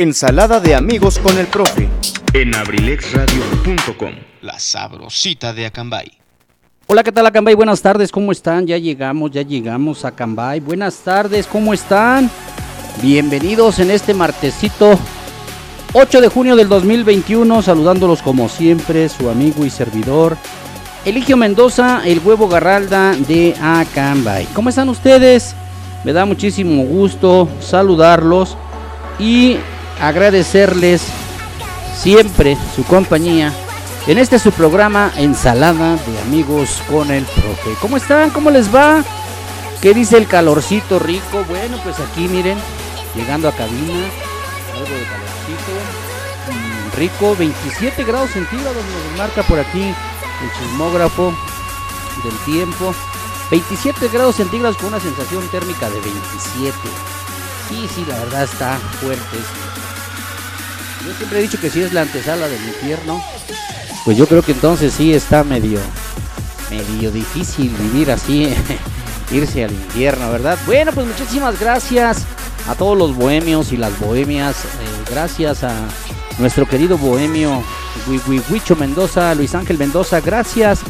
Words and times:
Ensalada 0.00 0.60
de 0.60 0.74
amigos 0.74 1.18
con 1.18 1.36
el 1.36 1.46
profe. 1.46 1.86
en 2.32 2.54
abrilexradio.com. 2.54 4.12
La 4.40 4.58
sabrosita 4.58 5.52
de 5.52 5.66
Acambay. 5.66 6.10
Hola, 6.86 7.04
¿qué 7.04 7.12
tal 7.12 7.26
Acambay? 7.26 7.54
Buenas 7.54 7.82
tardes, 7.82 8.10
¿cómo 8.10 8.32
están? 8.32 8.66
Ya 8.66 8.78
llegamos, 8.78 9.30
ya 9.30 9.42
llegamos 9.42 10.06
a 10.06 10.08
Acambay. 10.08 10.60
Buenas 10.60 11.00
tardes, 11.00 11.46
¿cómo 11.46 11.74
están? 11.74 12.30
Bienvenidos 13.02 13.78
en 13.78 13.90
este 13.90 14.14
martesito 14.14 14.98
8 15.92 16.22
de 16.22 16.28
junio 16.28 16.56
del 16.56 16.70
2021, 16.70 17.60
saludándolos 17.60 18.22
como 18.22 18.48
siempre, 18.48 19.06
su 19.10 19.28
amigo 19.28 19.66
y 19.66 19.70
servidor 19.70 20.38
Eligio 21.04 21.36
Mendoza, 21.36 22.00
el 22.06 22.20
huevo 22.20 22.48
garralda 22.48 23.14
de 23.28 23.54
Acambay. 23.60 24.46
¿Cómo 24.54 24.70
están 24.70 24.88
ustedes? 24.88 25.54
Me 26.04 26.14
da 26.14 26.24
muchísimo 26.24 26.84
gusto 26.84 27.50
saludarlos 27.60 28.56
y 29.18 29.58
agradecerles 30.00 31.02
siempre 31.94 32.56
su 32.74 32.84
compañía 32.84 33.52
en 34.06 34.18
este 34.18 34.38
su 34.38 34.50
programa 34.52 35.12
Ensalada 35.16 35.96
de 35.96 36.20
Amigos 36.22 36.82
con 36.88 37.10
el 37.10 37.24
Profe. 37.24 37.74
¿Cómo 37.80 37.96
están? 37.96 38.30
¿Cómo 38.30 38.50
les 38.50 38.74
va? 38.74 39.04
¿Qué 39.82 39.94
dice 39.94 40.16
el 40.16 40.26
calorcito 40.26 40.98
rico? 40.98 41.44
Bueno, 41.48 41.78
pues 41.84 41.98
aquí 42.00 42.26
miren, 42.28 42.58
llegando 43.14 43.48
a 43.48 43.52
cabina, 43.52 44.04
algo 44.74 44.94
de 44.94 45.04
calorcito 45.04 45.72
mm, 46.48 46.96
rico, 46.96 47.36
27 47.36 48.04
grados 48.04 48.30
centígrados 48.30 48.76
nos 48.76 49.18
marca 49.18 49.42
por 49.42 49.58
aquí 49.58 49.82
el 49.82 50.52
chismógrafo 50.58 51.34
del 52.24 52.36
tiempo. 52.44 52.94
27 53.50 54.08
grados 54.08 54.36
centígrados 54.36 54.76
con 54.76 54.88
una 54.88 55.00
sensación 55.00 55.46
térmica 55.48 55.90
de 55.90 56.00
27. 56.00 56.72
Sí, 57.68 57.88
sí, 57.94 58.04
la 58.08 58.18
verdad 58.18 58.44
está 58.44 58.76
fuerte. 59.00 59.38
Yo 61.06 61.14
siempre 61.16 61.38
he 61.38 61.42
dicho 61.42 61.58
que 61.60 61.70
si 61.70 61.82
es 61.82 61.92
la 61.92 62.02
antesala 62.02 62.46
del 62.48 62.62
infierno, 62.62 63.22
pues 64.04 64.16
yo 64.16 64.26
creo 64.26 64.42
que 64.42 64.52
entonces 64.52 64.92
sí 64.94 65.12
está 65.14 65.44
medio, 65.44 65.78
medio 66.70 67.10
difícil 67.10 67.70
vivir 67.70 68.10
así, 68.10 68.52
irse 69.32 69.64
al 69.64 69.72
infierno, 69.72 70.30
¿verdad? 70.30 70.58
Bueno, 70.66 70.92
pues 70.92 71.06
muchísimas 71.06 71.58
gracias 71.58 72.18
a 72.68 72.74
todos 72.74 72.96
los 72.98 73.14
bohemios 73.16 73.72
y 73.72 73.76
las 73.76 73.98
bohemias. 73.98 74.56
eh, 74.56 75.10
gracias 75.10 75.64
a 75.64 75.72
nuestro 76.38 76.66
querido 76.66 76.96
bohemio 76.98 77.62
Hui- 78.06 78.20
Hui- 78.26 78.42
Huicho 78.50 78.76
Mendoza, 78.76 79.34
Luis 79.34 79.54
Ángel 79.54 79.78
Mendoza. 79.78 80.20
Gracias 80.20 80.80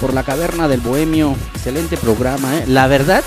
por 0.00 0.12
la 0.12 0.24
caverna 0.24 0.66
del 0.68 0.80
bohemio. 0.80 1.36
Excelente 1.54 1.96
programa, 1.96 2.56
¿eh? 2.58 2.64
La 2.66 2.86
verdad, 2.88 3.22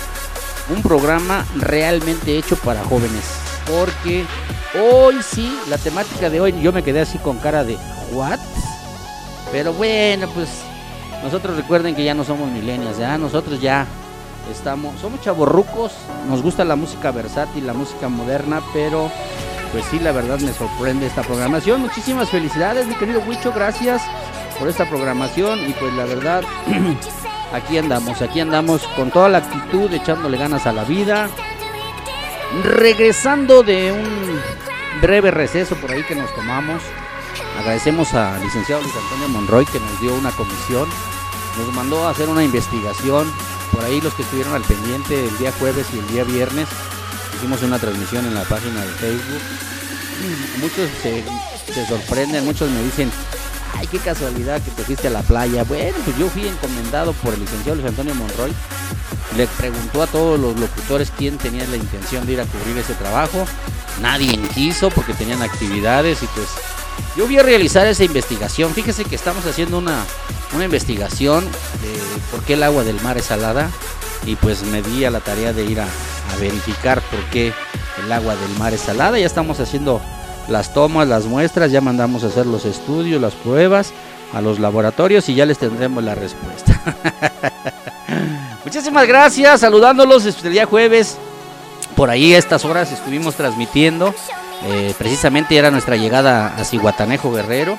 un 0.74 0.82
programa 0.82 1.44
realmente 1.56 2.36
hecho 2.38 2.56
para 2.56 2.84
jóvenes. 2.84 3.24
Porque 3.66 4.24
hoy 4.80 5.16
sí, 5.22 5.58
la 5.68 5.78
temática 5.78 6.30
de 6.30 6.40
hoy, 6.40 6.54
yo 6.60 6.72
me 6.72 6.82
quedé 6.82 7.00
así 7.00 7.18
con 7.18 7.38
cara 7.38 7.64
de 7.64 7.76
¿what? 8.12 8.38
Pero 9.52 9.72
bueno, 9.72 10.28
pues 10.34 10.48
nosotros 11.22 11.56
recuerden 11.56 11.94
que 11.94 12.04
ya 12.04 12.14
no 12.14 12.24
somos 12.24 12.50
milenios, 12.50 12.98
ya 12.98 13.18
nosotros 13.18 13.60
ya 13.60 13.86
estamos, 14.50 15.00
somos 15.00 15.20
chavorrucos, 15.20 15.92
nos 16.28 16.42
gusta 16.42 16.64
la 16.64 16.76
música 16.76 17.10
versátil, 17.10 17.66
la 17.66 17.72
música 17.72 18.08
moderna, 18.08 18.60
pero 18.72 19.10
pues 19.72 19.84
sí, 19.90 19.98
la 19.98 20.12
verdad 20.12 20.38
me 20.40 20.52
sorprende 20.52 21.06
esta 21.06 21.22
programación. 21.22 21.80
Muchísimas 21.80 22.30
felicidades, 22.30 22.86
mi 22.86 22.94
querido 22.94 23.20
Huicho, 23.26 23.52
gracias 23.52 24.02
por 24.58 24.68
esta 24.68 24.88
programación 24.88 25.68
y 25.68 25.72
pues 25.72 25.92
la 25.94 26.04
verdad, 26.04 26.44
aquí 27.52 27.78
andamos, 27.78 28.22
aquí 28.22 28.40
andamos 28.40 28.82
con 28.96 29.10
toda 29.10 29.28
la 29.28 29.38
actitud, 29.38 29.92
echándole 29.92 30.38
ganas 30.38 30.66
a 30.66 30.72
la 30.72 30.84
vida, 30.84 31.28
regresando 32.62 33.62
de 33.62 33.92
un 33.92 34.40
breve 35.00 35.30
receso 35.30 35.76
por 35.76 35.90
ahí 35.90 36.02
que 36.04 36.14
nos 36.14 36.34
tomamos. 36.34 36.82
Agradecemos 37.58 38.12
al 38.14 38.40
licenciado 38.42 38.82
Luis 38.82 38.94
Antonio 38.94 39.28
Monroy 39.28 39.66
que 39.66 39.80
nos 39.80 40.00
dio 40.00 40.14
una 40.14 40.30
comisión, 40.30 40.88
nos 41.58 41.74
mandó 41.74 42.06
a 42.06 42.10
hacer 42.10 42.28
una 42.28 42.44
investigación. 42.44 43.30
Por 43.72 43.84
ahí 43.84 44.00
los 44.00 44.14
que 44.14 44.22
estuvieron 44.22 44.54
al 44.54 44.62
pendiente 44.62 45.26
el 45.26 45.38
día 45.38 45.52
jueves 45.52 45.86
y 45.92 45.98
el 45.98 46.06
día 46.08 46.24
viernes, 46.24 46.68
hicimos 47.36 47.62
una 47.62 47.78
transmisión 47.78 48.24
en 48.24 48.34
la 48.34 48.44
página 48.44 48.80
de 48.80 48.88
Facebook. 48.92 49.42
Muchos 50.60 50.90
se, 51.02 51.24
se 51.72 51.86
sorprenden, 51.86 52.44
muchos 52.44 52.70
me 52.70 52.82
dicen, 52.84 53.10
ay, 53.76 53.86
qué 53.86 53.98
casualidad 53.98 54.62
que 54.62 54.70
te 54.70 54.82
fuiste 54.82 55.08
a 55.08 55.10
la 55.10 55.22
playa. 55.22 55.64
Bueno, 55.64 55.96
pues 56.04 56.16
yo 56.18 56.28
fui 56.28 56.46
encomendado 56.46 57.12
por 57.14 57.34
el 57.34 57.40
licenciado 57.40 57.76
Luis 57.76 57.88
Antonio 57.88 58.14
Monroy. 58.14 58.52
Le 59.36 59.46
preguntó 59.46 60.02
a 60.02 60.06
todos 60.06 60.38
los 60.38 60.58
locutores 60.58 61.12
quién 61.16 61.36
tenía 61.36 61.66
la 61.66 61.76
intención 61.76 62.26
de 62.26 62.34
ir 62.34 62.40
a 62.40 62.44
cubrir 62.44 62.78
ese 62.78 62.94
trabajo. 62.94 63.44
Nadie 64.00 64.38
quiso 64.54 64.90
porque 64.90 65.14
tenían 65.14 65.42
actividades 65.42 66.22
y 66.22 66.26
pues 66.26 66.48
yo 67.16 67.26
voy 67.26 67.38
a 67.38 67.42
realizar 67.42 67.86
esa 67.86 68.04
investigación. 68.04 68.72
Fíjese 68.72 69.04
que 69.04 69.16
estamos 69.16 69.44
haciendo 69.46 69.78
una, 69.78 70.04
una 70.54 70.64
investigación 70.64 71.44
de 71.44 71.98
por 72.30 72.42
qué 72.44 72.54
el 72.54 72.62
agua 72.62 72.84
del 72.84 73.00
mar 73.02 73.18
es 73.18 73.26
salada 73.26 73.70
y 74.24 74.36
pues 74.36 74.62
me 74.64 74.82
di 74.82 75.04
a 75.04 75.10
la 75.10 75.20
tarea 75.20 75.52
de 75.52 75.64
ir 75.64 75.80
a, 75.80 75.84
a 75.84 76.36
verificar 76.40 77.00
por 77.02 77.20
qué 77.30 77.52
el 78.02 78.12
agua 78.12 78.36
del 78.36 78.58
mar 78.58 78.72
es 78.74 78.80
salada. 78.80 79.18
Ya 79.18 79.26
estamos 79.26 79.60
haciendo 79.60 80.00
las 80.48 80.72
tomas, 80.72 81.08
las 81.08 81.26
muestras, 81.26 81.70
ya 81.70 81.80
mandamos 81.80 82.24
a 82.24 82.28
hacer 82.28 82.46
los 82.46 82.64
estudios, 82.64 83.20
las 83.20 83.34
pruebas 83.34 83.92
a 84.32 84.40
los 84.40 84.58
laboratorios 84.58 85.28
y 85.28 85.34
ya 85.34 85.46
les 85.46 85.58
tendremos 85.58 86.02
la 86.02 86.14
respuesta. 86.14 86.80
Muchísimas 88.64 89.06
gracias, 89.06 89.60
saludándolos 89.60 90.24
este, 90.24 90.48
el 90.48 90.52
día 90.54 90.66
jueves. 90.66 91.16
Por 91.94 92.10
ahí 92.10 92.34
estas 92.34 92.64
horas 92.64 92.92
estuvimos 92.92 93.34
transmitiendo. 93.34 94.14
eh, 94.64 94.94
precisamente 94.98 95.56
era 95.56 95.70
nuestra 95.70 95.96
llegada 95.96 96.56
a 96.56 96.64
Cihuatanejo 96.64 97.32
Guerrero. 97.32 97.78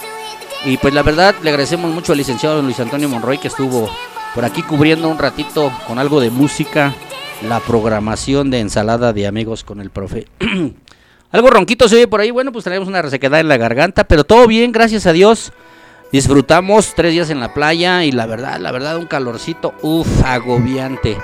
Y 0.65 0.77
pues 0.77 0.93
la 0.93 1.03
verdad 1.03 1.35
le 1.43 1.49
agradecemos 1.49 1.93
mucho 1.93 2.13
al 2.13 2.17
licenciado 2.17 2.61
Luis 2.61 2.79
Antonio 2.79 3.09
Monroy 3.09 3.37
que 3.37 3.47
estuvo 3.47 3.89
por 4.33 4.43
aquí 4.43 4.63
cubriendo 4.63 5.07
un 5.07 5.17
ratito 5.17 5.71
con 5.85 5.99
algo 5.99 6.19
de 6.19 6.29
música 6.29 6.93
la 7.47 7.59
programación 7.59 8.49
de 8.49 8.59
ensalada 8.59 9.13
de 9.13 9.27
amigos 9.27 9.63
con 9.63 9.79
el 9.79 9.89
profe. 9.91 10.27
algo 11.31 11.49
ronquito 11.49 11.89
se 11.89 11.95
oye 11.95 12.07
por 12.07 12.21
ahí, 12.21 12.31
bueno 12.31 12.51
pues 12.51 12.63
tenemos 12.63 12.87
una 12.87 13.01
resequedad 13.01 13.39
en 13.39 13.47
la 13.47 13.57
garganta, 13.57 14.05
pero 14.05 14.23
todo 14.23 14.47
bien, 14.47 14.71
gracias 14.71 15.05
a 15.05 15.13
Dios. 15.13 15.51
Disfrutamos 16.11 16.93
tres 16.95 17.11
días 17.11 17.29
en 17.29 17.41
la 17.41 17.53
playa 17.53 18.05
y 18.05 18.13
la 18.13 18.25
verdad, 18.25 18.59
la 18.59 18.71
verdad, 18.71 18.97
un 18.97 19.07
calorcito, 19.07 19.73
uff, 19.81 20.23
agobiante. 20.23 21.17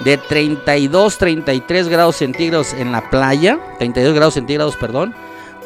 De 0.00 0.16
32, 0.16 1.18
33 1.18 1.88
grados 1.88 2.16
centígrados 2.16 2.72
en 2.72 2.90
la 2.90 3.10
playa, 3.10 3.60
32 3.78 4.14
grados 4.14 4.32
centígrados, 4.32 4.76
perdón, 4.76 5.14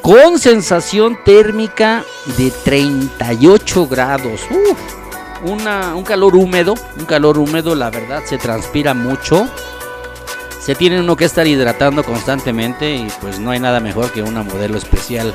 con 0.02 0.40
sensación 0.40 1.16
térmica 1.24 2.04
de 2.36 2.50
38 2.50 3.86
grados. 3.86 4.40
Uf, 4.50 5.50
una, 5.50 5.94
un 5.94 6.02
calor 6.02 6.34
húmedo, 6.34 6.74
un 6.98 7.04
calor 7.04 7.38
húmedo, 7.38 7.76
la 7.76 7.90
verdad, 7.90 8.24
se 8.24 8.38
transpira 8.38 8.92
mucho. 8.92 9.48
Se 10.64 10.74
tiene 10.74 10.98
uno 10.98 11.14
que 11.14 11.26
estar 11.26 11.46
hidratando 11.46 12.02
constantemente 12.04 12.94
y 12.94 13.06
pues 13.20 13.38
no 13.38 13.50
hay 13.50 13.60
nada 13.60 13.80
mejor 13.80 14.10
que 14.12 14.22
una 14.22 14.42
modelo 14.42 14.78
especial 14.78 15.34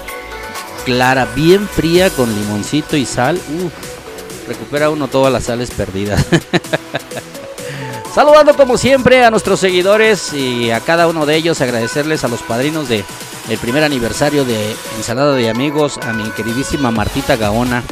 clara, 0.86 1.28
bien 1.36 1.68
fría 1.68 2.10
con 2.10 2.34
limoncito 2.34 2.98
y 2.98 3.06
sal. 3.06 3.40
Recupera 4.48 4.90
uno 4.90 5.08
todas 5.08 5.32
las 5.32 5.44
sales 5.44 5.70
perdidas. 5.70 6.26
Saludando 8.14 8.56
como 8.56 8.78
siempre 8.78 9.24
a 9.24 9.30
nuestros 9.30 9.60
seguidores 9.60 10.34
y 10.34 10.72
a 10.72 10.80
cada 10.80 11.08
uno 11.08 11.26
de 11.28 11.36
ellos, 11.36 11.62
agradecerles 11.62 12.24
a 12.24 12.28
los 12.28 12.42
padrinos 12.42 12.90
de 12.90 13.06
el 13.50 13.58
primer 13.58 13.84
aniversario 13.84 14.46
de 14.46 14.76
Ensalada 14.98 15.36
de 15.36 15.50
Amigos, 15.50 16.00
a 16.00 16.14
mi 16.14 16.30
queridísima 16.32 16.92
Martita 16.92 17.36
Gaona, 17.36 17.84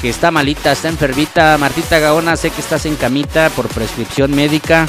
que 0.00 0.08
está 0.08 0.30
malita, 0.30 0.72
está 0.72 0.88
enfermita. 0.88 1.56
Martita 1.58 1.98
Gaona, 1.98 2.36
sé 2.36 2.50
que 2.50 2.60
estás 2.60 2.86
en 2.86 2.96
camita 2.96 3.50
por 3.50 3.68
prescripción 3.68 4.34
médica, 4.34 4.88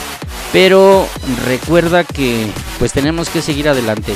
pero 0.52 1.08
recuerda 1.46 2.04
que 2.04 2.48
pues 2.80 2.94
tenemos 2.94 3.30
que 3.30 3.42
seguir 3.42 3.70
adelante. 3.70 4.14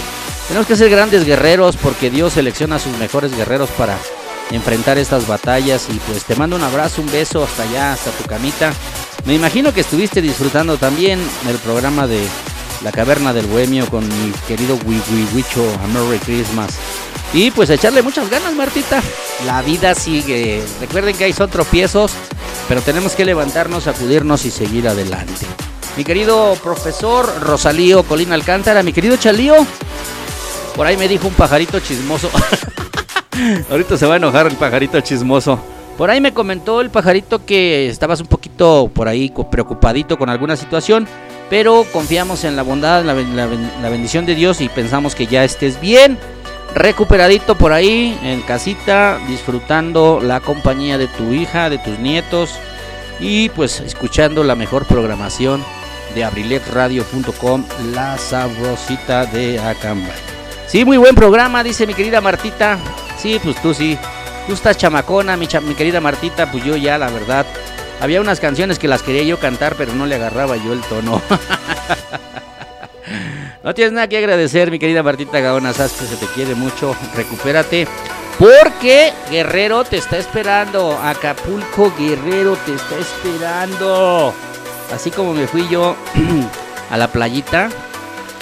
Tenemos 0.47 0.67
que 0.67 0.75
ser 0.75 0.89
grandes 0.89 1.25
guerreros 1.25 1.77
porque 1.77 2.09
Dios 2.09 2.33
selecciona 2.33 2.77
a 2.77 2.79
sus 2.79 2.97
mejores 2.97 3.35
guerreros 3.35 3.69
para 3.71 3.97
enfrentar 4.51 4.97
estas 4.97 5.27
batallas 5.27 5.87
y 5.89 5.99
pues 5.99 6.23
te 6.23 6.35
mando 6.35 6.55
un 6.55 6.63
abrazo, 6.63 7.01
un 7.01 7.11
beso 7.11 7.43
hasta 7.43 7.63
allá, 7.63 7.93
hasta 7.93 8.11
tu 8.11 8.25
camita. 8.25 8.73
Me 9.25 9.35
imagino 9.35 9.73
que 9.73 9.81
estuviste 9.81 10.21
disfrutando 10.21 10.77
también 10.77 11.19
el 11.49 11.57
programa 11.57 12.07
de 12.07 12.25
La 12.83 12.91
Caverna 12.91 13.33
del 13.33 13.45
Bohemio 13.47 13.87
con 13.89 14.07
mi 14.07 14.31
querido 14.47 14.77
Wicho 14.85 15.63
a 15.83 15.87
Merry 15.87 16.19
Christmas. 16.19 16.77
Y 17.33 17.49
pues 17.51 17.69
echarle 17.69 18.01
muchas 18.01 18.29
ganas, 18.29 18.53
Martita. 18.53 19.01
La 19.45 19.61
vida 19.61 19.95
sigue. 19.95 20.63
Recuerden 20.79 21.15
que 21.15 21.23
hay 21.23 21.33
son 21.33 21.49
tropiezos, 21.49 22.11
pero 22.67 22.81
tenemos 22.81 23.13
que 23.13 23.25
levantarnos, 23.25 23.87
acudirnos 23.87 24.45
y 24.45 24.51
seguir 24.51 24.87
adelante. 24.87 25.45
Mi 25.97 26.03
querido 26.03 26.55
profesor 26.61 27.41
Rosalío 27.41 28.03
Colina 28.03 28.35
Alcántara, 28.35 28.83
mi 28.83 28.93
querido 28.93 29.15
Chalío, 29.15 29.55
por 30.75 30.87
ahí 30.87 30.97
me 30.97 31.07
dijo 31.07 31.27
un 31.27 31.33
pajarito 31.33 31.79
chismoso. 31.79 32.29
Ahorita 33.69 33.97
se 33.97 34.05
va 34.05 34.15
a 34.15 34.17
enojar 34.17 34.47
el 34.47 34.55
pajarito 34.55 34.99
chismoso. 35.01 35.59
Por 35.97 36.09
ahí 36.09 36.19
me 36.19 36.33
comentó 36.33 36.81
el 36.81 36.89
pajarito 36.89 37.45
que 37.45 37.87
estabas 37.87 38.19
un 38.19 38.27
poquito 38.27 38.89
por 38.93 39.07
ahí 39.07 39.31
preocupadito 39.51 40.17
con 40.17 40.29
alguna 40.29 40.55
situación, 40.55 41.07
pero 41.49 41.85
confiamos 41.93 42.43
en 42.45 42.55
la 42.55 42.63
bondad, 42.63 43.03
la, 43.03 43.13
bendición 43.89 44.25
de 44.25 44.33
Dios 44.33 44.59
y 44.59 44.69
pensamos 44.69 45.13
que 45.13 45.27
ya 45.27 45.43
estés 45.43 45.79
bien, 45.79 46.17
recuperadito 46.73 47.55
por 47.55 47.73
ahí 47.73 48.17
en 48.23 48.41
casita, 48.41 49.19
disfrutando 49.27 50.19
la 50.19 50.39
compañía 50.39 50.97
de 50.97 51.07
tu 51.07 51.31
hija, 51.31 51.69
de 51.69 51.77
tus 51.77 51.99
nietos 51.99 52.49
y 53.19 53.49
pues 53.49 53.79
escuchando 53.79 54.43
la 54.43 54.55
mejor 54.55 54.85
programación 54.85 55.63
de 56.15 56.23
abriletradio.com, 56.23 57.63
la 57.93 58.17
sabrosita 58.17 59.27
de 59.27 59.59
Acambay. 59.59 60.32
Sí, 60.73 60.83
muy 60.85 60.97
buen 60.97 61.13
programa, 61.13 61.63
dice 61.63 61.85
mi 61.85 61.93
querida 61.93 62.19
Martita. 62.19 62.79
Sí, 63.19 63.39
pues 63.43 63.61
tú 63.61 63.75
sí. 63.75 63.95
Tú 64.47 64.53
estás 64.53 64.75
chamacona, 64.75 65.37
mi, 65.37 65.47
mi 65.67 65.75
querida 65.75 66.01
Martita, 66.01 66.49
pues 66.51 66.63
yo 66.63 66.75
ya, 66.75 66.97
la 66.97 67.11
verdad. 67.11 67.45
Había 68.01 68.19
unas 68.19 68.39
canciones 68.39 68.79
que 68.79 68.87
las 68.87 69.03
quería 69.03 69.21
yo 69.21 69.39
cantar, 69.39 69.75
pero 69.75 69.93
no 69.93 70.07
le 70.07 70.15
agarraba 70.15 70.57
yo 70.57 70.73
el 70.73 70.81
tono. 70.81 71.21
no 73.63 73.75
tienes 73.75 73.93
nada 73.93 74.07
que 74.07 74.17
agradecer, 74.17 74.71
mi 74.71 74.79
querida 74.79 75.03
Martita 75.03 75.41
Gaona. 75.41 75.73
Sabes 75.73 75.91
que 75.91 76.05
se 76.07 76.15
te 76.15 76.25
quiere 76.33 76.55
mucho. 76.55 76.95
Recupérate. 77.15 77.87
Porque 78.39 79.13
Guerrero 79.29 79.83
te 79.83 79.97
está 79.97 80.17
esperando. 80.17 80.97
Acapulco 81.03 81.93
Guerrero 81.99 82.57
te 82.65 82.73
está 82.73 82.97
esperando. 82.97 84.33
Así 84.91 85.11
como 85.11 85.35
me 85.35 85.45
fui 85.45 85.67
yo 85.69 85.95
a 86.89 86.97
la 86.97 87.09
playita. 87.09 87.69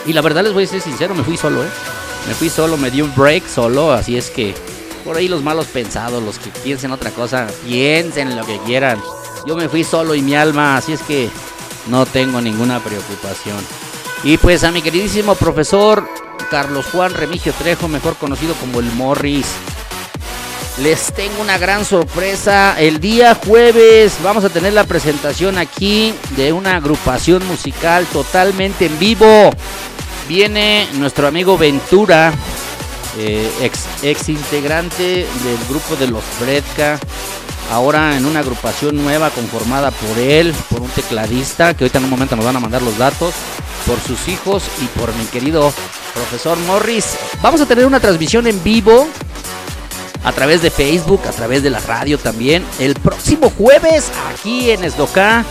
Y 0.06 0.14
la 0.14 0.22
verdad 0.22 0.44
les 0.44 0.54
voy 0.54 0.64
a 0.64 0.68
ser 0.68 0.80
sincero, 0.80 1.14
me 1.14 1.26
fui 1.26 1.36
solo, 1.36 1.62
¿eh? 1.62 1.68
Me 2.28 2.34
fui 2.34 2.50
solo, 2.50 2.78
me 2.78 2.92
di 2.92 3.02
un 3.02 3.14
break 3.16 3.48
solo. 3.48 3.92
Así 3.92 4.18
es 4.18 4.30
que 4.30 4.54
por 5.04 5.18
ahí 5.18 5.28
los 5.28 5.44
malos 5.44 5.68
pensados, 5.68 6.24
los 6.24 6.38
que 6.40 6.50
piensen 6.64 6.92
otra 6.92 7.12
cosa, 7.12 7.48
piensen 7.66 8.36
lo 8.36 8.46
que 8.46 8.60
quieran. 8.60 9.02
Yo 9.46 9.56
me 9.56 9.70
fui 9.70 9.84
solo 9.84 10.14
y 10.14 10.22
mi 10.22 10.36
alma, 10.36 10.78
así 10.78 10.94
es 10.94 11.02
que 11.02 11.30
no 11.88 12.06
tengo 12.06 12.40
ninguna 12.42 12.80
preocupación. 12.80 13.58
Y 14.24 14.38
pues 14.38 14.64
a 14.64 14.72
mi 14.72 14.82
queridísimo 14.82 15.34
profesor 15.34 16.08
Carlos 16.52 16.86
Juan 16.92 17.14
Remigio 17.14 17.54
Trejo, 17.54 17.88
mejor 17.88 18.16
conocido 18.18 18.54
como 18.56 18.80
el 18.80 18.92
Morris. 18.94 19.48
Les 20.80 21.14
tengo 21.14 21.42
una 21.42 21.58
gran 21.58 21.86
sorpresa. 21.86 22.76
El 22.80 23.00
día 23.00 23.36
jueves 23.36 24.18
vamos 24.24 24.44
a 24.46 24.50
tener 24.50 24.74
la 24.74 24.84
presentación 24.84 25.58
aquí 25.58 26.14
de 26.36 26.54
una 26.54 26.78
agrupación 26.78 27.46
musical 27.48 28.06
totalmente 28.08 28.86
en 28.86 28.98
vivo. 28.98 29.52
Viene 30.34 30.88
nuestro 30.94 31.28
amigo 31.28 31.58
Ventura, 31.58 32.32
eh, 33.18 33.52
ex, 34.02 34.30
integrante 34.30 35.04
del 35.44 35.58
grupo 35.68 35.98
de 35.98 36.08
los 36.08 36.24
Fredka, 36.24 36.98
ahora 37.70 38.16
en 38.16 38.26
una 38.26 38.40
agrupación 38.40 38.96
nueva 38.96 39.30
conformada 39.32 39.92
por 39.92 40.18
él, 40.18 40.54
por 40.70 40.84
un 40.84 40.90
tecladista, 40.92 41.74
que 41.74 41.84
ahorita 41.84 41.98
en 41.98 42.06
un 42.06 42.12
momento 42.12 42.38
nos 42.38 42.46
van 42.46 42.56
a 42.56 42.62
mandar 42.62 42.82
los 42.82 42.98
datos, 42.98 43.34
por 43.86 44.00
sus 44.00 44.30
hijos 44.30 44.64
y 44.82 44.86
por 44.98 45.14
mi 45.16 45.26
querido 45.26 45.74
profesor 46.14 46.58
Morris. 46.60 47.08
Vamos 47.42 47.60
a 47.60 47.66
tener 47.66 47.86
una 47.86 48.00
transmisión 48.00 48.48
en 48.48 48.64
vivo 48.64 49.10
a 50.24 50.32
través 50.32 50.62
de 50.62 50.72
Facebook, 50.72 51.24
a 51.28 51.32
través 51.32 51.62
de 51.62 51.72
la 51.72 51.82
radio 51.82 52.18
también, 52.18 52.64
el 52.80 52.94
próximo 52.94 53.50
jueves 53.50 54.10
aquí 54.34 54.72
en 54.72 54.86
Esdoca, 54.86 55.44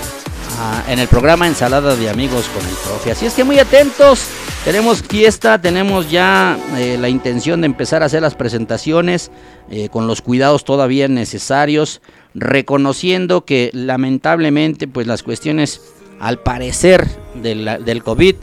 ah, 0.59 0.83
en 0.89 0.99
el 1.01 1.07
programa 1.07 1.47
Ensalada 1.47 1.97
de 1.97 2.09
Amigos 2.09 2.47
con 2.55 2.67
el 2.67 2.75
Profe. 2.77 3.13
Así 3.13 3.27
es 3.27 3.35
que 3.35 3.45
muy 3.45 3.59
atentos. 3.59 4.21
Tenemos 4.65 5.03
fiesta, 5.03 5.61
tenemos 5.61 6.11
ya 6.11 6.59
eh, 6.77 6.99
la 7.01 7.09
intención 7.09 7.63
de 7.63 7.67
empezar 7.67 8.03
a 8.03 8.07
hacer 8.07 8.21
las 8.21 8.35
presentaciones 8.35 9.31
eh, 9.71 9.89
con 9.89 10.07
los 10.07 10.21
cuidados 10.21 10.65
todavía 10.65 11.09
necesarios, 11.09 12.03
reconociendo 12.35 13.47
que 13.47 13.71
lamentablemente 13.73 14.87
pues 14.87 15.07
las 15.07 15.23
cuestiones 15.23 15.81
al 16.21 16.41
parecer 16.41 17.09
del 17.35 18.03
COVID 18.05 18.37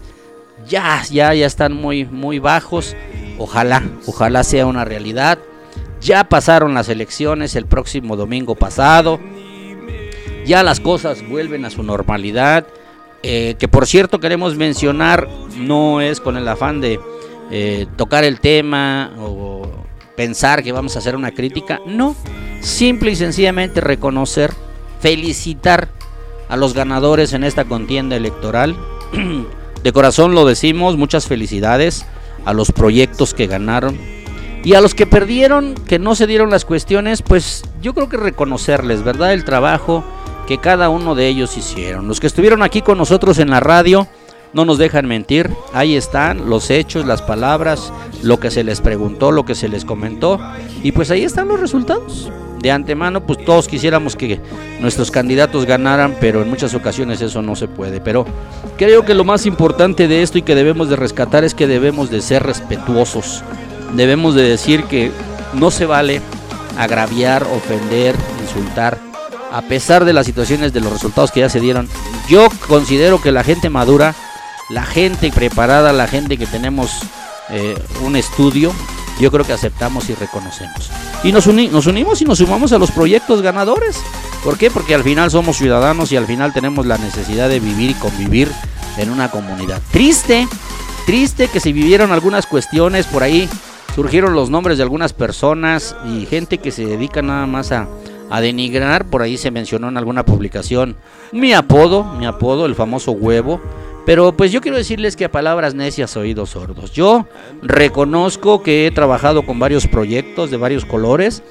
ya, 0.67 1.03
ya, 1.11 1.33
ya 1.35 1.45
están 1.45 1.73
muy, 1.73 2.05
muy 2.05 2.39
bajos. 2.39 2.95
Ojalá, 3.37 3.83
ojalá 4.07 4.43
sea 4.43 4.65
una 4.65 4.85
realidad. 4.85 5.37
Ya 6.01 6.27
pasaron 6.29 6.73
las 6.73 6.89
elecciones 6.89 7.55
el 7.55 7.67
próximo 7.67 8.15
domingo 8.15 8.55
pasado. 8.55 9.19
Ya 10.45 10.63
las 10.63 10.79
cosas 10.79 11.27
vuelven 11.27 11.65
a 11.65 11.69
su 11.69 11.83
normalidad. 11.83 12.65
Eh, 13.23 13.55
que 13.57 13.67
por 13.67 13.87
cierto 13.87 14.19
queremos 14.19 14.55
mencionar, 14.55 15.27
no 15.57 16.01
es 16.01 16.21
con 16.21 16.37
el 16.37 16.47
afán 16.47 16.81
de 16.81 16.99
eh, 17.49 17.87
tocar 17.95 18.23
el 18.23 18.39
tema 18.39 19.11
o 19.19 19.63
pensar 20.15 20.63
que 20.63 20.71
vamos 20.71 20.95
a 20.95 20.99
hacer 20.99 21.15
una 21.15 21.31
crítica, 21.31 21.79
no, 21.85 22.15
simple 22.61 23.11
y 23.11 23.15
sencillamente 23.15 23.81
reconocer, 23.81 24.53
felicitar 24.99 25.89
a 26.49 26.57
los 26.57 26.73
ganadores 26.73 27.33
en 27.33 27.43
esta 27.43 27.65
contienda 27.65 28.15
electoral. 28.15 28.75
De 29.83 29.93
corazón 29.93 30.33
lo 30.33 30.45
decimos, 30.45 30.97
muchas 30.97 31.27
felicidades 31.27 32.05
a 32.45 32.53
los 32.53 32.71
proyectos 32.71 33.33
que 33.33 33.47
ganaron. 33.47 33.97
Y 34.63 34.73
a 34.73 34.81
los 34.81 34.95
que 34.95 35.05
perdieron, 35.05 35.75
que 35.75 35.99
no 35.99 36.15
se 36.15 36.27
dieron 36.27 36.49
las 36.49 36.65
cuestiones, 36.65 37.21
pues 37.21 37.63
yo 37.81 37.93
creo 37.93 38.09
que 38.09 38.17
reconocerles, 38.17 39.03
¿verdad? 39.03 39.33
El 39.33 39.45
trabajo 39.45 40.03
que 40.47 40.57
cada 40.57 40.89
uno 40.89 41.13
de 41.13 41.27
ellos 41.27 41.57
hicieron. 41.57 42.07
Los 42.07 42.19
que 42.19 42.27
estuvieron 42.27 42.63
aquí 42.63 42.81
con 42.81 42.97
nosotros 42.97 43.37
en 43.37 43.51
la 43.51 43.59
radio 43.59 44.07
no 44.53 44.65
nos 44.65 44.77
dejan 44.77 45.05
mentir. 45.05 45.51
Ahí 45.73 45.95
están 45.95 46.49
los 46.49 46.71
hechos, 46.71 47.05
las 47.05 47.21
palabras, 47.21 47.91
lo 48.23 48.39
que 48.39 48.49
se 48.49 48.63
les 48.63 48.81
preguntó, 48.81 49.31
lo 49.31 49.45
que 49.45 49.55
se 49.55 49.67
les 49.67 49.85
comentó. 49.85 50.39
Y 50.81 50.93
pues 50.93 51.11
ahí 51.11 51.23
están 51.23 51.49
los 51.49 51.59
resultados. 51.59 52.31
De 52.61 52.71
antemano, 52.71 53.21
pues 53.21 53.43
todos 53.45 53.67
quisiéramos 53.67 54.15
que 54.15 54.39
nuestros 54.79 55.11
candidatos 55.11 55.65
ganaran, 55.65 56.15
pero 56.19 56.41
en 56.41 56.49
muchas 56.49 56.73
ocasiones 56.73 57.21
eso 57.21 57.41
no 57.41 57.55
se 57.55 57.67
puede. 57.67 57.99
Pero 57.99 58.25
creo 58.77 59.05
que 59.05 59.13
lo 59.13 59.25
más 59.25 59.45
importante 59.45 60.07
de 60.07 60.23
esto 60.23 60.37
y 60.37 60.43
que 60.43 60.55
debemos 60.55 60.89
de 60.89 60.95
rescatar 60.95 61.43
es 61.43 61.53
que 61.53 61.67
debemos 61.67 62.09
de 62.09 62.21
ser 62.21 62.43
respetuosos. 62.43 63.43
Debemos 63.93 64.33
de 64.33 64.43
decir 64.43 64.85
que 64.85 65.11
no 65.53 65.71
se 65.71 65.85
vale 65.85 66.21
agraviar, 66.77 67.43
ofender, 67.43 68.15
insultar 68.41 69.06
a 69.51 69.61
pesar 69.63 70.05
de 70.05 70.13
las 70.13 70.25
situaciones 70.25 70.73
de 70.73 70.81
los 70.81 70.91
resultados 70.91 71.31
que 71.31 71.41
ya 71.41 71.49
se 71.49 71.59
dieron, 71.59 71.87
yo 72.27 72.47
considero 72.67 73.21
que 73.21 73.31
la 73.31 73.43
gente 73.43 73.69
madura, 73.69 74.15
la 74.69 74.85
gente 74.85 75.31
preparada, 75.31 75.93
la 75.93 76.07
gente 76.07 76.37
que 76.37 76.45
tenemos 76.45 76.91
eh, 77.49 77.77
un 78.03 78.15
estudio, 78.15 78.73
yo 79.19 79.31
creo 79.31 79.45
que 79.45 79.53
aceptamos 79.53 80.09
y 80.09 80.15
reconocemos. 80.15 80.91
Y 81.23 81.31
nos, 81.31 81.47
nos 81.47 81.87
unimos 81.87 82.21
y 82.21 82.25
nos 82.25 82.37
sumamos 82.37 82.71
a 82.71 82.77
los 82.77 82.91
proyectos 82.91 83.41
ganadores. 83.41 83.97
¿Por 84.43 84.57
qué? 84.57 84.69
Porque 84.69 84.93
al 84.93 85.03
final 85.03 85.31
somos 85.31 85.57
ciudadanos 85.57 86.11
y 86.11 86.17
al 86.17 86.27
final 86.27 86.53
tenemos 86.53 86.85
la 86.85 86.97
necesidad 86.97 87.49
de 87.49 87.59
vivir 87.59 87.91
y 87.91 87.95
convivir 87.95 88.51
en 88.97 89.09
una 89.09 89.31
comunidad. 89.31 89.81
Triste, 89.91 90.47
triste 91.05 91.47
que 91.47 91.59
se 91.59 91.71
vivieron 91.73 92.11
algunas 92.11 92.45
cuestiones 92.45 93.07
por 93.07 93.23
ahí, 93.23 93.49
surgieron 93.95 94.33
los 94.33 94.49
nombres 94.49 94.77
de 94.77 94.83
algunas 94.83 95.13
personas 95.13 95.95
y 96.05 96.25
gente 96.25 96.59
que 96.59 96.71
se 96.71 96.85
dedica 96.85 97.21
nada 97.21 97.47
más 97.47 97.71
a 97.71 97.87
a 98.29 98.41
denigrar, 98.41 99.05
por 99.05 99.21
ahí 99.21 99.37
se 99.37 99.51
mencionó 99.51 99.89
en 99.89 99.97
alguna 99.97 100.25
publicación 100.25 100.95
mi 101.31 101.53
apodo, 101.53 102.03
mi 102.03 102.25
apodo, 102.25 102.65
el 102.65 102.75
famoso 102.75 103.11
huevo. 103.11 103.61
Pero 104.05 104.31
pues 104.31 104.51
yo 104.51 104.61
quiero 104.61 104.77
decirles 104.77 105.17
que 105.17 105.25
a 105.25 105.31
palabras 105.31 105.75
necias 105.75 106.15
oídos 106.15 106.51
sordos. 106.51 106.91
Yo 106.93 107.27
reconozco 107.61 108.63
que 108.63 108.87
he 108.87 108.91
trabajado 108.91 109.45
con 109.45 109.59
varios 109.59 109.85
proyectos 109.85 110.49
de 110.49 110.55
varios 110.55 110.85
colores 110.85 111.43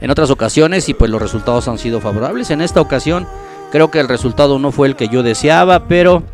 en 0.00 0.10
otras 0.10 0.30
ocasiones 0.30 0.88
y 0.88 0.94
pues 0.94 1.10
los 1.10 1.20
resultados 1.20 1.66
han 1.66 1.78
sido 1.78 2.00
favorables. 2.00 2.50
En 2.50 2.60
esta 2.60 2.80
ocasión 2.80 3.26
Creo 3.70 3.90
que 3.90 4.00
el 4.00 4.08
resultado 4.08 4.58
no 4.58 4.72
fue 4.72 4.88
el 4.88 4.96
que 4.96 5.08
yo 5.08 5.22
deseaba, 5.22 5.86
pero 5.86 6.24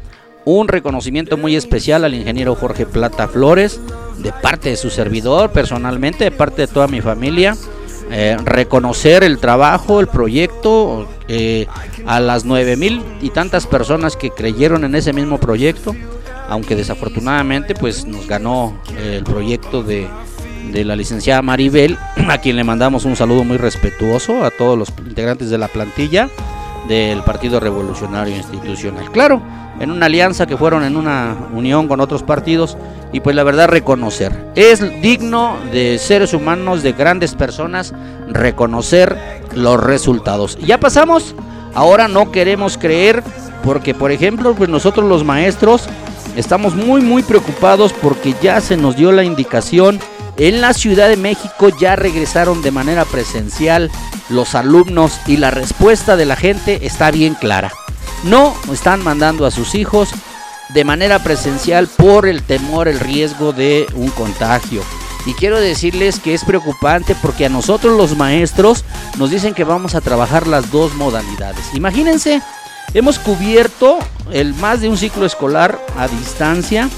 un 0.47 0.69
reconocimiento 0.69 1.37
muy 1.37 1.55
especial 1.55 2.05
al 2.05 2.15
ingeniero 2.15 2.55
Jorge 2.55 2.87
Plata 2.87 3.29
Flores, 3.29 3.79
de 4.19 4.33
parte 4.33 4.71
de 4.71 4.77
su 4.77 4.89
servidor, 4.89 5.51
personalmente, 5.51 6.25
de 6.25 6.31
parte 6.31 6.63
de 6.63 6.69
toda 6.69 6.89
mi 6.89 7.03
familia. 7.03 7.55
Eh, 8.11 8.37
reconocer 8.45 9.25
el 9.25 9.39
trabajo, 9.39 10.01
el 10.01 10.07
proyecto, 10.07 11.09
eh, 11.29 11.67
a 12.07 12.21
las 12.21 12.45
nueve 12.45 12.77
mil 12.77 13.03
y 13.21 13.31
tantas 13.31 13.67
personas 13.67 14.17
que 14.17 14.31
creyeron 14.31 14.85
en 14.85 14.95
ese 14.95 15.13
mismo 15.13 15.39
proyecto, 15.39 15.95
aunque 16.49 16.77
desafortunadamente 16.77 17.75
pues 17.75 18.07
nos 18.07 18.29
ganó 18.29 18.79
el 18.97 19.25
proyecto 19.25 19.83
de, 19.83 20.09
de 20.73 20.85
la 20.85 20.95
licenciada 20.95 21.43
Maribel, 21.43 21.99
a 22.29 22.39
quien 22.39 22.57
le 22.57 22.65
mandamos 22.65 23.05
un 23.05 23.17
saludo 23.17 23.45
muy 23.45 23.57
respetuoso 23.57 24.45
a 24.45 24.51
todos 24.51 24.79
los 24.79 24.93
integrantes 25.05 25.51
de 25.51 25.59
la 25.59 25.69
plantilla 25.69 26.29
del 26.89 27.23
Partido 27.23 27.59
Revolucionario 27.59 28.37
Institucional. 28.37 29.11
Claro, 29.11 29.43
en 29.81 29.91
una 29.91 30.07
alianza 30.07 30.47
que 30.47 30.57
fueron 30.57 30.85
en 30.85 30.97
una 30.97 31.37
unión 31.53 31.89
con 31.89 32.01
otros 32.01 32.23
partidos 32.23 32.77
y 33.13 33.21
pues 33.21 33.37
la 33.37 33.45
verdad 33.45 33.69
reconocer. 33.69 34.51
Es 34.55 34.81
digno 35.03 35.57
de 35.73 35.99
seres 35.99 36.35
humanos, 36.35 36.83
de 36.83 36.93
grandes 36.93 37.35
personas, 37.35 37.95
reconocer 38.29 39.17
los 39.55 39.83
resultados. 39.83 40.59
Ya 40.59 40.79
pasamos, 40.79 41.35
ahora 41.75 42.09
no 42.09 42.33
queremos 42.33 42.79
creer 42.79 43.23
porque 43.65 43.95
por 43.95 44.13
ejemplo 44.13 44.55
pues 44.55 44.71
nosotros 44.71 45.09
los 45.09 45.25
maestros 45.25 45.89
estamos 46.37 46.75
muy 46.75 47.01
muy 47.01 47.23
preocupados 47.23 47.93
porque 47.93 48.35
ya 48.43 48.61
se 48.61 48.77
nos 48.77 48.97
dio 48.97 49.13
la 49.13 49.25
indicación 49.25 49.99
en 50.39 50.61
la 50.61 50.75
Ciudad 50.75 51.09
de 51.09 51.17
México 51.17 51.71
ya 51.81 51.97
regresaron 51.97 52.61
de 52.61 52.71
manera 52.71 53.07
presencial 53.07 53.91
los 54.29 54.55
alumnos 54.55 55.19
y 55.27 55.39
la 55.39 55.51
respuesta 55.51 56.17
de 56.17 56.27
la 56.27 56.37
gente 56.37 56.87
está 56.87 57.11
bien 57.11 57.35
clara. 57.35 57.73
No 58.27 58.55
están 58.73 59.05
mandando 59.05 59.47
a 59.47 59.51
sus 59.51 59.75
hijos 59.75 60.11
de 60.71 60.85
manera 60.85 61.23
presencial 61.23 61.87
por 61.87 62.27
el 62.27 62.43
temor, 62.43 62.89
el 62.89 62.99
riesgo 62.99 63.53
de 63.53 63.87
un 63.95 64.09
contagio. 64.09 64.83
Y 65.27 65.35
quiero 65.35 65.61
decirles 65.61 66.19
que 66.19 66.35
es 66.35 66.45
preocupante 66.45 67.17
porque 67.21 67.47
a 67.47 67.49
nosotros 67.49 67.97
los 67.97 68.17
maestros 68.17 68.85
nos 69.17 69.31
dicen 69.31 69.55
que 69.55 69.65
vamos 69.65 69.95
a 69.95 70.01
trabajar 70.01 70.47
las 70.47 70.71
dos 70.73 70.95
modalidades. 70.95 71.75
Imagínense, 71.75 72.43
hemos 72.95 73.19
cubierto 73.19 73.99
el 74.33 74.55
más 74.55 74.81
de 74.81 74.89
un 74.89 74.97
ciclo 74.97 75.25
escolar 75.25 75.81
a 75.97 76.09
distancia 76.09 76.89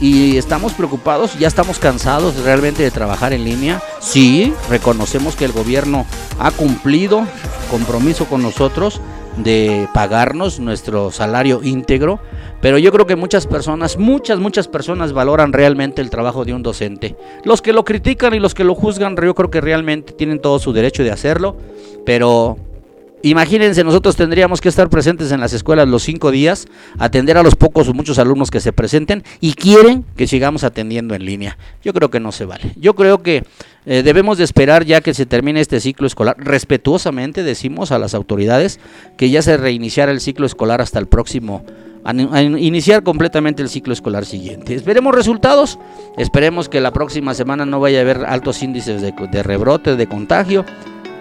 y 0.00 0.36
estamos 0.36 0.72
preocupados, 0.72 1.38
ya 1.38 1.46
estamos 1.46 1.78
cansados 1.78 2.36
realmente 2.42 2.82
de 2.82 2.90
trabajar 2.90 3.32
en 3.32 3.44
línea. 3.44 3.80
Sí, 4.00 4.52
reconocemos 4.68 5.36
que 5.36 5.44
el 5.44 5.52
gobierno 5.52 6.06
ha 6.40 6.50
cumplido 6.50 7.24
compromiso 7.70 8.26
con 8.26 8.42
nosotros 8.42 9.00
de 9.36 9.88
pagarnos 9.94 10.60
nuestro 10.60 11.10
salario 11.10 11.60
íntegro, 11.62 12.20
pero 12.60 12.78
yo 12.78 12.92
creo 12.92 13.06
que 13.06 13.16
muchas 13.16 13.46
personas, 13.46 13.98
muchas, 13.98 14.38
muchas 14.38 14.68
personas 14.68 15.12
valoran 15.12 15.52
realmente 15.52 16.02
el 16.02 16.10
trabajo 16.10 16.44
de 16.44 16.54
un 16.54 16.62
docente. 16.62 17.16
Los 17.44 17.62
que 17.62 17.72
lo 17.72 17.84
critican 17.84 18.34
y 18.34 18.40
los 18.40 18.54
que 18.54 18.64
lo 18.64 18.74
juzgan, 18.74 19.16
yo 19.16 19.34
creo 19.34 19.50
que 19.50 19.60
realmente 19.60 20.12
tienen 20.12 20.40
todo 20.40 20.58
su 20.58 20.72
derecho 20.72 21.02
de 21.02 21.10
hacerlo, 21.10 21.56
pero 22.04 22.56
Imagínense, 23.24 23.84
nosotros 23.84 24.16
tendríamos 24.16 24.60
que 24.60 24.68
estar 24.68 24.90
presentes 24.90 25.30
en 25.30 25.38
las 25.38 25.52
escuelas 25.52 25.86
los 25.86 26.02
cinco 26.02 26.32
días, 26.32 26.66
atender 26.98 27.38
a 27.38 27.44
los 27.44 27.54
pocos 27.54 27.88
o 27.88 27.94
muchos 27.94 28.18
alumnos 28.18 28.50
que 28.50 28.58
se 28.58 28.72
presenten 28.72 29.22
y 29.40 29.54
quieren 29.54 30.04
que 30.16 30.26
sigamos 30.26 30.64
atendiendo 30.64 31.14
en 31.14 31.24
línea. 31.24 31.56
Yo 31.84 31.92
creo 31.92 32.10
que 32.10 32.18
no 32.18 32.32
se 32.32 32.46
vale. 32.46 32.72
Yo 32.76 32.96
creo 32.96 33.22
que 33.22 33.44
eh, 33.84 34.02
debemos 34.02 34.38
de 34.38 34.44
esperar 34.44 34.84
ya 34.84 35.00
que 35.00 35.14
se 35.14 35.26
termine 35.26 35.60
este 35.60 35.80
ciclo 35.80 36.06
escolar. 36.06 36.36
Respetuosamente 36.38 37.42
decimos 37.42 37.92
a 37.92 37.98
las 37.98 38.14
autoridades 38.14 38.78
que 39.16 39.30
ya 39.30 39.42
se 39.42 39.56
reiniciara 39.56 40.12
el 40.12 40.20
ciclo 40.20 40.46
escolar 40.46 40.80
hasta 40.80 40.98
el 40.98 41.06
próximo 41.06 41.64
iniciar 42.58 43.04
completamente 43.04 43.62
el 43.62 43.68
ciclo 43.68 43.92
escolar 43.92 44.24
siguiente. 44.24 44.74
Esperemos 44.74 45.14
resultados, 45.14 45.78
esperemos 46.18 46.68
que 46.68 46.80
la 46.80 46.92
próxima 46.92 47.32
semana 47.32 47.64
no 47.64 47.78
vaya 47.78 47.98
a 47.98 48.02
haber 48.02 48.24
altos 48.26 48.62
índices 48.62 49.00
de, 49.00 49.12
de 49.30 49.42
rebrote, 49.44 49.94
de 49.94 50.06
contagio 50.08 50.64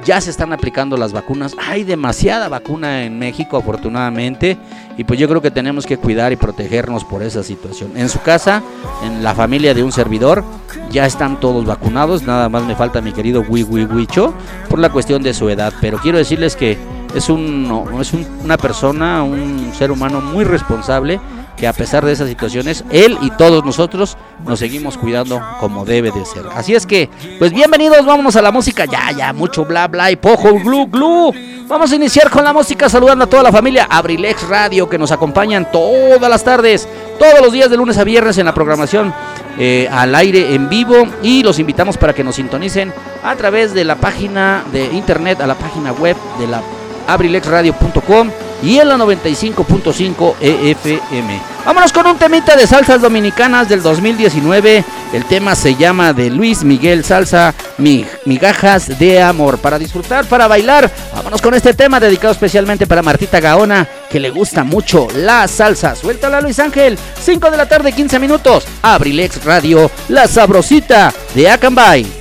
ya 0.03 0.19
se 0.21 0.29
están 0.29 0.53
aplicando 0.53 0.97
las 0.97 1.13
vacunas. 1.13 1.55
Hay 1.57 1.83
demasiada 1.83 2.49
vacuna 2.49 3.03
en 3.03 3.19
México, 3.19 3.57
afortunadamente, 3.57 4.57
y 4.97 5.03
pues 5.03 5.19
yo 5.19 5.27
creo 5.27 5.41
que 5.41 5.51
tenemos 5.51 5.85
que 5.85 5.97
cuidar 5.97 6.31
y 6.31 6.35
protegernos 6.35 7.03
por 7.03 7.23
esa 7.23 7.43
situación. 7.43 7.91
En 7.95 8.09
su 8.09 8.21
casa, 8.21 8.61
en 9.03 9.23
la 9.23 9.35
familia 9.35 9.73
de 9.73 9.83
un 9.83 9.91
servidor, 9.91 10.43
ya 10.91 11.05
están 11.05 11.39
todos 11.39 11.65
vacunados. 11.65 12.23
Nada 12.23 12.49
más 12.49 12.63
me 12.63 12.75
falta 12.75 13.01
mi 13.01 13.11
querido 13.11 13.41
Wii 13.47 13.63
Wicho 13.63 14.33
por 14.69 14.79
la 14.79 14.89
cuestión 14.89 15.23
de 15.23 15.33
su 15.33 15.49
edad. 15.49 15.73
Pero 15.81 15.97
quiero 15.97 16.17
decirles 16.17 16.55
que 16.55 16.77
es, 17.15 17.29
un, 17.29 17.97
es 17.99 18.13
una 18.43 18.57
persona, 18.57 19.23
un 19.23 19.71
ser 19.73 19.91
humano 19.91 20.21
muy 20.21 20.43
responsable 20.43 21.19
que 21.61 21.67
a 21.67 21.73
pesar 21.73 22.03
de 22.03 22.11
esas 22.11 22.27
situaciones, 22.27 22.83
él 22.89 23.19
y 23.21 23.29
todos 23.29 23.63
nosotros 23.63 24.17
nos 24.43 24.57
seguimos 24.57 24.97
cuidando 24.97 25.39
como 25.59 25.85
debe 25.85 26.09
de 26.09 26.25
ser. 26.25 26.43
Así 26.55 26.73
es 26.73 26.87
que, 26.87 27.07
pues 27.37 27.53
bienvenidos, 27.53 28.03
vámonos 28.03 28.35
a 28.35 28.41
la 28.41 28.51
música. 28.51 28.85
Ya, 28.85 29.11
ya, 29.11 29.31
mucho 29.31 29.63
bla, 29.63 29.87
bla 29.87 30.09
y 30.09 30.15
pojo, 30.15 30.55
glu, 30.55 30.87
glu. 30.87 31.31
Vamos 31.67 31.91
a 31.91 31.95
iniciar 31.95 32.31
con 32.31 32.43
la 32.43 32.51
música 32.51 32.89
saludando 32.89 33.25
a 33.25 33.27
toda 33.29 33.43
la 33.43 33.51
familia 33.51 33.85
Abrilex 33.91 34.47
Radio 34.47 34.89
que 34.89 34.97
nos 34.97 35.11
acompañan 35.11 35.71
todas 35.71 36.27
las 36.27 36.43
tardes, 36.43 36.87
todos 37.19 37.41
los 37.43 37.53
días 37.53 37.69
de 37.69 37.77
lunes 37.77 37.99
a 37.99 38.03
viernes 38.05 38.39
en 38.39 38.47
la 38.47 38.55
programación 38.55 39.13
eh, 39.59 39.87
al 39.91 40.15
aire 40.15 40.55
en 40.55 40.67
vivo 40.67 40.95
y 41.21 41.43
los 41.43 41.59
invitamos 41.59 41.95
para 41.95 42.13
que 42.13 42.23
nos 42.23 42.37
sintonicen 42.37 42.91
a 43.23 43.35
través 43.35 43.75
de 43.75 43.83
la 43.83 43.97
página 43.97 44.63
de 44.71 44.85
internet, 44.85 45.39
a 45.41 45.45
la 45.45 45.53
página 45.53 45.91
web 45.91 46.17
de 46.39 46.47
la 46.47 46.63
abrilexradio.com 47.05 48.31
y 48.61 48.79
en 48.79 48.89
la 48.89 48.97
95.5 48.97 50.35
EFM. 50.39 51.41
Vámonos 51.65 51.93
con 51.93 52.07
un 52.07 52.17
temita 52.17 52.55
de 52.55 52.65
salsas 52.65 53.01
dominicanas 53.01 53.69
del 53.69 53.83
2019. 53.83 54.83
El 55.13 55.25
tema 55.25 55.55
se 55.55 55.75
llama 55.75 56.13
de 56.13 56.29
Luis 56.29 56.63
Miguel 56.63 57.03
Salsa 57.03 57.53
Migajas 57.77 58.97
de 58.99 59.21
Amor. 59.21 59.59
Para 59.59 59.77
disfrutar, 59.77 60.25
para 60.25 60.47
bailar, 60.47 60.91
vámonos 61.13 61.41
con 61.41 61.53
este 61.53 61.73
tema 61.73 61.99
dedicado 61.99 62.33
especialmente 62.33 62.87
para 62.87 63.03
Martita 63.03 63.39
Gaona, 63.39 63.87
que 64.09 64.19
le 64.19 64.29
gusta 64.29 64.63
mucho 64.63 65.07
la 65.15 65.47
salsa. 65.47 65.95
Suéltala 65.95 66.41
Luis 66.41 66.59
Ángel, 66.59 66.97
5 67.19 67.51
de 67.51 67.57
la 67.57 67.67
tarde, 67.67 67.91
15 67.91 68.19
minutos. 68.19 68.65
Abrilex 68.81 69.43
Radio, 69.43 69.91
la 70.07 70.27
sabrosita 70.27 71.13
de 71.35 71.49
Acambay. 71.49 72.20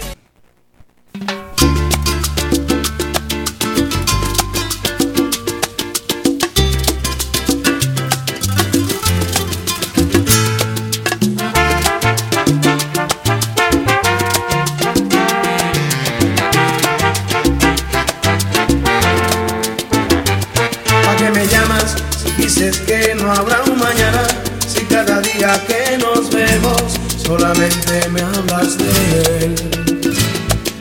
Solamente 27.31 28.09
me 28.09 28.21
hablas 28.23 28.77
de 28.77 28.91
él. 29.39 29.55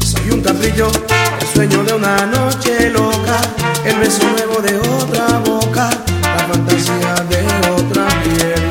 Soy 0.03 0.31
un 0.31 0.41
caprillo, 0.41 0.87
el 1.41 1.47
sueño 1.53 1.83
de 1.83 1.93
una 1.93 2.25
noche 2.25 2.89
loca, 2.89 3.39
el 3.85 3.95
beso 3.99 4.23
nuevo 4.31 4.59
de 4.59 4.75
otra 4.79 5.37
boca, 5.45 5.91
la 6.23 6.47
fantasía 6.51 7.13
de 7.29 7.41
otra 7.77 8.07
piel. 8.23 8.63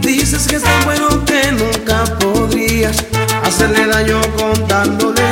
Dices 0.00 0.48
que 0.48 0.56
es 0.56 0.62
tan 0.64 0.84
bueno 0.84 1.24
que 1.24 1.52
nunca 1.52 2.02
podrías 2.18 2.96
hacerle 3.44 3.86
daño 3.86 4.20
contándole 4.36 5.29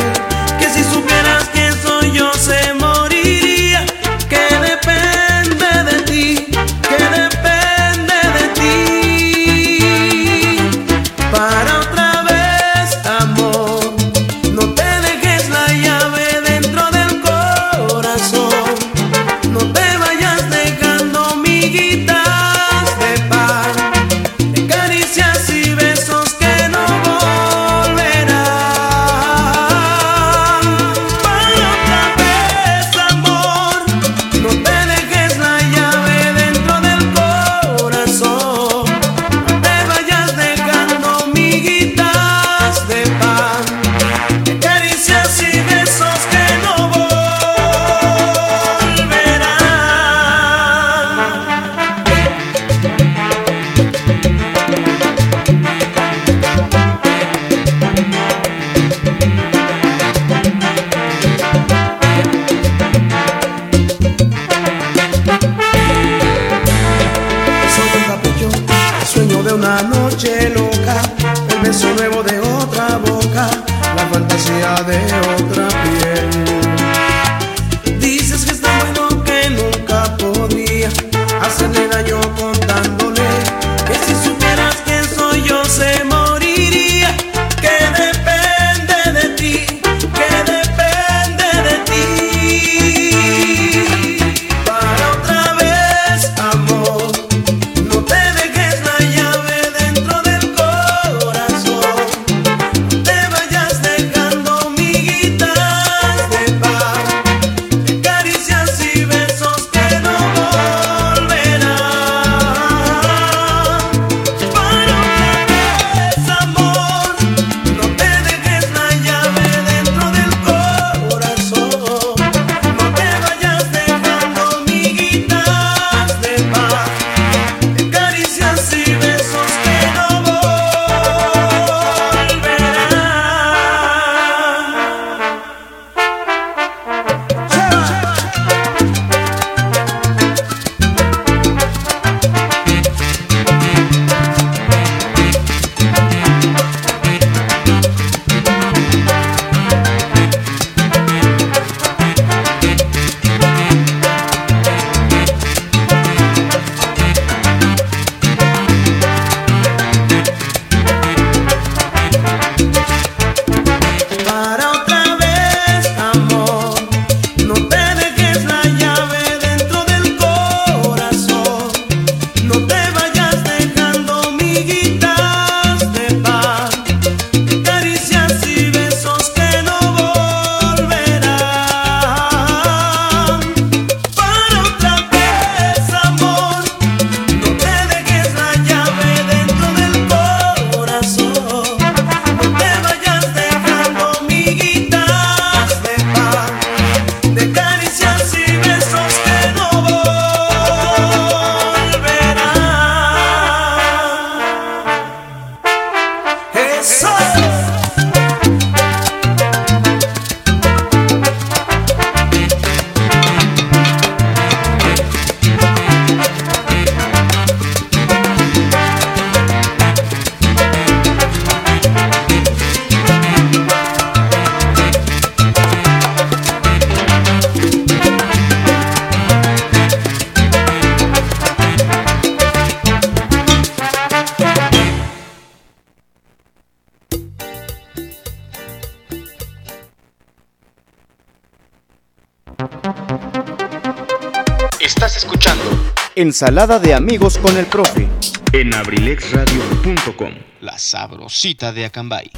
Ensalada 246.41 246.79
de 246.79 246.95
amigos 246.95 247.37
con 247.37 247.57
el 247.57 247.67
profe. 247.67 248.07
en 248.53 248.73
abrilexradio.com 248.73 250.31
La 250.61 250.79
sabrosita 250.79 251.73
de 251.73 251.87
Acambay. 251.87 252.31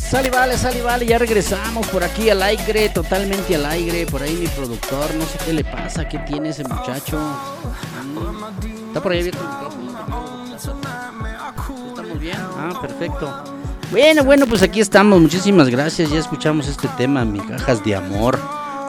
Sale 0.00 0.28
y 0.28 0.30
vale, 0.30 0.56
sale 0.56 0.78
y 0.78 0.80
vale, 0.80 1.04
ya 1.04 1.18
regresamos 1.18 1.86
por 1.88 2.02
aquí 2.02 2.30
al 2.30 2.42
aire, 2.42 2.88
totalmente 2.88 3.54
al 3.54 3.66
aire. 3.66 4.06
Por 4.06 4.22
ahí 4.22 4.34
mi 4.34 4.46
productor, 4.46 5.14
no 5.14 5.26
sé 5.26 5.38
qué 5.44 5.52
le 5.52 5.62
pasa, 5.62 6.08
qué 6.08 6.20
tiene 6.20 6.48
ese 6.48 6.64
muchacho. 6.64 7.18
Mm, 7.18 8.86
Está 8.86 9.02
por 9.02 9.12
ahí 9.12 9.18
abierto 9.18 9.42
el 9.42 9.48
micrófono. 9.50 10.56
¿Estamos 10.56 12.18
bien? 12.18 12.38
Ah, 12.56 12.78
perfecto. 12.80 13.44
Bueno, 13.90 14.24
bueno, 14.24 14.46
pues 14.46 14.62
aquí 14.62 14.80
estamos. 14.80 15.20
Muchísimas 15.20 15.68
gracias. 15.68 16.08
Ya 16.08 16.18
escuchamos 16.18 16.66
este 16.66 16.88
tema, 16.96 17.26
migajas 17.26 17.84
de 17.84 17.94
amor. 17.94 18.40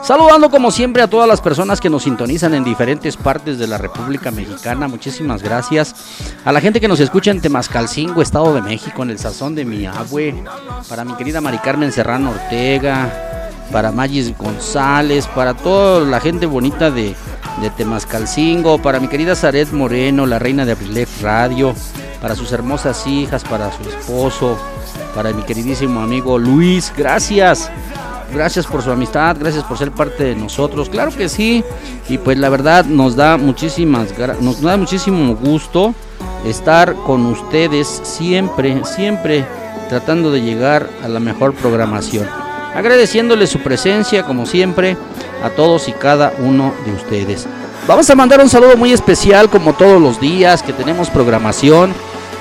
Saludando 0.02 0.50
como 0.50 0.72
siempre 0.72 1.00
a 1.00 1.06
todas 1.06 1.28
las 1.28 1.40
personas 1.40 1.80
que 1.80 1.88
nos 1.88 2.02
sintonizan 2.02 2.54
en 2.54 2.64
diferentes 2.64 3.16
partes 3.16 3.56
de 3.58 3.68
la 3.68 3.78
República 3.78 4.32
Mexicana. 4.32 4.88
Muchísimas 4.88 5.44
gracias. 5.44 5.94
A 6.44 6.50
la 6.50 6.60
gente 6.60 6.80
que 6.80 6.88
nos 6.88 6.98
escucha 6.98 7.30
en 7.30 7.40
Temascalcingo, 7.40 8.20
Estado 8.20 8.52
de 8.52 8.62
México, 8.62 9.04
en 9.04 9.10
el 9.10 9.20
sazón 9.20 9.54
de 9.54 9.64
mi 9.64 9.86
abue. 9.86 10.34
Para 10.88 11.04
mi 11.04 11.14
querida 11.14 11.40
Mari 11.40 11.58
Carmen 11.58 11.92
Serrano 11.92 12.30
Ortega. 12.30 13.12
Para 13.70 13.92
Magis 13.92 14.36
González. 14.36 15.28
Para 15.28 15.54
toda 15.54 16.00
la 16.04 16.18
gente 16.18 16.46
bonita 16.46 16.90
de, 16.90 17.14
de 17.60 17.70
Temascalcingo. 17.70 18.82
Para 18.82 18.98
mi 18.98 19.06
querida 19.06 19.36
Zaret 19.36 19.70
Moreno, 19.70 20.26
la 20.26 20.40
reina 20.40 20.64
de 20.64 20.72
Abrilex 20.72 21.22
Radio. 21.22 21.76
Para 22.20 22.34
sus 22.34 22.50
hermosas 22.50 23.06
hijas, 23.06 23.44
para 23.44 23.70
su 23.70 23.88
esposo. 23.88 24.58
Para 25.14 25.32
mi 25.32 25.44
queridísimo 25.44 26.00
amigo 26.00 26.40
Luis. 26.40 26.92
Gracias. 26.96 27.70
Gracias 28.34 28.66
por 28.66 28.82
su 28.82 28.90
amistad, 28.90 29.36
gracias 29.38 29.64
por 29.64 29.76
ser 29.76 29.90
parte 29.90 30.24
de 30.24 30.34
nosotros. 30.34 30.88
Claro 30.88 31.10
que 31.14 31.28
sí. 31.28 31.62
Y 32.08 32.18
pues 32.18 32.38
la 32.38 32.48
verdad 32.48 32.84
nos 32.84 33.14
da 33.16 33.36
muchísimas 33.36 34.08
nos 34.40 34.62
da 34.62 34.76
muchísimo 34.76 35.34
gusto 35.36 35.94
estar 36.46 36.94
con 36.94 37.26
ustedes 37.26 38.00
siempre, 38.02 38.84
siempre 38.84 39.44
tratando 39.88 40.30
de 40.30 40.40
llegar 40.40 40.88
a 41.04 41.08
la 41.08 41.20
mejor 41.20 41.54
programación. 41.54 42.26
Agradeciéndoles 42.74 43.50
su 43.50 43.58
presencia 43.58 44.22
como 44.22 44.46
siempre 44.46 44.96
a 45.44 45.50
todos 45.50 45.88
y 45.88 45.92
cada 45.92 46.32
uno 46.38 46.72
de 46.86 46.92
ustedes. 46.92 47.46
Vamos 47.86 48.08
a 48.08 48.14
mandar 48.14 48.40
un 48.40 48.48
saludo 48.48 48.76
muy 48.76 48.92
especial 48.92 49.50
como 49.50 49.74
todos 49.74 50.00
los 50.00 50.20
días 50.20 50.62
que 50.62 50.72
tenemos 50.72 51.10
programación. 51.10 51.92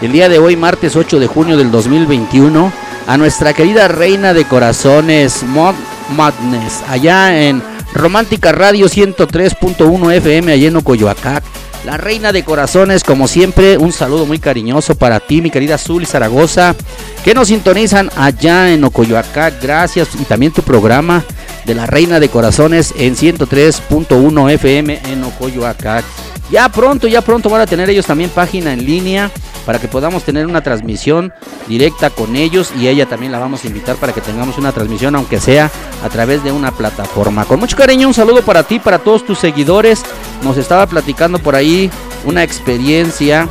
El 0.01 0.12
día 0.12 0.30
de 0.30 0.39
hoy, 0.39 0.56
martes 0.56 0.95
8 0.95 1.19
de 1.19 1.27
junio 1.27 1.58
del 1.58 1.71
2021, 1.71 2.71
a 3.08 3.18
nuestra 3.18 3.54
querida 3.54 3.88
reina 3.88 4.34
de 4.34 4.46
corazones, 4.46 5.44
Mod 5.44 5.76
Madness, 6.16 6.82
allá 6.88 7.48
en 7.48 7.62
Romántica 7.94 8.52
Radio 8.52 8.88
103.1 8.88 10.14
FM, 10.14 10.52
allá 10.52 10.68
en 10.68 10.76
Ocoyoacac. 10.76 11.44
La 11.86 11.98
reina 11.98 12.32
de 12.32 12.44
corazones, 12.44 13.04
como 13.04 13.28
siempre, 13.28 13.78
un 13.78 13.92
saludo 13.92 14.28
muy 14.28 14.38
cariñoso 14.38 14.94
para 14.94 15.20
ti, 15.20 15.42
mi 15.42 15.50
querida 15.50 15.80
Zul 15.80 16.04
y 16.04 16.06
Zaragoza, 16.06 16.76
que 17.24 17.34
nos 17.34 17.48
sintonizan 17.48 18.12
allá 18.16 18.72
en 18.72 18.84
Ocoyoacac. 18.84 19.62
Gracias 19.62 20.10
y 20.20 20.26
también 20.26 20.52
tu 20.52 20.62
programa 20.62 21.24
de 21.66 21.74
la 21.74 21.88
reina 21.88 22.20
de 22.20 22.30
corazones 22.30 22.94
en 22.98 23.16
103.1 23.16 24.52
FM 24.52 25.02
en 25.12 25.24
Ocoyoacac. 25.24 26.06
Ya 26.52 26.70
pronto, 26.70 27.08
ya 27.08 27.22
pronto 27.22 27.50
van 27.50 27.62
a 27.62 27.66
tener 27.66 27.90
ellos 27.90 28.06
también 28.06 28.30
página 28.30 28.74
en 28.74 28.86
línea 28.86 29.32
para 29.65 29.80
que 29.80 29.88
podamos 29.88 30.24
tener 30.24 30.47
una 30.47 30.62
transmisión 30.62 31.34
directa 31.67 32.10
con 32.10 32.36
ellos 32.36 32.71
y 32.78 32.88
ella 32.88 33.06
también 33.06 33.32
la 33.32 33.39
vamos 33.39 33.63
a 33.63 33.67
invitar 33.67 33.95
para 33.97 34.13
que 34.13 34.21
tengamos 34.21 34.58
una 34.58 34.71
transmisión 34.71 35.15
aunque 35.15 35.39
sea 35.39 35.69
a 36.04 36.10
través 36.10 36.43
de 36.43 36.52
una 36.52 36.71
plataforma. 36.71 37.45
Con 37.45 37.60
mucho 37.60 37.78
cariño 37.78 38.08
un 38.08 38.13
saludo 38.13 38.41
para 38.41 38.63
ti, 38.63 38.80
para 38.80 39.00
todos 39.00 39.26
tus 39.26 39.39
seguidores. 39.39 40.04
Nos 40.43 40.58
estaba 40.58 40.88
platicando 40.88 41.39
por 41.39 41.56
ahí 41.56 41.89
una 42.26 42.43
experiencia 42.43 43.47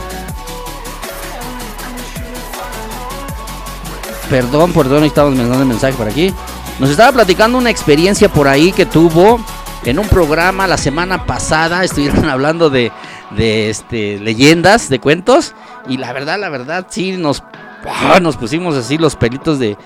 perdón, 4.30 4.72
perdón, 4.72 5.04
estamos 5.04 5.34
mandando 5.34 5.66
mensaje 5.66 5.94
por 5.94 6.08
aquí. 6.08 6.32
Nos 6.78 6.88
estaba 6.88 7.12
platicando 7.12 7.58
una 7.58 7.68
experiencia 7.68 8.28
por 8.28 8.48
ahí 8.48 8.72
que 8.72 8.86
tuvo 8.86 9.40
en 9.84 9.98
un 9.98 10.08
programa 10.08 10.66
la 10.66 10.78
semana 10.78 11.26
pasada. 11.26 11.84
Estuvieron 11.84 12.30
hablando 12.30 12.70
de, 12.70 12.92
de 13.30 13.68
este, 13.68 14.18
leyendas, 14.20 14.88
de 14.88 15.00
cuentos. 15.00 15.54
Y 15.90 15.96
la 15.96 16.12
verdad, 16.12 16.38
la 16.38 16.48
verdad, 16.48 16.86
sí, 16.88 17.16
nos, 17.16 17.42
ah, 17.84 18.20
nos 18.22 18.36
pusimos 18.36 18.76
así 18.76 18.96
los 18.96 19.16
pelitos 19.16 19.58
de, 19.58 19.76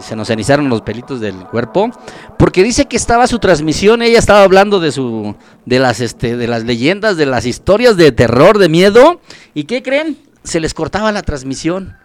se 0.00 0.14
nos 0.14 0.28
cenizaron 0.28 0.68
los 0.68 0.82
pelitos 0.82 1.20
del 1.20 1.36
cuerpo 1.46 1.90
porque 2.38 2.62
dice 2.62 2.84
que 2.84 2.96
estaba 2.96 3.26
su 3.26 3.38
transmisión 3.38 4.02
ella 4.02 4.18
estaba 4.18 4.42
hablando 4.42 4.78
de 4.78 4.92
su 4.92 5.34
de 5.64 5.78
las 5.78 6.00
este 6.00 6.36
de 6.36 6.48
las 6.48 6.64
leyendas 6.64 7.16
de 7.16 7.26
las 7.26 7.46
historias 7.46 7.96
de 7.96 8.12
terror 8.12 8.58
de 8.58 8.68
miedo 8.68 9.20
y 9.54 9.64
qué 9.64 9.82
creen 9.82 10.18
se 10.42 10.60
les 10.60 10.74
cortaba 10.74 11.12
la 11.12 11.22
transmisión 11.22 11.96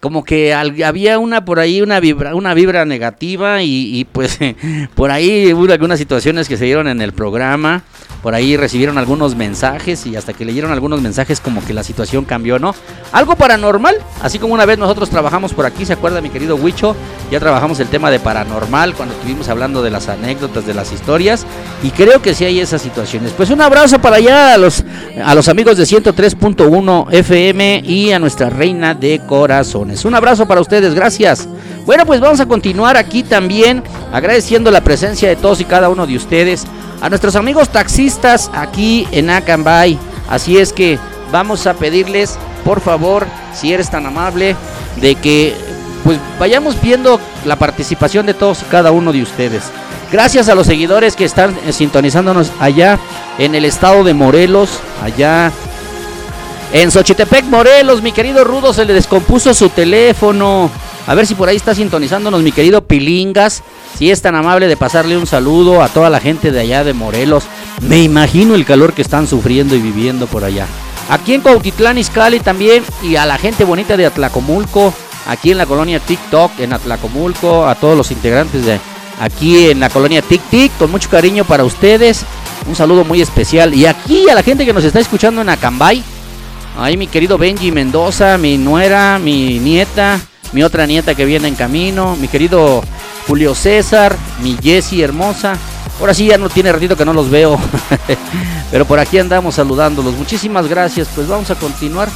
como 0.00 0.24
que 0.24 0.54
había 0.54 1.18
una 1.18 1.44
por 1.44 1.58
ahí 1.58 1.82
una 1.82 2.00
vibra 2.00 2.34
una 2.34 2.54
vibra 2.54 2.84
negativa 2.84 3.62
y, 3.62 4.06
pues 4.12 4.38
por 4.94 5.10
ahí 5.10 5.52
hubo 5.52 5.72
algunas 5.72 5.98
situaciones 5.98 6.48
que 6.48 6.56
se 6.56 6.64
dieron 6.64 6.88
en 6.88 7.00
el 7.00 7.12
programa 7.12 7.82
por 8.22 8.34
ahí 8.34 8.56
recibieron 8.56 8.98
algunos 8.98 9.36
mensajes 9.36 10.04
y 10.06 10.16
hasta 10.16 10.32
que 10.32 10.44
leyeron 10.44 10.72
algunos 10.72 11.00
mensajes 11.00 11.40
como 11.40 11.64
que 11.64 11.72
la 11.72 11.84
situación 11.84 12.24
cambió, 12.24 12.58
¿no? 12.58 12.74
Algo 13.12 13.36
paranormal, 13.36 13.96
así 14.22 14.38
como 14.38 14.54
una 14.54 14.66
vez 14.66 14.76
nosotros 14.76 15.08
trabajamos 15.08 15.54
por 15.54 15.66
aquí, 15.66 15.86
¿se 15.86 15.92
acuerda 15.92 16.20
mi 16.20 16.30
querido 16.30 16.56
Huicho? 16.56 16.96
Ya 17.30 17.38
trabajamos 17.38 17.78
el 17.78 17.88
tema 17.88 18.10
de 18.10 18.18
paranormal 18.18 18.94
cuando 18.94 19.14
estuvimos 19.14 19.48
hablando 19.48 19.82
de 19.82 19.90
las 19.90 20.08
anécdotas, 20.08 20.66
de 20.66 20.74
las 20.74 20.92
historias 20.92 21.46
y 21.82 21.90
creo 21.90 22.20
que 22.20 22.34
sí 22.34 22.44
hay 22.44 22.58
esas 22.58 22.82
situaciones. 22.82 23.32
Pues 23.32 23.50
un 23.50 23.60
abrazo 23.60 24.00
para 24.00 24.16
allá 24.16 24.54
a 24.54 24.58
los, 24.58 24.84
a 25.24 25.34
los 25.34 25.48
amigos 25.48 25.76
de 25.76 25.84
103.1 25.84 27.12
FM 27.12 27.82
y 27.84 28.12
a 28.12 28.18
nuestra 28.18 28.50
reina 28.50 28.94
de 28.94 29.20
Un 30.04 30.14
abrazo 30.14 30.46
para 30.46 30.60
ustedes, 30.60 30.94
gracias. 30.94 31.48
Bueno, 31.86 32.04
pues 32.04 32.20
vamos 32.20 32.40
a 32.40 32.46
continuar 32.46 32.98
aquí 32.98 33.22
también 33.22 33.82
agradeciendo 34.12 34.70
la 34.70 34.82
presencia 34.82 35.28
de 35.28 35.36
todos 35.36 35.60
y 35.60 35.64
cada 35.64 35.88
uno 35.88 36.06
de 36.06 36.16
ustedes 36.16 36.66
a 37.00 37.08
nuestros 37.08 37.36
amigos 37.36 37.70
taxistas 37.70 38.50
aquí 38.52 39.08
en 39.12 39.30
Acambay. 39.30 39.98
Así 40.28 40.58
es 40.58 40.74
que 40.74 40.98
vamos 41.32 41.66
a 41.66 41.72
pedirles, 41.74 42.38
por 42.64 42.80
favor, 42.80 43.26
si 43.54 43.72
eres 43.72 43.90
tan 43.90 44.04
amable, 44.04 44.56
de 45.00 45.14
que 45.14 45.54
pues 46.04 46.18
vayamos 46.38 46.80
viendo 46.82 47.18
la 47.46 47.56
participación 47.56 48.26
de 48.26 48.34
todos 48.34 48.60
y 48.62 48.64
cada 48.66 48.92
uno 48.92 49.12
de 49.12 49.22
ustedes. 49.22 49.64
Gracias 50.12 50.50
a 50.50 50.54
los 50.54 50.66
seguidores 50.66 51.16
que 51.16 51.24
están 51.24 51.56
eh, 51.66 51.72
sintonizándonos 51.72 52.52
allá 52.60 52.98
en 53.38 53.54
el 53.54 53.64
estado 53.64 54.04
de 54.04 54.14
Morelos, 54.14 54.80
allá 55.02 55.50
en 56.72 56.90
Xochitepec, 56.90 57.44
Morelos, 57.46 58.02
mi 58.02 58.12
querido 58.12 58.44
Rudo 58.44 58.72
se 58.72 58.84
le 58.84 58.92
descompuso 58.92 59.54
su 59.54 59.70
teléfono. 59.70 60.70
A 61.06 61.14
ver 61.14 61.26
si 61.26 61.34
por 61.34 61.48
ahí 61.48 61.56
está 61.56 61.74
sintonizándonos 61.74 62.42
mi 62.42 62.52
querido 62.52 62.82
Pilingas. 62.82 63.62
Si 63.96 64.10
es 64.10 64.20
tan 64.20 64.34
amable 64.34 64.68
de 64.68 64.76
pasarle 64.76 65.16
un 65.16 65.26
saludo 65.26 65.82
a 65.82 65.88
toda 65.88 66.10
la 66.10 66.20
gente 66.20 66.50
de 66.50 66.60
allá 66.60 66.84
de 66.84 66.92
Morelos. 66.92 67.44
Me 67.80 68.02
imagino 68.02 68.54
el 68.54 68.66
calor 68.66 68.92
que 68.92 69.02
están 69.02 69.26
sufriendo 69.26 69.74
y 69.74 69.80
viviendo 69.80 70.26
por 70.26 70.44
allá. 70.44 70.66
Aquí 71.08 71.32
en 71.32 71.40
Cuautitlán 71.40 71.96
Izcalli 71.96 72.40
también 72.40 72.84
y 73.02 73.16
a 73.16 73.24
la 73.24 73.38
gente 73.38 73.64
bonita 73.64 73.96
de 73.96 74.04
Atlacomulco, 74.04 74.92
aquí 75.26 75.50
en 75.50 75.56
la 75.56 75.64
colonia 75.64 76.00
TikTok 76.00 76.60
en 76.60 76.74
Atlacomulco, 76.74 77.66
a 77.66 77.74
todos 77.76 77.96
los 77.96 78.10
integrantes 78.10 78.66
de 78.66 78.78
aquí 79.18 79.70
en 79.70 79.80
la 79.80 79.88
colonia 79.88 80.20
Tic 80.20 80.42
Tic, 80.50 80.76
con 80.76 80.90
mucho 80.90 81.08
cariño 81.08 81.44
para 81.44 81.64
ustedes. 81.64 82.26
Un 82.66 82.76
saludo 82.76 83.04
muy 83.04 83.22
especial. 83.22 83.72
Y 83.72 83.86
aquí 83.86 84.28
a 84.28 84.34
la 84.34 84.42
gente 84.42 84.66
que 84.66 84.74
nos 84.74 84.84
está 84.84 85.00
escuchando 85.00 85.40
en 85.40 85.48
Acambay, 85.48 86.04
ahí 86.78 86.96
mi 86.96 87.08
querido 87.08 87.36
Benji 87.36 87.72
Mendoza, 87.72 88.38
mi 88.38 88.56
nuera, 88.56 89.18
mi 89.18 89.58
nieta, 89.58 90.20
mi 90.52 90.62
otra 90.62 90.86
nieta 90.86 91.14
que 91.14 91.24
viene 91.24 91.48
en 91.48 91.54
camino, 91.54 92.16
mi 92.16 92.28
querido 92.28 92.82
Julio 93.26 93.54
César, 93.54 94.16
mi 94.42 94.56
Jessie 94.62 95.02
hermosa. 95.02 95.56
Ahora 96.00 96.14
sí 96.14 96.26
ya 96.26 96.38
no 96.38 96.48
tiene 96.48 96.72
ratito 96.72 96.96
que 96.96 97.04
no 97.04 97.12
los 97.12 97.28
veo, 97.28 97.58
pero 98.70 98.84
por 98.84 99.00
aquí 99.00 99.18
andamos 99.18 99.56
saludándolos. 99.56 100.14
Muchísimas 100.14 100.68
gracias, 100.68 101.08
pues 101.14 101.26
vamos 101.26 101.50
a 101.50 101.56
continuar. 101.56 102.08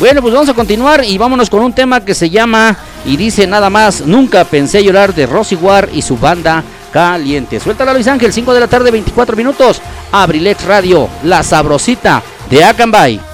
Bueno, 0.00 0.22
pues 0.22 0.34
vamos 0.34 0.48
a 0.48 0.54
continuar 0.54 1.04
y 1.04 1.18
vámonos 1.18 1.50
con 1.50 1.62
un 1.62 1.72
tema 1.72 2.04
que 2.04 2.14
se 2.14 2.30
llama 2.30 2.76
y 3.04 3.16
dice 3.16 3.46
nada 3.46 3.70
más, 3.70 4.00
nunca 4.00 4.44
pensé 4.44 4.82
llorar 4.82 5.14
de 5.14 5.26
Rosy 5.26 5.54
War 5.54 5.88
y 5.92 6.02
su 6.02 6.16
banda 6.16 6.64
caliente. 6.90 7.60
Suelta 7.60 7.84
la 7.84 7.92
Luis 7.92 8.08
Ángel, 8.08 8.32
5 8.32 8.54
de 8.54 8.60
la 8.60 8.66
tarde, 8.66 8.90
24 8.90 9.36
minutos. 9.36 9.80
Abrilex 10.10 10.64
Radio, 10.64 11.08
la 11.22 11.42
sabrosita 11.42 12.22
de 12.50 12.64
Acambay. 12.64 13.33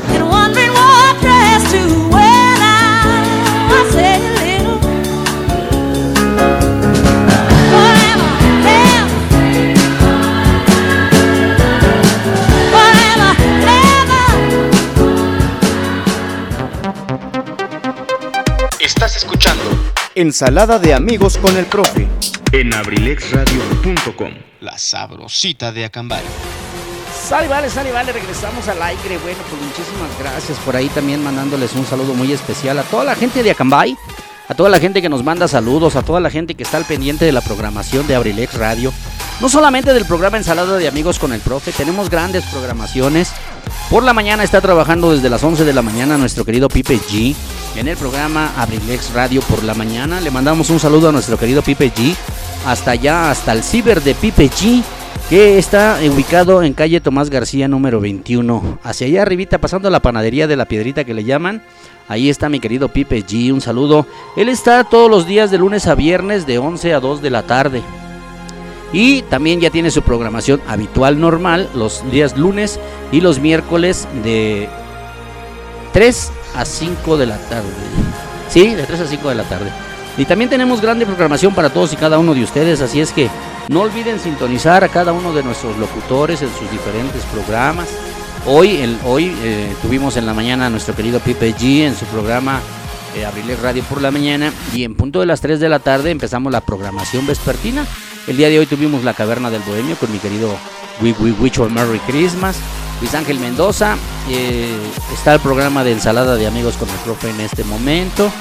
Ensalada 20.21 20.77
de 20.77 20.93
amigos 20.93 21.39
con 21.39 21.57
el 21.57 21.65
profe. 21.65 22.07
En 22.51 22.71
abrilexradio.com. 22.75 24.31
La 24.59 24.77
sabrosita 24.77 25.71
de 25.71 25.85
Acambay. 25.85 26.21
Sale, 27.27 27.47
vale, 27.47 27.71
sale, 27.71 27.91
vale, 27.91 28.11
regresamos 28.11 28.67
al 28.67 28.83
aire. 28.83 29.17
Bueno, 29.17 29.39
pues 29.49 29.59
muchísimas 29.59 30.19
gracias 30.19 30.59
por 30.59 30.75
ahí 30.75 30.89
también 30.89 31.23
mandándoles 31.23 31.73
un 31.73 31.87
saludo 31.87 32.13
muy 32.13 32.31
especial 32.33 32.77
a 32.77 32.83
toda 32.83 33.03
la 33.03 33.15
gente 33.15 33.41
de 33.41 33.49
Acambay, 33.49 33.97
a 34.51 34.53
toda 34.53 34.67
la 34.67 34.81
gente 34.81 35.01
que 35.01 35.07
nos 35.07 35.23
manda 35.23 35.47
saludos, 35.47 35.95
a 35.95 36.03
toda 36.03 36.19
la 36.19 36.29
gente 36.29 36.55
que 36.55 36.63
está 36.63 36.75
al 36.75 36.83
pendiente 36.83 37.23
de 37.23 37.31
la 37.31 37.39
programación 37.39 38.05
de 38.05 38.15
Abrilex 38.15 38.55
Radio. 38.55 38.91
No 39.39 39.47
solamente 39.47 39.93
del 39.93 40.03
programa 40.03 40.35
Ensalada 40.35 40.77
de 40.77 40.89
Amigos 40.89 41.19
con 41.19 41.31
el 41.31 41.39
Profe, 41.39 41.71
tenemos 41.71 42.09
grandes 42.09 42.43
programaciones. 42.47 43.31
Por 43.89 44.03
la 44.03 44.11
mañana 44.11 44.43
está 44.43 44.59
trabajando 44.59 45.13
desde 45.13 45.29
las 45.29 45.41
11 45.41 45.63
de 45.63 45.71
la 45.71 45.81
mañana 45.81 46.17
nuestro 46.17 46.43
querido 46.43 46.67
Pipe 46.67 46.99
G 46.99 47.33
en 47.77 47.87
el 47.87 47.95
programa 47.95 48.51
Abrilex 48.57 49.13
Radio 49.13 49.39
por 49.41 49.63
la 49.63 49.73
mañana. 49.73 50.19
Le 50.19 50.31
mandamos 50.31 50.69
un 50.69 50.81
saludo 50.81 51.07
a 51.07 51.11
nuestro 51.13 51.37
querido 51.37 51.61
Pipe 51.61 51.89
G. 51.89 52.13
Hasta 52.65 52.91
allá, 52.91 53.31
hasta 53.31 53.53
el 53.53 53.63
ciber 53.63 54.03
de 54.03 54.15
Pipe 54.15 54.49
G, 54.49 54.83
que 55.31 55.57
está 55.57 55.97
ubicado 56.13 56.61
en 56.61 56.73
calle 56.73 56.99
Tomás 56.99 57.29
García 57.29 57.69
número 57.69 58.01
21. 58.01 58.79
Hacia 58.83 59.07
allá 59.07 59.21
arribita, 59.21 59.59
pasando 59.59 59.89
la 59.89 60.01
panadería 60.01 60.45
de 60.45 60.57
la 60.57 60.65
piedrita 60.65 61.05
que 61.05 61.13
le 61.13 61.23
llaman. 61.23 61.63
Ahí 62.09 62.29
está 62.29 62.49
mi 62.49 62.59
querido 62.59 62.89
Pipe 62.89 63.25
G, 63.25 63.53
un 63.53 63.61
saludo. 63.61 64.05
Él 64.35 64.49
está 64.49 64.83
todos 64.83 65.09
los 65.09 65.25
días 65.25 65.49
de 65.49 65.57
lunes 65.57 65.87
a 65.87 65.95
viernes 65.95 66.45
de 66.45 66.57
11 66.57 66.93
a 66.93 66.99
2 66.99 67.21
de 67.21 67.29
la 67.29 67.43
tarde. 67.43 67.81
Y 68.91 69.21
también 69.21 69.61
ya 69.61 69.69
tiene 69.69 69.89
su 69.89 70.01
programación 70.01 70.61
habitual 70.67 71.17
normal 71.17 71.69
los 71.75 72.03
días 72.11 72.37
lunes 72.37 72.77
y 73.13 73.21
los 73.21 73.39
miércoles 73.39 74.09
de 74.25 74.67
3 75.93 76.31
a 76.57 76.65
5 76.65 77.15
de 77.15 77.25
la 77.27 77.37
tarde. 77.37 77.69
Sí, 78.49 78.75
de 78.75 78.83
3 78.83 78.99
a 78.99 79.07
5 79.07 79.29
de 79.29 79.35
la 79.35 79.43
tarde. 79.45 79.71
Y 80.21 80.25
también 80.25 80.51
tenemos 80.51 80.81
grande 80.81 81.07
programación 81.07 81.55
para 81.55 81.71
todos 81.71 81.93
y 81.93 81.95
cada 81.95 82.19
uno 82.19 82.35
de 82.35 82.43
ustedes, 82.43 82.79
así 82.81 83.01
es 83.01 83.11
que 83.11 83.27
no 83.69 83.81
olviden 83.81 84.19
sintonizar 84.19 84.83
a 84.83 84.87
cada 84.87 85.13
uno 85.13 85.33
de 85.33 85.41
nuestros 85.41 85.75
locutores 85.79 86.43
en 86.43 86.49
sus 86.49 86.69
diferentes 86.69 87.23
programas. 87.33 87.89
Hoy, 88.45 88.75
el, 88.75 88.99
hoy 89.03 89.35
eh, 89.41 89.73
tuvimos 89.81 90.17
en 90.17 90.27
la 90.27 90.35
mañana 90.35 90.67
a 90.67 90.69
nuestro 90.69 90.95
querido 90.95 91.19
Pipe 91.21 91.55
G 91.55 91.87
en 91.87 91.95
su 91.95 92.05
programa 92.05 92.61
eh, 93.15 93.55
Radio 93.63 93.81
por 93.85 93.99
la 93.99 94.11
mañana 94.11 94.53
y 94.75 94.83
en 94.83 94.93
punto 94.93 95.21
de 95.21 95.25
las 95.25 95.41
3 95.41 95.59
de 95.59 95.69
la 95.69 95.79
tarde 95.79 96.11
empezamos 96.11 96.51
la 96.51 96.61
programación 96.61 97.25
vespertina. 97.25 97.87
El 98.27 98.37
día 98.37 98.49
de 98.49 98.59
hoy 98.59 98.67
tuvimos 98.67 99.03
la 99.03 99.15
Caverna 99.15 99.49
del 99.49 99.63
Bohemio 99.63 99.95
con 99.95 100.11
mi 100.11 100.19
querido 100.19 100.55
We, 101.01 101.15
We 101.19 101.31
Wish 101.31 101.57
Merry 101.61 101.97
Christmas. 102.05 102.57
Luis 102.99 103.15
Ángel 103.15 103.39
Mendoza. 103.39 103.97
Eh, 104.29 104.69
está 105.15 105.33
el 105.33 105.39
programa 105.39 105.83
de 105.83 105.93
ensalada 105.93 106.35
de 106.35 106.45
amigos 106.45 106.77
con 106.77 106.87
el 106.89 106.97
profe 106.97 107.31
en 107.31 107.39
este 107.39 107.63
momento. 107.63 108.31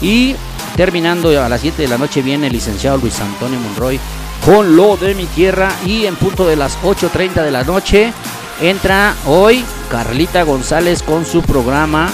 Y 0.00 0.34
terminando 0.76 1.42
a 1.42 1.48
las 1.48 1.62
7 1.62 1.82
de 1.82 1.88
la 1.88 1.98
noche 1.98 2.22
viene 2.22 2.46
el 2.46 2.52
licenciado 2.52 2.98
Luis 2.98 3.18
Antonio 3.20 3.58
Monroy 3.58 3.98
con 4.44 4.76
lo 4.76 4.96
de 4.96 5.14
mi 5.14 5.26
tierra. 5.26 5.72
Y 5.84 6.06
en 6.06 6.14
punto 6.16 6.46
de 6.46 6.56
las 6.56 6.78
8.30 6.82 7.42
de 7.42 7.50
la 7.50 7.64
noche 7.64 8.12
entra 8.60 9.14
hoy 9.26 9.64
Carlita 9.90 10.44
González 10.44 11.02
con 11.02 11.26
su 11.26 11.42
programa 11.42 12.08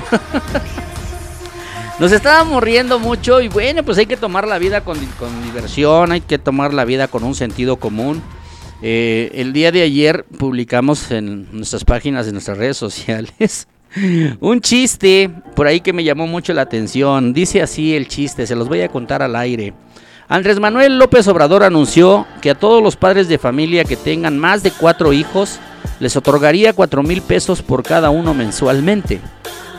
Nos 2.00 2.12
estábamos 2.12 2.64
riendo 2.64 2.98
mucho 2.98 3.42
y 3.42 3.48
bueno, 3.48 3.84
pues 3.84 4.00
hay 4.00 4.08
que 4.08 4.18
tomar 4.18 4.48
la 4.48 4.58
vida 4.58 4.84
con, 4.84 4.98
con, 5.20 5.44
diversión, 5.44 6.12
hay 6.12 6.22
que 6.22 6.40
tomar 6.40 6.74
la 6.74 6.86
vida 6.86 7.08
con 7.08 7.24
un 7.24 7.36
sentido 7.36 7.78
común. 7.78 8.24
Eh, 8.82 9.30
el 9.36 9.54
día 9.54 9.72
de 9.72 9.84
ayer 9.84 10.26
publicamos 10.40 11.12
en 11.12 11.48
nuestras 11.52 11.86
páginas, 11.86 12.26
en 12.26 12.34
nuestras 12.34 12.58
redes 12.58 12.78
sociales, 12.78 13.68
un 14.40 14.62
chiste 14.62 15.30
por 15.56 15.68
ahí 15.68 15.82
que 15.82 15.94
me 15.94 16.04
llamó 16.04 16.26
mucho 16.26 16.56
la 16.56 16.64
atención. 16.64 17.34
Dice 17.34 17.62
así 17.62 17.96
el 17.96 18.08
chiste, 18.08 18.48
se 18.48 18.56
los 18.56 18.68
voy 18.68 18.82
a 18.82 18.90
contar 18.90 19.22
al 19.22 19.36
aire. 19.36 19.76
Andrés 20.32 20.62
Manuel 20.62 20.98
López 20.98 21.28
Obrador 21.28 21.62
anunció 21.62 22.26
que 22.42 22.52
a 22.52 22.56
todos 22.56 22.82
los 22.82 22.96
padres 22.96 23.28
de 23.28 23.38
familia 23.38 23.84
que 23.84 23.98
tengan 23.98 24.40
más 24.40 24.64
de 24.64 24.72
cuatro 24.72 25.12
hijos 25.12 25.60
les 26.00 26.16
otorgaría 26.16 26.72
cuatro 26.72 27.04
mil 27.04 27.22
pesos 27.22 27.62
por 27.62 27.84
cada 27.84 28.12
uno 28.12 28.34
mensualmente. 28.34 29.20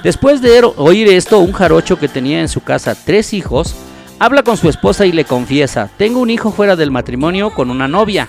Después 0.04 0.42
de 0.42 0.62
oír 0.76 1.08
esto, 1.08 1.38
un 1.38 1.52
jarocho 1.52 1.98
que 1.98 2.06
tenía 2.06 2.42
en 2.42 2.50
su 2.50 2.60
casa 2.60 2.94
tres 2.94 3.32
hijos, 3.32 3.74
habla 4.18 4.42
con 4.42 4.58
su 4.58 4.68
esposa 4.68 5.06
y 5.06 5.12
le 5.12 5.24
confiesa, 5.24 5.88
tengo 5.96 6.20
un 6.20 6.28
hijo 6.28 6.52
fuera 6.52 6.76
del 6.76 6.90
matrimonio 6.90 7.48
con 7.54 7.70
una 7.70 7.88
novia. 7.88 8.28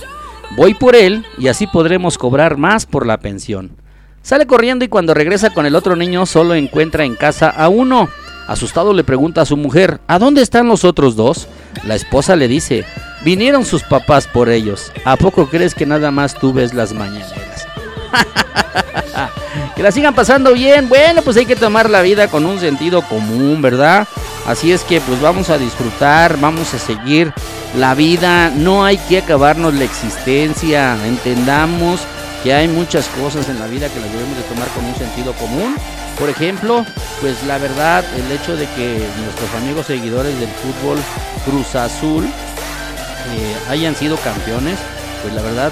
Voy 0.56 0.76
por 0.76 0.96
él 0.96 1.26
y 1.38 1.50
así 1.50 1.68
podremos 1.68 2.18
cobrar 2.18 2.56
más 2.56 2.86
por 2.86 3.06
la 3.06 3.18
pensión. 3.18 3.76
Sale 4.22 4.48
corriendo 4.48 4.86
y 4.86 4.88
cuando 4.88 5.14
regresa 5.14 5.50
con 5.50 5.66
el 5.66 5.76
otro 5.76 5.98
niño 5.98 6.26
solo 6.26 6.56
encuentra 6.56 7.04
en 7.04 7.16
casa 7.16 7.50
a 7.50 7.68
uno. 7.68 8.08
Asustado 8.48 8.94
le 8.94 9.04
pregunta 9.04 9.42
a 9.42 9.46
su 9.46 9.56
mujer, 9.56 10.02
¿a 10.08 10.20
dónde 10.20 10.42
están 10.42 10.68
los 10.68 10.84
otros 10.84 11.16
dos? 11.16 11.48
La 11.84 11.96
esposa 11.96 12.36
le 12.36 12.48
dice, 12.48 12.86
vinieron 13.24 13.66
sus 13.66 13.84
papás 13.84 14.28
por 14.28 14.50
ellos. 14.50 14.92
¿A 15.06 15.16
poco 15.16 15.48
crees 15.48 15.74
que 15.74 15.86
nada 15.86 16.12
más 16.12 16.34
tú 16.36 16.52
ves 16.52 16.74
las 16.74 16.94
mañaneras? 16.94 17.68
que 19.76 19.84
la 19.84 19.92
sigan 19.92 20.14
pasando 20.14 20.54
bien. 20.54 20.90
Bueno, 20.90 21.22
pues 21.22 21.38
hay 21.38 21.46
que 21.46 21.56
tomar 21.56 21.90
la 21.90 22.02
vida 22.02 22.28
con 22.28 22.46
un 22.46 22.60
sentido 22.60 23.02
común, 23.04 23.62
¿verdad? 23.62 24.08
Así 24.46 24.74
es 24.74 24.84
que 24.84 25.00
pues 25.00 25.22
vamos 25.22 25.50
a 25.50 25.58
disfrutar, 25.58 26.38
vamos 26.40 26.74
a 26.74 26.80
seguir 26.80 27.34
la 27.78 27.96
vida. 27.96 28.50
No 28.50 28.84
hay 28.84 28.98
que 28.98 29.20
acabarnos 29.20 29.74
la 29.74 29.86
existencia. 29.86 30.98
Entendamos 31.06 32.02
que 32.44 32.54
hay 32.54 32.68
muchas 32.68 33.08
cosas 33.08 33.48
en 33.48 33.58
la 33.58 33.68
vida 33.68 33.88
que 33.88 34.02
las 34.02 34.12
debemos 34.12 34.36
de 34.36 34.44
tomar 34.44 34.68
con 34.70 34.84
un 34.84 34.96
sentido 34.96 35.32
común. 35.34 35.76
Por 36.20 36.30
ejemplo, 36.30 36.86
pues 37.22 37.44
la 37.44 37.58
verdad, 37.58 38.06
el 38.16 38.32
hecho 38.32 38.56
de 38.56 38.68
que 38.76 39.06
nuestros 39.24 39.54
amigos 39.56 39.88
seguidores 39.88 40.40
del 40.40 40.50
fútbol 40.50 40.98
Cruz 41.46 41.76
Azul 41.76 42.26
eh, 42.26 43.56
hayan 43.70 43.96
sido 43.96 44.18
campeones, 44.18 44.78
pues 45.22 45.34
la 45.34 45.42
verdad 45.42 45.72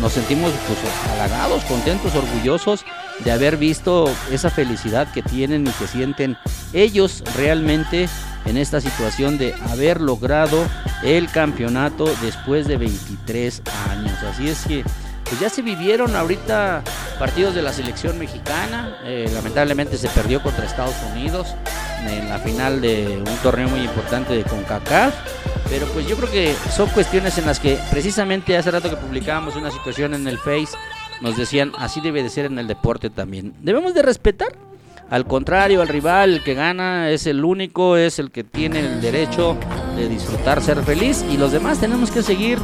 nos 0.00 0.12
sentimos 0.12 0.52
pues, 0.66 0.78
halagados, 1.12 1.64
contentos, 1.64 2.14
orgullosos 2.14 2.84
de 3.24 3.32
haber 3.32 3.56
visto 3.56 4.10
esa 4.30 4.50
felicidad 4.50 5.10
que 5.12 5.22
tienen 5.22 5.66
y 5.66 5.70
que 5.70 5.86
sienten 5.86 6.36
ellos 6.72 7.22
realmente 7.36 8.08
en 8.44 8.56
esta 8.56 8.80
situación 8.80 9.38
de 9.38 9.54
haber 9.70 10.00
logrado 10.00 10.64
el 11.02 11.28
campeonato 11.30 12.12
después 12.22 12.66
de 12.66 12.76
23 12.76 13.62
años. 13.90 14.18
Así 14.22 14.48
es 14.48 14.64
que 14.66 14.84
pues 15.32 15.40
ya 15.40 15.48
se 15.48 15.62
vivieron 15.62 16.14
ahorita 16.14 16.82
partidos 17.18 17.54
de 17.54 17.62
la 17.62 17.72
selección 17.72 18.18
mexicana. 18.18 18.98
Eh, 19.02 19.30
lamentablemente 19.32 19.96
se 19.96 20.10
perdió 20.10 20.42
contra 20.42 20.66
Estados 20.66 20.94
Unidos 21.10 21.54
en 22.06 22.28
la 22.28 22.38
final 22.38 22.82
de 22.82 23.16
un 23.16 23.36
torneo 23.38 23.66
muy 23.70 23.80
importante 23.80 24.34
de 24.34 24.42
CONCACAF. 24.42 25.14
Pero 25.70 25.86
pues 25.86 26.06
yo 26.06 26.18
creo 26.18 26.30
que 26.30 26.54
son 26.70 26.90
cuestiones 26.90 27.38
en 27.38 27.46
las 27.46 27.60
que 27.60 27.78
precisamente 27.90 28.58
hace 28.58 28.70
rato 28.70 28.90
que 28.90 28.96
publicábamos 28.96 29.56
una 29.56 29.70
situación 29.70 30.12
en 30.12 30.28
el 30.28 30.36
Face, 30.36 30.76
nos 31.22 31.34
decían 31.38 31.72
así 31.78 32.02
debe 32.02 32.22
de 32.22 32.28
ser 32.28 32.44
en 32.44 32.58
el 32.58 32.66
deporte 32.66 33.08
también. 33.08 33.54
Debemos 33.62 33.94
de 33.94 34.02
respetar. 34.02 34.52
Al 35.08 35.26
contrario, 35.26 35.80
al 35.80 35.88
rival, 35.88 36.34
el 36.34 36.42
que 36.42 36.52
gana 36.52 37.08
es 37.08 37.26
el 37.26 37.42
único, 37.42 37.96
es 37.96 38.18
el 38.18 38.30
que 38.30 38.44
tiene 38.44 38.80
el 38.80 39.00
derecho 39.00 39.56
de 39.96 40.10
disfrutar, 40.10 40.62
ser 40.62 40.82
feliz 40.82 41.24
y 41.30 41.38
los 41.38 41.52
demás 41.52 41.80
tenemos 41.80 42.10
que 42.10 42.22
seguir 42.22 42.58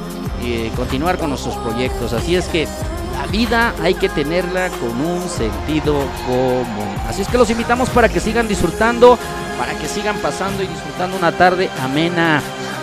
eh, 0.52 0.72
continuar 0.76 1.18
con 1.18 1.30
nuestros 1.30 1.56
proyectos. 1.56 2.12
Así 2.12 2.36
es 2.36 2.46
que 2.46 2.66
la 3.12 3.26
vida 3.26 3.74
hay 3.82 3.94
que 3.94 4.08
tenerla 4.08 4.68
con 4.70 5.00
un 5.00 5.28
sentido 5.28 5.94
común. 6.26 6.94
Así 7.08 7.22
es 7.22 7.28
que 7.28 7.38
los 7.38 7.50
invitamos 7.50 7.88
para 7.90 8.08
que 8.08 8.20
sigan 8.20 8.46
disfrutando, 8.46 9.18
para 9.58 9.74
que 9.78 9.88
sigan 9.88 10.16
pasando 10.18 10.62
y 10.62 10.66
disfrutando 10.66 11.16
una 11.16 11.32
tarde 11.32 11.68
amena, 11.82 12.40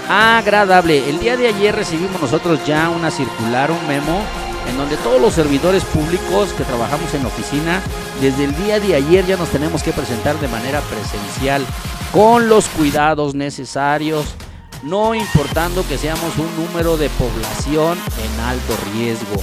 agradable. 0.10 1.10
El 1.10 1.20
día 1.20 1.38
de 1.38 1.48
ayer 1.48 1.76
recibimos 1.76 2.22
nosotros 2.22 2.60
ya 2.66 2.90
una 2.90 3.12
circular, 3.12 3.72
un 3.72 3.88
memo, 3.88 4.22
en 4.70 4.78
donde 4.78 4.98
todos 4.98 5.22
los 5.22 5.34
servidores 5.34 5.84
públicos 5.86 6.54
que 6.54 6.64
trabajamos 6.64 7.14
en 7.14 7.26
oficina, 7.26 7.82
desde 8.22 8.46
el 8.46 8.56
día 8.56 8.80
de 8.80 8.96
ayer 8.96 9.26
ya 9.26 9.38
nos 9.38 9.50
tenemos 9.50 9.84
que 9.84 9.92
presentar 9.92 10.40
de 10.40 10.48
manera 10.48 10.82
presencial, 10.82 11.66
con 12.12 12.50
los 12.50 12.68
cuidados 12.70 13.36
necesarios, 13.36 14.36
no 14.84 15.16
importando 15.16 15.88
que 15.88 15.98
seamos 15.98 16.38
un 16.38 16.56
número 16.56 16.98
de 16.98 17.10
población 17.10 17.98
en 18.24 18.40
alto 18.42 18.78
riesgo. 18.94 19.42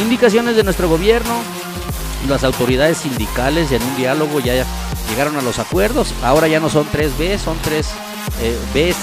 Indicaciones 0.00 0.56
de 0.56 0.64
nuestro 0.64 0.88
gobierno, 0.88 1.34
las 2.28 2.44
autoridades 2.44 2.98
sindicales 2.98 3.70
en 3.72 3.82
un 3.82 3.96
diálogo 3.96 4.40
ya 4.40 4.64
llegaron 5.08 5.36
a 5.36 5.42
los 5.42 5.58
acuerdos. 5.58 6.12
Ahora 6.22 6.48
ya 6.48 6.60
no 6.60 6.68
son 6.68 6.86
tres 6.90 7.16
B, 7.18 7.38
son 7.38 7.56
tres 7.62 7.88
eh, 8.40 8.58
Bs, 8.74 8.96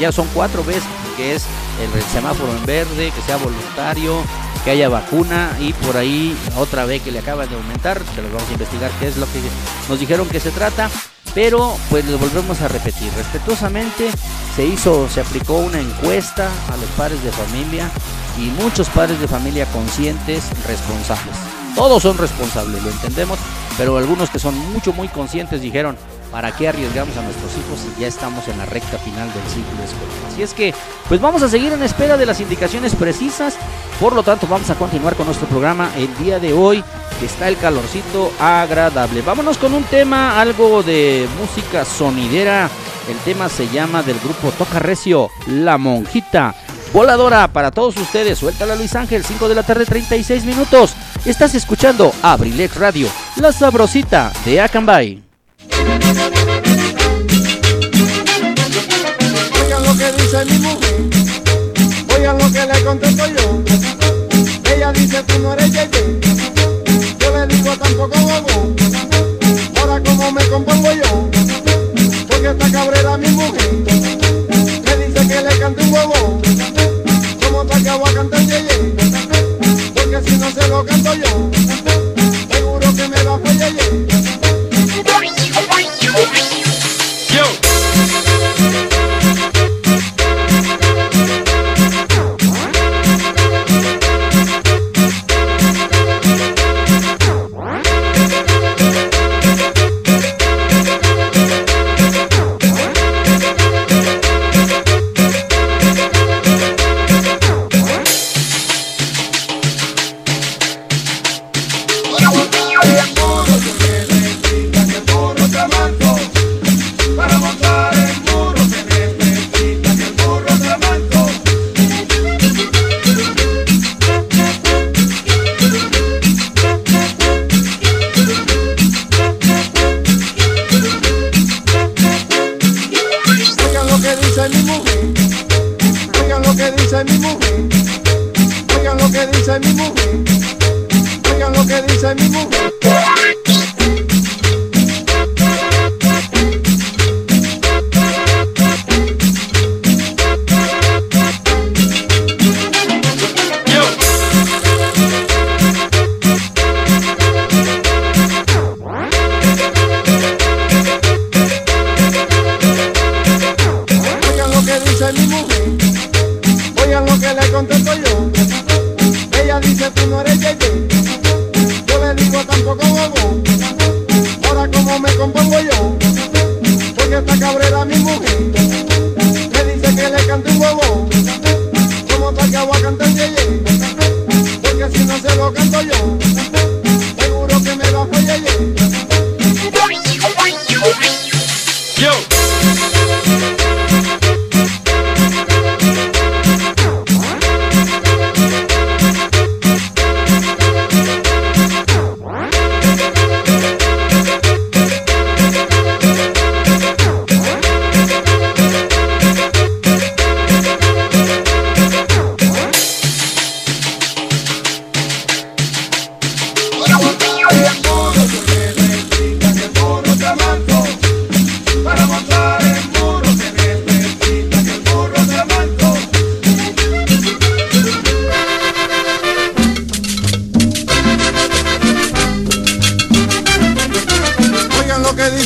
ya 0.00 0.12
son 0.12 0.28
cuatro 0.34 0.62
Bs, 0.64 0.82
que 1.16 1.34
es 1.34 1.44
el 1.82 2.02
semáforo 2.02 2.52
en 2.56 2.66
verde, 2.66 3.10
que 3.10 3.22
sea 3.22 3.36
voluntario, 3.36 4.22
que 4.64 4.70
haya 4.70 4.88
vacuna 4.88 5.56
y 5.60 5.72
por 5.72 5.96
ahí 5.96 6.36
otra 6.56 6.84
vez 6.84 7.02
que 7.02 7.12
le 7.12 7.20
acaban 7.20 7.48
de 7.48 7.56
aumentar, 7.56 8.00
que 8.02 8.22
los 8.22 8.32
vamos 8.32 8.48
a 8.48 8.52
investigar 8.52 8.90
qué 8.98 9.08
es 9.08 9.16
lo 9.16 9.26
que 9.26 9.40
nos 9.88 9.98
dijeron 9.98 10.28
que 10.28 10.40
se 10.40 10.50
trata. 10.50 10.90
Pero 11.38 11.76
pues 11.88 12.04
les 12.04 12.18
volvemos 12.18 12.60
a 12.62 12.66
repetir, 12.66 13.12
respetuosamente 13.12 14.10
se 14.56 14.66
hizo, 14.66 15.08
se 15.08 15.20
aplicó 15.20 15.58
una 15.58 15.78
encuesta 15.78 16.50
a 16.68 16.76
los 16.76 16.90
padres 16.96 17.22
de 17.22 17.30
familia 17.30 17.88
y 18.36 18.46
muchos 18.60 18.88
padres 18.88 19.20
de 19.20 19.28
familia 19.28 19.64
conscientes, 19.66 20.42
responsables. 20.66 21.36
Todos 21.76 22.02
son 22.02 22.18
responsables, 22.18 22.82
lo 22.82 22.90
entendemos, 22.90 23.38
pero 23.76 23.98
algunos 23.98 24.30
que 24.30 24.40
son 24.40 24.58
mucho, 24.72 24.92
muy 24.92 25.06
conscientes 25.06 25.60
dijeron, 25.60 25.96
¿para 26.30 26.54
qué 26.54 26.68
arriesgamos 26.68 27.16
a 27.16 27.22
nuestros 27.22 27.52
hijos 27.52 27.80
si 27.80 28.00
ya 28.00 28.06
estamos 28.06 28.46
en 28.48 28.58
la 28.58 28.66
recta 28.66 28.98
final 28.98 29.32
del 29.32 29.42
ciclo 29.44 29.82
escolar? 29.84 30.32
Así 30.32 30.42
es 30.42 30.54
que, 30.54 30.74
pues 31.08 31.20
vamos 31.20 31.42
a 31.42 31.48
seguir 31.48 31.72
en 31.72 31.82
espera 31.82 32.16
de 32.16 32.26
las 32.26 32.40
indicaciones 32.40 32.94
precisas, 32.94 33.56
por 34.00 34.14
lo 34.14 34.22
tanto 34.22 34.46
vamos 34.46 34.70
a 34.70 34.74
continuar 34.74 35.14
con 35.14 35.26
nuestro 35.26 35.48
programa 35.48 35.90
el 35.96 36.14
día 36.18 36.38
de 36.38 36.52
hoy, 36.52 36.84
está 37.22 37.48
el 37.48 37.56
calorcito 37.56 38.32
agradable. 38.38 39.22
Vámonos 39.22 39.58
con 39.58 39.74
un 39.74 39.84
tema, 39.84 40.40
algo 40.40 40.82
de 40.82 41.28
música 41.40 41.84
sonidera, 41.84 42.70
el 43.08 43.16
tema 43.18 43.48
se 43.48 43.68
llama 43.68 44.02
del 44.02 44.18
grupo 44.20 44.50
Toca 44.52 44.78
Recio, 44.78 45.30
La 45.46 45.78
Monjita 45.78 46.54
voladora 46.92 47.48
para 47.48 47.70
todos 47.70 47.96
ustedes. 47.96 48.38
Suéltala 48.38 48.74
Luis 48.74 48.94
Ángel, 48.94 49.24
5 49.24 49.48
de 49.48 49.54
la 49.54 49.62
tarde, 49.62 49.84
36 49.84 50.44
minutos. 50.44 50.94
Estás 51.24 51.54
escuchando 51.54 52.12
Abrilex 52.22 52.76
Radio, 52.76 53.08
la 53.36 53.52
sabrosita 53.52 54.32
de 54.44 54.60
Acambay. 54.60 55.27
Oigan 59.60 59.82
lo 59.84 59.96
que 59.96 60.12
dice 60.12 60.44
mi 60.44 60.58
mujer, 60.58 60.96
oigan 62.16 62.38
lo 62.38 62.52
que 62.52 62.66
le 62.66 62.84
contesto 62.84 63.26
yo. 63.26 63.62
Ella 64.74 64.92
dice 64.92 65.22
tú 65.24 65.38
no 65.40 65.52
eres 65.54 65.72
Yeye, 65.72 66.20
yo 67.18 67.36
le 67.36 67.46
digo 67.54 67.76
tampoco 67.76 68.18
bobo. 68.18 68.74
Ahora 69.80 70.02
como 70.02 70.32
me 70.32 70.44
compongo 70.48 70.92
yo, 70.92 71.30
porque 72.28 72.48
esta 72.48 72.70
cabrera 72.70 73.16
mi 73.16 73.28
mujer, 73.28 73.70
me 74.84 75.06
dice 75.06 75.28
que 75.28 75.40
le 75.42 75.58
cante 75.58 75.82
un 75.82 75.90
bobo 75.90 76.38
que 77.82 77.90
voy 77.90 78.10
a 78.10 78.14
cantar 78.14 78.40
yeye, 78.40 78.94
porque 79.94 80.20
si 80.28 80.36
no 80.36 80.50
se 80.50 80.68
lo 80.68 80.84
canto 80.84 81.14
yo, 81.14 81.50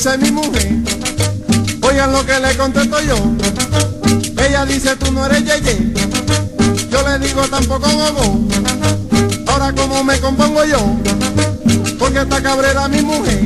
dice 0.03 0.18
mi 0.18 0.32
mujer. 0.32 0.68
Oigan 1.80 2.11
lo 2.11 2.26
que 2.26 2.40
le 2.40 2.57
contesto 2.57 3.00
yo. 3.03 3.14
Ella 4.44 4.64
dice 4.64 4.96
tú 4.96 5.12
no 5.12 5.26
eres 5.26 5.44
yeye. 5.44 5.92
Yo 6.90 7.09
le 7.09 7.24
digo 7.24 7.42
tampoco 7.42 7.88
gogo. 7.88 8.40
Ahora 9.46 9.72
como 9.72 10.03
me 10.03 10.18
compongo 10.18 10.64
yo. 10.64 10.80
Porque 12.00 12.18
esta 12.18 12.42
cabrera 12.42 12.88
mi 12.88 13.00
mujer. 13.03 13.42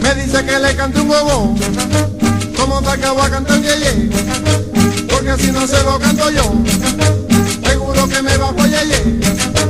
Me 0.00 0.14
dice 0.22 0.44
que 0.44 0.56
le 0.56 0.76
cante 0.76 1.00
un 1.00 1.08
gogo. 1.08 1.56
Como 2.56 2.80
te 2.82 2.90
acabo 2.90 3.20
a 3.20 3.28
cantar 3.28 3.60
yeye. 3.60 4.08
Porque 5.08 5.42
si 5.42 5.50
no 5.50 5.66
se 5.66 5.82
lo 5.82 5.98
canto 5.98 6.30
yo. 6.30 6.44
Seguro 7.68 8.08
que 8.08 8.22
me 8.22 8.36
bajo 8.36 8.66
yeye. 8.66 9.69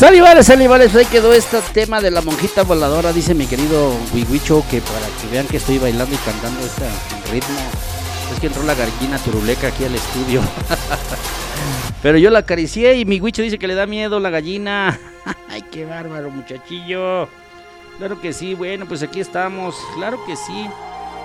Salivales, 0.00 0.46
salivales, 0.46 0.96
ahí 0.96 1.04
quedó 1.04 1.34
este 1.34 1.60
tema 1.74 2.00
de 2.00 2.10
la 2.10 2.22
monjita 2.22 2.62
voladora, 2.62 3.12
dice 3.12 3.34
mi 3.34 3.46
querido 3.46 3.92
Wigwicho, 4.14 4.64
que 4.70 4.80
para 4.80 5.06
que 5.20 5.28
vean 5.30 5.46
que 5.46 5.58
estoy 5.58 5.76
bailando 5.76 6.14
y 6.14 6.16
cantando 6.16 6.58
este 6.60 6.86
ritmo. 7.30 7.58
Es 8.32 8.40
que 8.40 8.46
entró 8.46 8.62
la 8.62 8.74
gallina 8.74 9.18
turuleca 9.18 9.66
aquí 9.66 9.84
al 9.84 9.94
estudio. 9.94 10.40
Pero 12.02 12.16
yo 12.16 12.30
la 12.30 12.38
acaricié 12.38 12.94
y 12.94 13.04
mi 13.04 13.20
Wicho 13.20 13.42
dice 13.42 13.58
que 13.58 13.68
le 13.68 13.74
da 13.74 13.84
miedo 13.84 14.18
la 14.20 14.30
gallina. 14.30 14.98
Ay, 15.50 15.64
qué 15.70 15.84
bárbaro, 15.84 16.30
muchachillo. 16.30 17.28
Claro 17.98 18.22
que 18.22 18.32
sí, 18.32 18.54
bueno, 18.54 18.86
pues 18.86 19.02
aquí 19.02 19.20
estamos. 19.20 19.76
Claro 19.96 20.24
que 20.24 20.34
sí. 20.34 20.66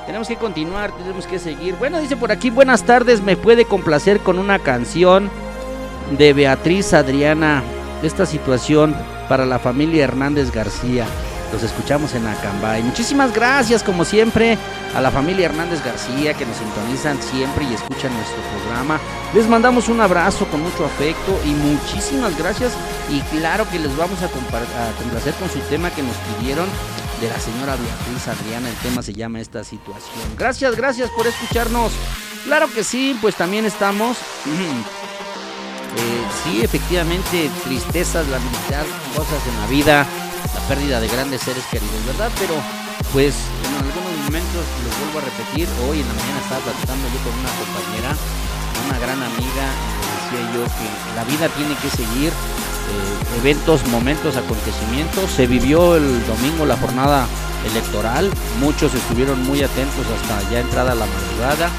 Tenemos 0.05 0.28
que 0.28 0.36
continuar, 0.36 0.91
tenemos 0.97 1.26
que 1.28 1.39
seguir. 1.39 1.76
Bueno, 1.76 2.01
dice 2.01 2.17
por 2.17 2.30
aquí, 2.30 2.49
buenas 2.49 2.84
tardes, 2.84 3.21
me 3.21 3.38
puede 3.38 3.63
complacer 3.63 4.19
con 4.19 4.38
una 4.38 4.59
canción 4.59 5.32
de 6.17 6.34
Beatriz 6.34 6.93
Adriana. 6.93 7.63
Esta 8.03 8.25
situación 8.25 8.95
para 9.29 9.45
la 9.45 9.59
familia 9.59 10.03
Hernández 10.03 10.51
García. 10.51 11.05
Los 11.51 11.63
escuchamos 11.63 12.13
en 12.15 12.27
Acambay. 12.27 12.83
Muchísimas 12.83 13.33
gracias, 13.33 13.83
como 13.83 14.03
siempre, 14.03 14.57
a 14.95 15.01
la 15.01 15.11
familia 15.11 15.45
Hernández 15.45 15.83
García 15.83 16.33
que 16.33 16.45
nos 16.45 16.57
sintonizan 16.57 17.21
siempre 17.21 17.65
y 17.65 17.73
escuchan 17.73 18.13
nuestro 18.13 18.41
programa. 18.57 18.99
Les 19.33 19.47
mandamos 19.47 19.87
un 19.87 20.01
abrazo 20.01 20.45
con 20.47 20.61
mucho 20.61 20.85
afecto 20.85 21.39
y 21.45 21.49
muchísimas 21.49 22.37
gracias. 22.37 22.73
Y 23.09 23.21
claro 23.37 23.69
que 23.69 23.79
les 23.79 23.95
vamos 23.95 24.21
a, 24.21 24.27
complacer 24.27 25.33
con 25.35 25.49
su 25.49 25.59
tema 25.69 25.91
que 25.91 26.03
nos 26.03 26.15
pidieron 26.17 26.67
de 27.21 27.29
la 27.29 27.39
señora 27.39 27.75
Beatriz 27.75 28.27
Adriana. 28.27 28.69
El 28.69 28.75
tema 28.75 29.01
se 29.01 29.13
llama 29.13 29.39
Esta 29.39 29.63
situación. 29.63 30.35
Gracias, 30.37 30.75
gracias 30.75 31.09
por 31.11 31.27
escucharnos. 31.27 31.91
Claro 32.43 32.67
que 32.73 32.83
sí, 32.83 33.17
pues 33.21 33.35
también 33.35 33.65
estamos. 33.65 34.17
sí, 36.43 36.61
efectivamente, 36.61 37.49
tristezas, 37.63 38.27
lamentar 38.27 38.85
cosas 39.15 39.41
en 39.47 39.59
la 39.61 39.67
vida, 39.67 40.05
la 40.53 40.61
pérdida 40.67 40.99
de 40.99 41.07
grandes 41.07 41.41
seres 41.41 41.63
queridos, 41.71 42.05
¿verdad? 42.05 42.31
Pero, 42.39 42.55
pues, 43.13 43.35
en 43.63 43.73
algunos 43.75 44.25
momentos, 44.25 44.63
les 44.83 44.93
vuelvo 44.99 45.19
a 45.19 45.21
repetir, 45.21 45.67
hoy 45.87 46.01
en 46.01 46.07
la 46.07 46.13
mañana 46.13 46.39
estaba 46.41 46.61
platicando 46.61 47.07
yo 47.09 47.19
con 47.23 47.33
una 47.39 47.53
compañera, 47.59 48.11
una 48.87 48.99
gran 48.99 49.21
amiga, 49.23 49.65
decía 50.15 50.41
yo 50.53 50.63
que 50.63 50.87
la 51.15 51.23
vida 51.23 51.49
tiene 51.49 51.75
que 51.75 51.89
seguir, 51.89 52.31
eh, 52.31 53.39
eventos, 53.39 53.85
momentos, 53.87 54.35
acontecimientos. 54.37 55.31
Se 55.31 55.47
vivió 55.47 55.95
el 55.95 56.25
domingo 56.27 56.65
la 56.65 56.77
jornada 56.77 57.27
electoral, 57.65 58.31
muchos 58.59 58.93
estuvieron 58.93 59.41
muy 59.43 59.61
atentos 59.63 60.05
hasta 60.05 60.49
ya 60.51 60.59
entrada 60.59 60.93
la 60.93 61.05
madrugada. 61.05 61.71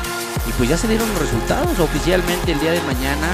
Y 0.48 0.52
pues 0.52 0.68
ya 0.68 0.76
se 0.76 0.88
dieron 0.88 1.08
los 1.10 1.18
resultados 1.20 1.78
oficialmente 1.78 2.52
el 2.52 2.60
día 2.60 2.72
de 2.72 2.80
mañana. 2.82 3.28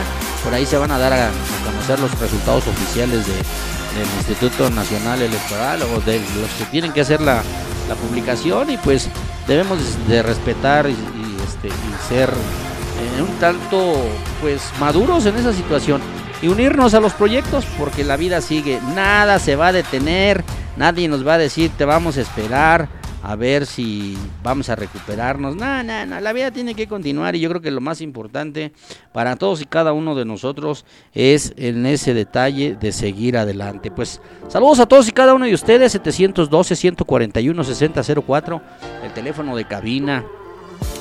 Por 0.45 0.55
ahí 0.55 0.67
se 0.67 0.79
van 0.79 0.91
a 0.91 0.99
dar 0.99 1.13
a, 1.13 1.31
conocer 1.65 2.01
los 2.01 2.19
resultados 2.19 2.67
oficiales 2.67 3.27
de, 3.27 3.35
del 3.35 4.09
Instituto 4.19 4.71
Nacional 4.71 5.21
Electoral 5.21 5.83
o 5.83 6.01
de 6.01 6.19
los 6.19 6.51
que 6.59 6.65
tienen 6.71 6.93
que 6.93 7.03
hacer 7.03 7.21
la, 7.21 7.43
la 7.89 7.95
publicación. 7.95 8.71
Y 8.71 8.77
pues 8.79 9.09
debemos 9.47 9.79
de 10.09 10.23
respetar 10.23 10.89
y, 10.89 10.97
este, 11.45 11.69
ser 12.09 12.31
eh, 12.31 13.23
un 13.23 13.35
tanto 13.39 13.95
pues 14.41 14.63
maduros 14.81 15.27
en 15.27 15.37
esa 15.37 15.53
situación. 15.53 16.01
Y 16.41 16.49
unirnos 16.49 16.95
a 16.95 17.01
los 17.01 17.13
proyectos 17.13 17.65
porque 17.79 18.05
la 18.05 18.17
vida 18.17 18.41
sigue. 18.41 18.81
Nada 18.95 19.39
se 19.39 19.55
va 19.55 19.69
a 19.69 19.73
detener. 19.73 20.43
Nadie 20.77 21.07
nos 21.07 21.27
va 21.27 21.35
a 21.35 21.39
decir 21.39 21.71
te 21.77 21.85
vamos 21.85 22.17
a 22.17 22.23
esperar 22.23 22.89
a 23.23 23.37
ver 23.37 23.67
si 23.67 24.19
vamos 24.43 24.69
a 24.69 24.75
recuperarnos. 24.75 25.55
No, 25.57 25.83
no, 25.83 26.07
no, 26.07 26.21
la 26.21 26.33
vida 26.33 26.51
tiene 26.51 26.75
que 26.75 26.89
continuar 26.89 27.37
y 27.37 27.41
yo 27.41 27.49
creo 27.49 27.61
que 27.61 27.71
lo 27.71 27.81
más 27.81 28.01
importante 28.01 28.73
para 29.13 29.37
todos 29.37 29.63
y 29.63 29.67
cada 29.67 29.93
uno 29.93 30.15
de 30.15 30.25
nosotros 30.25 30.87
es 31.15 31.53
en 31.57 31.85
ese 31.87 32.15
detalle 32.15 32.75
de 32.75 32.93
seguir 32.93 33.37
adelante. 33.37 33.91
Pues 33.91 34.21
saludos 34.49 34.81
a 34.81 34.87
todos 34.87 35.09
y 35.09 35.13
cada 35.13 35.35
uno 35.35 35.45
de 35.47 35.55
ustedes, 35.55 35.95
712-141-6004, 36.03 38.63
el 39.05 39.13
teléfono 39.13 39.55
de 39.57 39.65
cabina. 39.65 40.25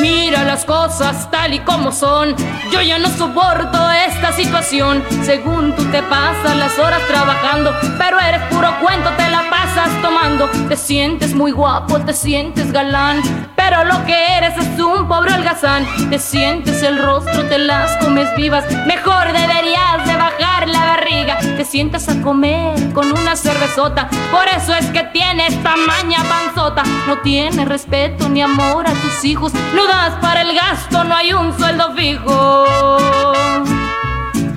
Mira 0.00 0.42
las 0.42 0.64
cosas 0.64 1.30
tal 1.30 1.54
y 1.54 1.60
como 1.60 1.92
son. 1.92 2.34
Yo 2.72 2.82
ya 2.82 2.98
no 2.98 3.08
soporto 3.10 3.90
esta 4.08 4.32
situación. 4.32 5.04
Según 5.22 5.76
tú 5.76 5.84
te 5.92 6.02
pasas 6.02 6.56
las 6.56 6.76
horas 6.80 7.06
trabajando, 7.06 7.72
pero 7.96 8.18
eres 8.18 8.42
puro 8.50 8.74
cuento, 8.80 9.10
te 9.10 9.30
la 9.30 9.48
pasas 9.74 10.02
tomando. 10.02 10.48
Te 10.68 10.76
sientes 10.76 11.34
muy 11.34 11.52
guapo, 11.52 11.98
te 12.00 12.12
sientes 12.12 12.72
galán, 12.72 13.20
pero 13.56 13.84
lo 13.84 14.04
que 14.04 14.36
eres 14.36 14.56
es 14.56 14.80
un 14.80 15.08
pobre 15.08 15.34
holgazán. 15.34 15.86
Te 16.10 16.18
sientes 16.18 16.82
el 16.82 16.98
rostro, 16.98 17.44
te 17.48 17.58
las 17.58 17.96
comes 17.96 18.28
vivas. 18.36 18.64
Mejor 18.86 19.26
deberías 19.32 20.06
de 20.06 20.16
bajar 20.16 20.68
la 20.68 20.84
barriga. 20.84 21.38
Te 21.56 21.64
sientas 21.64 22.08
a 22.08 22.20
comer 22.22 22.92
con 22.92 23.10
una 23.12 23.36
cervezota. 23.36 24.08
Por 24.30 24.46
eso 24.48 24.74
es 24.74 24.86
que 24.86 25.02
tienes 25.12 25.60
tamaña 25.62 26.22
panzota. 26.28 26.82
No 27.06 27.18
tienes 27.18 27.66
respeto 27.66 28.28
ni 28.28 28.42
amor 28.42 28.86
a 28.86 28.92
tus 28.92 29.24
hijos. 29.24 29.52
No 29.74 29.86
das 29.86 30.14
para 30.20 30.42
el 30.42 30.54
gasto, 30.54 31.04
no 31.04 31.16
hay 31.16 31.32
un 31.32 31.56
sueldo 31.56 31.92
fijo. 31.94 32.66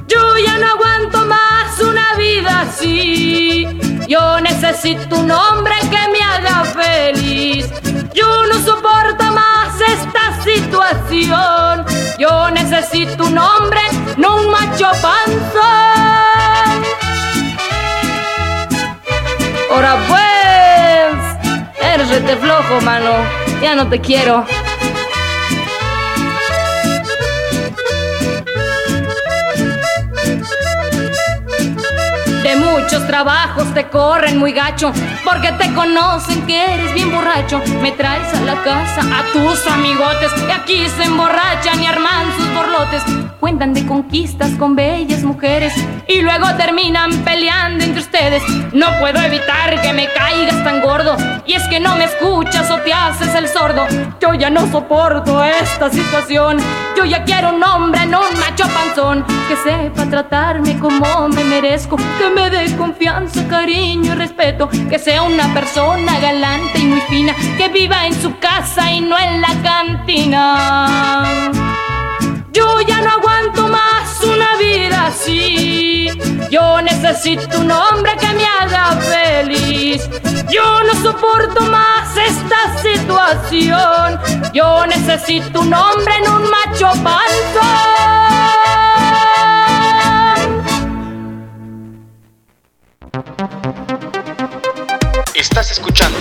Yo 0.08 0.38
ya 0.46 0.58
no 0.58 0.68
aguanto 0.68 1.26
más 1.26 1.47
así. 2.46 3.68
Yo 4.08 4.40
necesito 4.40 5.18
un 5.18 5.32
hombre 5.32 5.74
que 5.92 6.12
me 6.12 6.22
haga 6.24 6.64
feliz. 6.66 7.68
Yo 8.14 8.46
no 8.48 8.60
soporto 8.60 9.24
más 9.32 9.74
esta 9.82 10.44
situación. 10.44 11.86
Yo 12.18 12.50
necesito 12.52 13.26
un 13.26 13.38
hombre, 13.38 13.82
no 14.18 14.38
un 14.38 14.50
macho 14.50 14.90
panzón. 15.02 16.18
Ahora 19.72 19.98
pues, 20.08 21.82
eres 21.82 22.10
rete 22.10 22.36
flojo, 22.38 22.82
mano. 22.82 23.12
Ya 23.62 23.76
no 23.76 23.88
te 23.88 24.00
quiero. 24.00 24.46
Muchos 32.88 33.06
trabajos 33.06 33.74
te 33.74 33.90
corren 33.90 34.38
muy 34.38 34.54
gacho 34.54 34.94
Porque 35.28 35.52
te 35.52 35.74
conocen 35.74 36.46
que 36.48 36.74
eres 36.74 36.94
bien 36.94 37.12
borracho. 37.14 37.62
Me 37.82 37.92
traes 37.92 38.34
a 38.34 38.40
la 38.40 38.56
casa 38.64 39.02
a 39.02 39.24
tus 39.34 39.68
amigotes. 39.68 40.32
Y 40.48 40.52
aquí 40.52 40.88
se 40.88 41.04
emborrachan 41.04 41.84
y 41.84 41.86
arman 41.86 42.32
sus 42.38 42.54
borlotes. 42.54 43.04
Cuentan 43.42 43.74
de 43.74 43.86
conquistas 43.86 44.52
con 44.52 44.78
bellas 44.78 45.24
mujeres. 45.24 45.74
Y 46.08 46.22
luego 46.22 46.48
terminan 46.56 47.12
peleando 47.26 47.84
entre 47.84 48.00
ustedes. 48.00 48.42
No 48.72 48.88
puedo 49.00 49.20
evitar 49.22 49.82
que 49.82 49.92
me 49.92 50.08
caigas 50.14 50.64
tan 50.64 50.82
gordo. 50.82 51.18
Y 51.46 51.54
es 51.54 51.68
que 51.68 51.82
no 51.82 51.98
me 51.98 52.06
escuchas 52.06 52.72
o 52.72 52.78
te 52.78 52.94
haces 52.94 53.36
el 53.36 53.50
sordo. 53.50 53.86
Yo 54.22 54.34
ya 54.34 54.50
no 54.50 54.66
soporto 54.72 55.44
esta 55.44 55.90
situación. 55.90 56.58
Yo 56.96 57.04
ya 57.04 57.26
quiero 57.26 57.50
un 57.50 57.64
hombre, 57.64 58.06
no 58.06 58.22
un 58.22 58.40
macho 58.40 58.64
panzón. 58.70 59.26
Que 59.50 59.58
sepa 59.58 60.06
tratarme 60.10 60.80
como 60.80 61.28
me 61.28 61.44
merezco. 61.44 61.98
Que 61.98 62.30
me 62.34 62.50
dé 62.50 62.74
confianza, 62.78 63.46
cariño 63.50 64.14
y 64.14 64.16
respeto. 64.16 64.70
Que 64.90 64.98
sea 64.98 65.17
una 65.22 65.54
persona 65.54 66.20
galante 66.20 66.80
y 66.80 66.86
muy 66.86 67.02
fina 67.02 67.36
Que 67.58 67.68
viva 67.70 68.06
en 68.06 68.14
su 68.22 68.38
casa 68.40 68.92
y 68.92 69.02
no 69.02 69.18
en 69.18 69.42
la 69.42 69.62
cantina 69.62 71.52
yo 72.58 72.82
ya 72.82 73.02
no 73.02 73.12
aguanto 73.12 73.68
más 73.68 74.20
una 74.24 74.58
vida 74.58 75.08
así. 75.08 76.10
Yo 76.50 76.82
necesito 76.82 77.60
un 77.60 77.70
hombre 77.70 78.18
que 78.20 78.34
me 78.34 78.46
haga 78.46 78.94
feliz. 78.94 80.10
Yo 80.50 80.82
no 80.84 80.94
soporto 81.04 81.62
más 81.66 82.18
esta 82.18 82.82
situación. 82.82 84.20
Yo 84.54 84.88
necesito 84.88 85.60
un 85.60 85.72
hombre 85.72 86.16
en 86.16 86.32
un 86.32 86.50
macho 86.50 86.92
panzón. 87.04 88.08
Estás 95.38 95.70
escuchando 95.70 96.18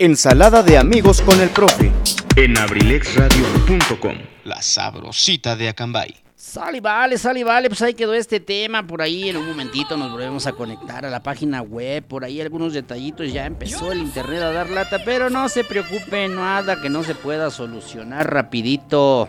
Ensalada 0.00 0.60
de 0.60 0.76
amigos 0.76 1.22
con 1.22 1.40
el 1.40 1.50
profe. 1.50 1.92
en 2.34 2.58
abrilexradio.com. 2.58 4.16
La 4.42 4.60
sabrosita 4.60 5.54
de 5.54 5.68
Acambay. 5.68 6.16
Sale, 6.34 6.80
vale, 6.80 7.16
sale, 7.16 7.44
vale, 7.44 7.68
pues 7.68 7.80
ahí 7.82 7.94
quedó 7.94 8.12
este 8.12 8.40
tema, 8.40 8.84
por 8.84 9.02
ahí 9.02 9.28
en 9.28 9.36
un 9.36 9.46
momentito 9.46 9.96
nos 9.96 10.10
volvemos 10.10 10.48
a 10.48 10.52
conectar 10.52 11.06
a 11.06 11.10
la 11.10 11.22
página 11.22 11.62
web, 11.62 12.02
por 12.02 12.24
ahí 12.24 12.40
algunos 12.40 12.72
detallitos, 12.72 13.32
ya 13.32 13.46
empezó 13.46 13.92
el 13.92 13.98
internet 13.98 14.42
a 14.42 14.50
dar 14.50 14.68
lata, 14.68 14.98
pero 15.04 15.30
no 15.30 15.48
se 15.48 15.62
preocupe, 15.62 16.26
nada 16.26 16.82
que 16.82 16.88
no 16.90 17.04
se 17.04 17.14
pueda 17.14 17.52
solucionar 17.52 18.32
rapidito, 18.32 19.28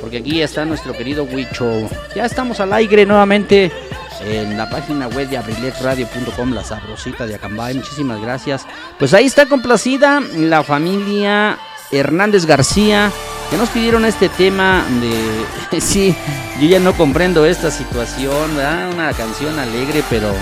porque 0.00 0.18
aquí 0.18 0.40
está 0.40 0.64
nuestro 0.64 0.96
querido 0.96 1.24
Huicho, 1.24 1.88
ya 2.14 2.24
estamos 2.24 2.60
al 2.60 2.72
aire 2.72 3.04
nuevamente 3.04 3.72
en 4.20 4.56
la 4.56 4.68
página 4.68 5.08
web 5.08 5.28
de 5.28 5.38
abriletradio.com, 5.38 6.52
la 6.52 6.64
sabrosita 6.64 7.26
de 7.26 7.34
Acambay, 7.34 7.74
muchísimas 7.74 8.20
gracias, 8.20 8.66
pues 8.98 9.14
ahí 9.14 9.26
está 9.26 9.46
complacida 9.46 10.20
la 10.20 10.62
familia 10.62 11.58
Hernández 11.90 12.46
García, 12.46 13.10
que 13.50 13.56
nos 13.56 13.68
pidieron 13.68 14.04
este 14.04 14.28
tema 14.28 14.84
de, 15.00 15.80
sí, 15.80 16.14
yo 16.60 16.68
ya 16.68 16.80
no 16.80 16.94
comprendo 16.94 17.46
esta 17.46 17.70
situación. 17.70 18.52
Una 18.94 19.12
canción 19.12 19.58
alegre, 19.58 20.02
pero 20.10 20.32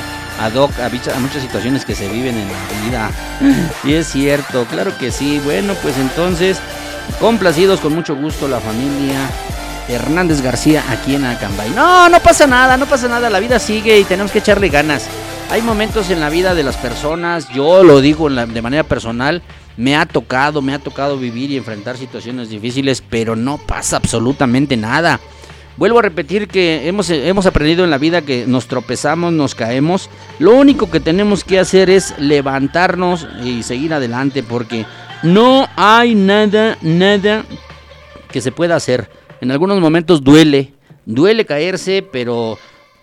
ad 0.41 0.55
hoc 0.55 0.73
a, 0.79 0.87
a 0.87 1.19
muchas 1.19 1.43
situaciones 1.43 1.85
que 1.85 1.95
se 1.95 2.09
viven 2.09 2.37
en 2.37 2.49
la 2.49 2.85
vida. 2.87 3.11
Y 3.85 3.95
es 3.95 4.09
cierto, 4.09 4.65
claro 4.67 4.97
que 4.99 5.11
sí. 5.11 5.41
Bueno, 5.45 5.75
pues 5.83 5.97
entonces, 5.99 6.59
complacidos 7.21 7.81
con 7.81 7.95
mucho 7.95 8.17
gusto 8.17 8.49
la 8.49 8.61
familia 8.61 9.29
Hernández 9.89 10.41
García 10.41 10.85
aquí 10.91 11.15
en 11.15 11.25
Acambay. 11.25 11.71
No, 11.71 12.09
no 12.09 12.21
pasa 12.21 12.47
nada, 12.47 12.77
no 12.77 12.87
pasa 12.87 13.09
nada, 13.09 13.31
la 13.31 13.41
vida 13.41 13.59
sigue 13.59 13.99
y 13.99 14.05
tenemos 14.05 14.33
que 14.33 14.39
echarle 14.39 14.69
ganas. 14.69 15.07
Hay 15.51 15.63
momentos 15.63 16.11
en 16.11 16.21
la 16.21 16.31
vida 16.31 16.55
de 16.55 16.63
las 16.63 16.77
personas, 16.77 17.49
yo 17.51 17.85
lo 17.85 18.01
digo 18.01 18.29
de 18.31 18.63
manera 18.63 18.83
personal, 18.83 19.43
me 19.77 19.95
ha 19.97 20.07
tocado, 20.07 20.63
me 20.63 20.75
ha 20.75 20.79
tocado 20.79 21.19
vivir 21.19 21.51
y 21.51 21.57
enfrentar 21.57 21.97
situaciones 21.97 22.49
difíciles, 22.49 23.03
pero 23.09 23.37
no 23.37 23.59
pasa 23.59 23.97
absolutamente 23.97 24.77
nada. 24.77 25.21
Vuelvo 25.77 25.99
a 25.99 26.03
repetir 26.03 26.47
que 26.47 26.87
hemos, 26.87 27.11
hemos 27.11 27.47
aprendido 27.47 27.83
en 27.83 27.91
la 27.91 27.99
vida 27.99 28.23
que 28.23 28.47
nos 28.47 28.69
tropezamos, 28.69 29.33
nos 29.33 29.57
caemos. 29.57 30.09
Lo 30.39 30.53
único 30.53 30.89
que 30.89 31.01
tenemos 31.01 31.43
que 31.43 31.59
hacer 31.59 31.91
es 31.91 32.15
levantarnos 32.19 33.27
y 33.43 33.65
seguir 33.65 33.93
adelante 33.93 34.45
porque 34.45 34.87
no 35.25 35.69
hay 35.77 36.15
nada, 36.15 36.79
nada 36.81 37.45
que 38.31 38.41
se 38.41 38.53
pueda 38.53 38.77
hacer. 38.77 39.09
En 39.45 39.51
algunos 39.51 39.79
momentos 39.79 40.25
duele, 40.25 40.73
duele 41.05 41.45
caerse, 41.45 42.03
pero 42.03 42.57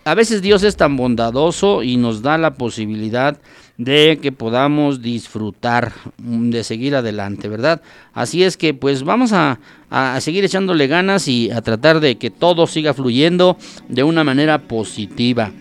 a 0.04 0.16
veces 0.16 0.42
Dios 0.42 0.64
es 0.64 0.74
tan 0.74 0.96
bondadoso 0.96 1.84
y 1.84 1.96
nos 1.96 2.20
da 2.20 2.36
la 2.36 2.54
posibilidad 2.54 3.38
de 3.78 4.18
que 4.20 4.32
podamos 4.32 5.00
disfrutar 5.00 5.92
mm, 6.18 6.50
de 6.50 6.64
seguir 6.64 6.96
adelante, 6.96 7.46
¿verdad? 7.46 7.80
Así 8.12 8.42
es 8.42 8.56
que 8.56 8.74
pues 8.74 9.04
vamos 9.04 9.32
a, 9.32 9.60
a 9.88 10.20
seguir 10.20 10.44
echándole 10.44 10.88
ganas 10.88 11.28
y 11.28 11.52
a 11.52 11.62
tratar 11.62 12.00
de 12.00 12.18
que 12.18 12.30
todo 12.30 12.66
siga 12.66 12.92
fluyendo 12.92 13.56
de 13.88 14.02
una 14.02 14.24
manera 14.24 14.62
positiva. 14.62 15.52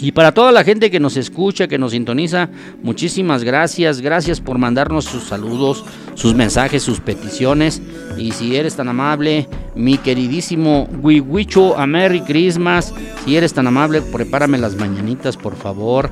Y 0.00 0.12
para 0.12 0.32
toda 0.32 0.52
la 0.52 0.62
gente 0.62 0.90
que 0.90 1.00
nos 1.00 1.16
escucha, 1.16 1.66
que 1.66 1.78
nos 1.78 1.92
sintoniza, 1.92 2.48
muchísimas 2.82 3.42
gracias. 3.42 4.00
Gracias 4.00 4.40
por 4.40 4.58
mandarnos 4.58 5.04
sus 5.04 5.24
saludos, 5.24 5.84
sus 6.14 6.34
mensajes, 6.34 6.82
sus 6.82 7.00
peticiones. 7.00 7.82
Y 8.16 8.30
si 8.32 8.56
eres 8.56 8.76
tan 8.76 8.88
amable, 8.88 9.48
mi 9.74 9.98
queridísimo 9.98 10.88
Wiwicho, 11.02 11.76
a 11.76 11.86
Merry 11.86 12.20
Christmas. 12.20 12.94
Si 13.24 13.36
eres 13.36 13.52
tan 13.52 13.66
amable, 13.66 14.00
prepárame 14.00 14.58
las 14.58 14.76
mañanitas, 14.76 15.36
por 15.36 15.56
favor. 15.56 16.10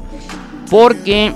Porque 0.68 1.32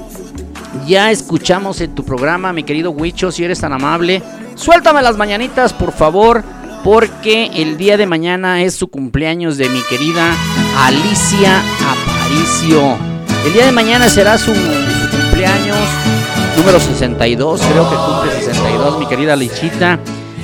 ya 0.87 1.11
escuchamos 1.13 1.81
en 1.81 1.95
tu 1.95 2.05
programa, 2.05 2.53
mi 2.53 2.65
querido 2.65 2.91
Wicho, 2.91 3.31
si 3.31 3.45
eres 3.45 3.61
tan 3.61 3.73
amable. 3.73 4.23
Suéltame 4.57 5.03
las 5.03 5.17
mañanitas, 5.17 5.73
por 5.73 5.93
favor. 5.93 6.43
Porque 6.85 7.51
el 7.57 7.77
día 7.77 7.99
de 7.99 8.07
mañana 8.07 8.63
es 8.63 8.75
su 8.75 8.89
cumpleaños 8.89 9.59
de 9.59 9.69
mi 9.69 9.83
querida 9.83 10.35
Alicia 10.79 11.63
Aparicio. 11.87 12.97
El 13.45 13.53
día 13.53 13.67
de 13.67 13.73
mañana 13.73 14.09
será 14.09 14.39
su, 14.39 14.53
cumpleaños 14.53 15.77
número 16.57 16.81
62. 16.81 17.61
Creo 17.61 17.91
que 17.91 17.97
cumple 17.97 18.33
62, 18.33 18.99
mi 18.99 19.07
querida 19.07 19.37
Lichita. 19.37 19.99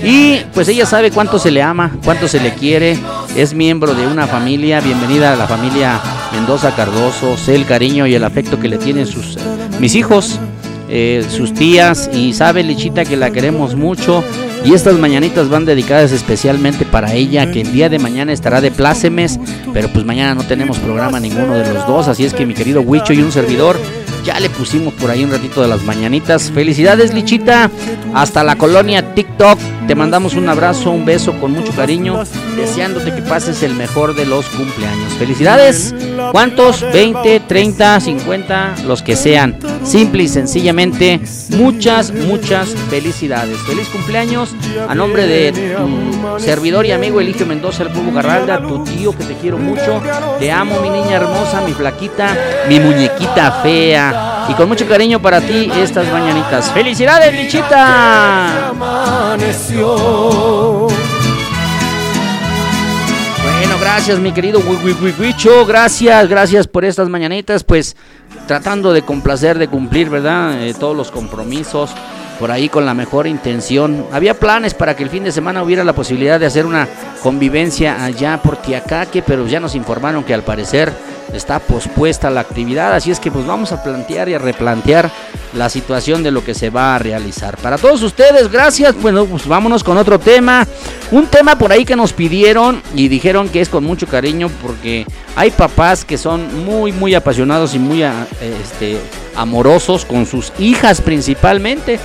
Y 0.05 0.41
pues 0.53 0.69
ella 0.69 0.85
sabe 0.85 1.11
cuánto 1.11 1.39
se 1.39 1.51
le 1.51 1.63
ama, 1.63 1.91
cuánto 2.05 2.29
se 2.29 2.39
le 2.39 2.53
quiere. 2.53 2.99
Es 3.35 3.55
miembro 3.55 3.95
de 3.95 4.07
una 4.07 4.27
familia. 4.27 4.81
Bienvenida 4.81 5.33
a 5.33 5.37
la 5.37 5.47
familia 5.47 6.01
Mendoza 6.33 6.75
Cardoso. 6.77 7.39
Sé 7.39 7.55
el 7.55 7.65
cariño 7.65 8.07
y 8.07 8.15
el 8.15 8.25
afecto 8.25 8.61
que 8.61 8.69
le 8.69 8.77
tienen 8.77 9.07
sus 9.07 9.39
mis 9.81 9.95
hijos, 9.95 10.39
eh, 10.91 11.25
sus 11.35 11.55
tías. 11.55 12.11
Y 12.13 12.35
sabe 12.35 12.63
Lichita 12.63 13.07
que 13.07 13.17
la 13.17 13.31
queremos 13.31 13.75
mucho. 13.75 14.23
Y 14.67 14.75
estas 14.75 14.99
mañanitas 14.99 15.49
van 15.49 15.65
dedicadas 15.65 16.11
especialmente 16.11 16.85
para 16.85 17.15
ella, 17.15 17.53
que 17.53 17.61
el 17.61 17.71
día 17.71 17.89
de 17.89 18.01
mañana 18.01 18.33
estará 18.33 18.61
de 18.61 18.73
plácemes, 18.73 19.39
pero 19.73 19.89
pues 19.91 20.05
mañana 20.05 20.35
no 20.35 20.43
tenemos 20.43 20.81
programa 20.81 21.21
ninguno 21.21 21.55
de 21.55 21.73
los 21.73 21.87
dos, 21.87 22.09
así 22.09 22.25
es 22.25 22.35
que 22.35 22.45
mi 22.45 22.53
querido 22.53 22.81
Huicho 22.81 23.13
y 23.13 23.23
un 23.23 23.31
servidor 23.31 23.77
Ya 24.25 24.41
le 24.41 24.51
pusimos 24.51 24.93
por 24.95 25.09
ahí 25.09 25.23
un 25.23 25.31
ratito 25.31 25.63
de 25.63 25.69
las 25.69 25.85
mañanitas. 25.85 26.51
Felicidades, 26.51 27.15
Lichita. 27.15 27.71
Hasta 28.13 28.43
la 28.43 28.57
colonia 28.57 29.15
TikTok. 29.15 29.57
Te 29.87 29.95
mandamos 29.95 30.35
un 30.35 30.49
abrazo, 30.49 30.91
un 30.91 31.05
beso 31.05 31.39
con 31.39 31.53
mucho 31.53 31.73
cariño. 31.73 32.25
Deseándote 32.57 33.15
que 33.15 33.23
pases 33.23 33.63
el 33.63 33.75
mejor 33.75 34.17
de 34.17 34.27
los 34.27 34.47
cumpleaños. 34.47 35.13
Felicidades. 35.15 35.95
¿Cuántos? 36.33 36.81
20, 36.93 37.41
30, 37.41 38.01
50, 38.01 38.75
los 38.85 39.03
que 39.03 39.15
sean. 39.15 39.57
Simple 39.85 40.25
y 40.25 40.29
sencillamente, 40.29 41.21
muchas, 41.51 42.13
muchas 42.13 42.71
felicidades. 42.91 43.59
Feliz 43.59 43.89
cumpleaños 43.89 44.57
a 44.89 44.95
nombre 44.95 45.27
de 45.27 45.53
tu 45.53 46.41
servidor 46.41 46.85
y 46.87 46.91
amigo 46.91 47.21
Eligio 47.21 47.47
Mendoza, 47.47 47.85
el 47.85 47.91
Pueblo 47.91 48.13
Garralda, 48.13 48.61
tu 48.61 48.83
tío 48.83 49.17
que 49.17 49.25
te 49.25 49.35
quiero 49.35 49.57
mucho. 49.59 50.03
Te 50.41 50.51
amo, 50.51 50.81
mi 50.81 50.91
niña 50.91 51.17
hermosa, 51.17 51.61
mi 51.61 51.73
flaquita, 51.73 52.37
mi 52.69 52.81
muñequita 52.81 53.61
fea 53.63 54.36
y 54.49 54.55
con 54.55 54.69
mucho 54.69 54.87
cariño 54.87 55.21
para 55.21 55.41
ti 55.41 55.71
estas 55.77 56.11
mañanitas. 56.13 56.71
¡Felicidades, 56.73 57.33
Lichita! 57.33 58.73
Bueno, 63.43 63.79
gracias 63.81 64.19
mi 64.19 64.33
querido 64.33 64.61
Wicho, 65.19 65.67
gracias, 65.67 66.29
gracias 66.29 66.67
por 66.67 66.85
estas 66.85 67.09
mañanitas, 67.09 67.65
pues 67.65 67.97
tratando 68.47 68.93
de 68.93 69.03
complacer, 69.03 69.59
de 69.59 69.69
cumplir, 69.69 70.11
¿verdad? 70.11 70.63
Eh, 70.63 70.75
todos 70.75 70.97
los 70.97 71.11
compromisos, 71.11 71.91
por 72.39 72.51
ahí 72.51 72.69
con 72.69 72.87
la 72.87 72.95
mejor 72.95 73.27
intención. 73.27 74.07
Había 74.13 74.35
planes 74.35 74.75
para 74.75 74.97
que 74.97 75.03
el 75.03 75.11
fin 75.11 75.25
de 75.25 75.33
semana 75.33 75.63
hubiera 75.63 75.85
la 75.85 75.93
posibilidad 75.93 76.39
de 76.39 76.47
hacer 76.47 76.67
una 76.67 76.89
convivencia 77.23 78.05
allá 78.05 78.41
por 78.43 78.57
Tiacaque, 78.57 79.23
pero 79.23 79.47
ya 79.47 79.61
nos 79.61 79.75
informaron 79.75 80.25
que 80.25 80.35
al 80.35 80.43
parecer 80.43 80.93
está 81.33 81.59
pospuesta 81.59 82.31
la 82.31 82.41
actividad, 82.41 82.95
así 82.95 83.11
es 83.11 83.21
que 83.21 83.31
pues 83.31 83.47
vamos 83.47 83.73
a 83.73 83.83
plantear 83.83 84.29
y 84.29 84.35
a 84.35 84.39
replantear 84.39 85.11
la 85.55 85.69
situación 85.69 86.23
de 86.23 86.31
lo 86.31 86.45
que 86.45 86.55
se 86.55 86.71
va 86.71 86.95
a 86.95 86.99
realizar. 86.99 87.57
Para 87.57 87.79
todos 87.79 88.03
ustedes, 88.03 88.51
gracias. 88.51 88.95
Bueno, 89.01 89.25
pues 89.25 89.47
vámonos 89.47 89.83
con 89.83 89.97
otro 89.97 90.19
tema. 90.19 90.67
Un 91.11 91.27
tema 91.27 91.57
por 91.57 91.73
ahí 91.73 91.85
que 91.85 91.97
nos 91.97 92.13
pidieron 92.13 92.83
y 92.95 93.09
dijeron 93.09 93.49
que 93.49 93.61
es 93.61 93.69
con 93.69 93.85
mucho 93.85 94.07
cariño 94.07 94.51
porque 94.63 95.07
hay 95.35 95.51
papás 95.51 96.05
que 96.05 96.19
son 96.19 96.65
muy 96.65 96.93
muy 96.93 97.15
apasionados 97.15 97.75
y 97.75 97.79
muy 97.79 98.03
este, 98.03 98.99
amorosos 99.35 100.05
con 100.05 100.27
sus 100.27 100.53
hijas 100.59 101.01
principalmente. 101.01 101.99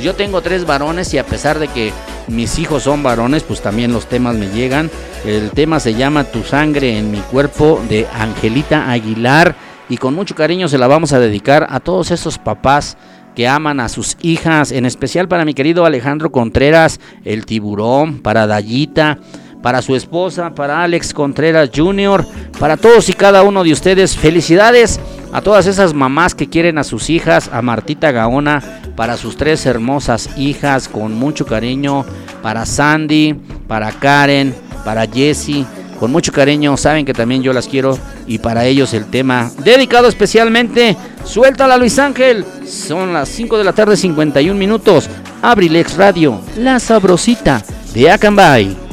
Yo 0.00 0.14
tengo 0.14 0.42
tres 0.42 0.66
varones 0.66 1.12
y 1.14 1.18
a 1.18 1.26
pesar 1.26 1.58
de 1.58 1.68
que 1.68 1.92
mis 2.26 2.58
hijos 2.58 2.82
son 2.82 3.02
varones, 3.02 3.42
pues 3.42 3.60
también 3.60 3.92
los 3.92 4.06
temas 4.06 4.34
me 4.34 4.48
llegan. 4.48 4.90
El 5.24 5.50
tema 5.50 5.80
se 5.80 5.94
llama 5.94 6.24
Tu 6.24 6.42
sangre 6.42 6.98
en 6.98 7.10
mi 7.10 7.20
cuerpo 7.20 7.80
de 7.88 8.06
Angelita 8.12 8.90
Aguilar 8.90 9.54
y 9.88 9.96
con 9.96 10.14
mucho 10.14 10.34
cariño 10.34 10.68
se 10.68 10.78
la 10.78 10.86
vamos 10.86 11.12
a 11.12 11.20
dedicar 11.20 11.66
a 11.70 11.80
todos 11.80 12.10
esos 12.10 12.38
papás 12.38 12.96
que 13.34 13.48
aman 13.48 13.80
a 13.80 13.88
sus 13.88 14.16
hijas, 14.22 14.70
en 14.72 14.86
especial 14.86 15.28
para 15.28 15.44
mi 15.44 15.54
querido 15.54 15.84
Alejandro 15.84 16.30
Contreras, 16.30 17.00
el 17.24 17.46
tiburón, 17.46 18.20
para 18.20 18.46
Dayita, 18.46 19.18
para 19.64 19.80
su 19.80 19.96
esposa, 19.96 20.54
para 20.54 20.82
Alex 20.82 21.14
Contreras 21.14 21.70
Jr., 21.74 22.26
para 22.60 22.76
todos 22.76 23.08
y 23.08 23.14
cada 23.14 23.42
uno 23.42 23.64
de 23.64 23.72
ustedes. 23.72 24.14
Felicidades 24.14 25.00
a 25.32 25.40
todas 25.40 25.66
esas 25.66 25.94
mamás 25.94 26.34
que 26.34 26.50
quieren 26.50 26.76
a 26.76 26.84
sus 26.84 27.08
hijas, 27.08 27.48
a 27.50 27.62
Martita 27.62 28.12
Gaona, 28.12 28.62
para 28.94 29.16
sus 29.16 29.38
tres 29.38 29.64
hermosas 29.64 30.28
hijas, 30.36 30.86
con 30.86 31.14
mucho 31.14 31.46
cariño, 31.46 32.04
para 32.42 32.66
Sandy, 32.66 33.36
para 33.66 33.90
Karen, 33.90 34.54
para 34.84 35.06
Jessie 35.06 35.64
con 35.98 36.12
mucho 36.12 36.32
cariño, 36.32 36.76
saben 36.76 37.06
que 37.06 37.14
también 37.14 37.42
yo 37.42 37.54
las 37.54 37.66
quiero 37.66 37.96
y 38.26 38.38
para 38.38 38.66
ellos 38.66 38.92
el 38.92 39.06
tema 39.06 39.50
dedicado 39.64 40.08
especialmente, 40.08 40.96
suéltala 41.24 41.78
Luis 41.78 41.98
Ángel, 41.98 42.44
son 42.66 43.14
las 43.14 43.30
5 43.30 43.56
de 43.56 43.64
la 43.64 43.72
tarde 43.72 43.96
51 43.96 44.58
minutos, 44.58 45.08
Abrilex 45.40 45.96
Radio, 45.96 46.40
la 46.58 46.78
sabrosita 46.78 47.62
de 47.94 48.10
Acambay. 48.10 48.83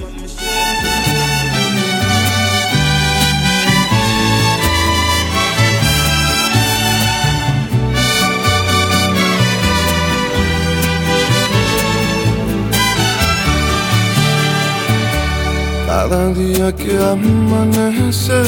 Cada 15.94 16.30
día 16.34 16.74
que 16.74 16.98
amanece, 16.98 18.42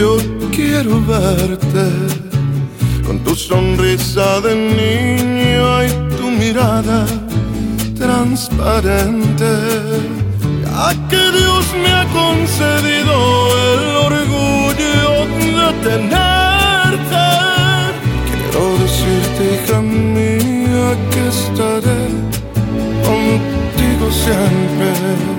yo 0.00 0.18
quiero 0.52 1.00
verte 1.04 1.86
con 3.04 3.18
tu 3.24 3.34
sonrisa 3.34 4.40
de 4.42 4.54
niño 4.54 5.84
y 5.84 5.90
tu 6.16 6.30
mirada 6.30 7.04
transparente. 7.98 9.52
Ya 10.62 10.94
que 11.10 11.22
Dios 11.38 11.64
me 11.82 11.90
ha 11.92 12.04
concedido 12.22 13.14
el 13.72 13.82
orgullo 14.08 15.10
de 15.58 15.70
tenerte, 15.88 17.26
quiero 18.30 18.64
decirte, 18.78 19.42
hija 19.54 19.80
mía, 19.80 20.88
que 21.10 21.22
estaré 21.34 22.00
contigo 23.08 24.06
siempre 24.24 25.33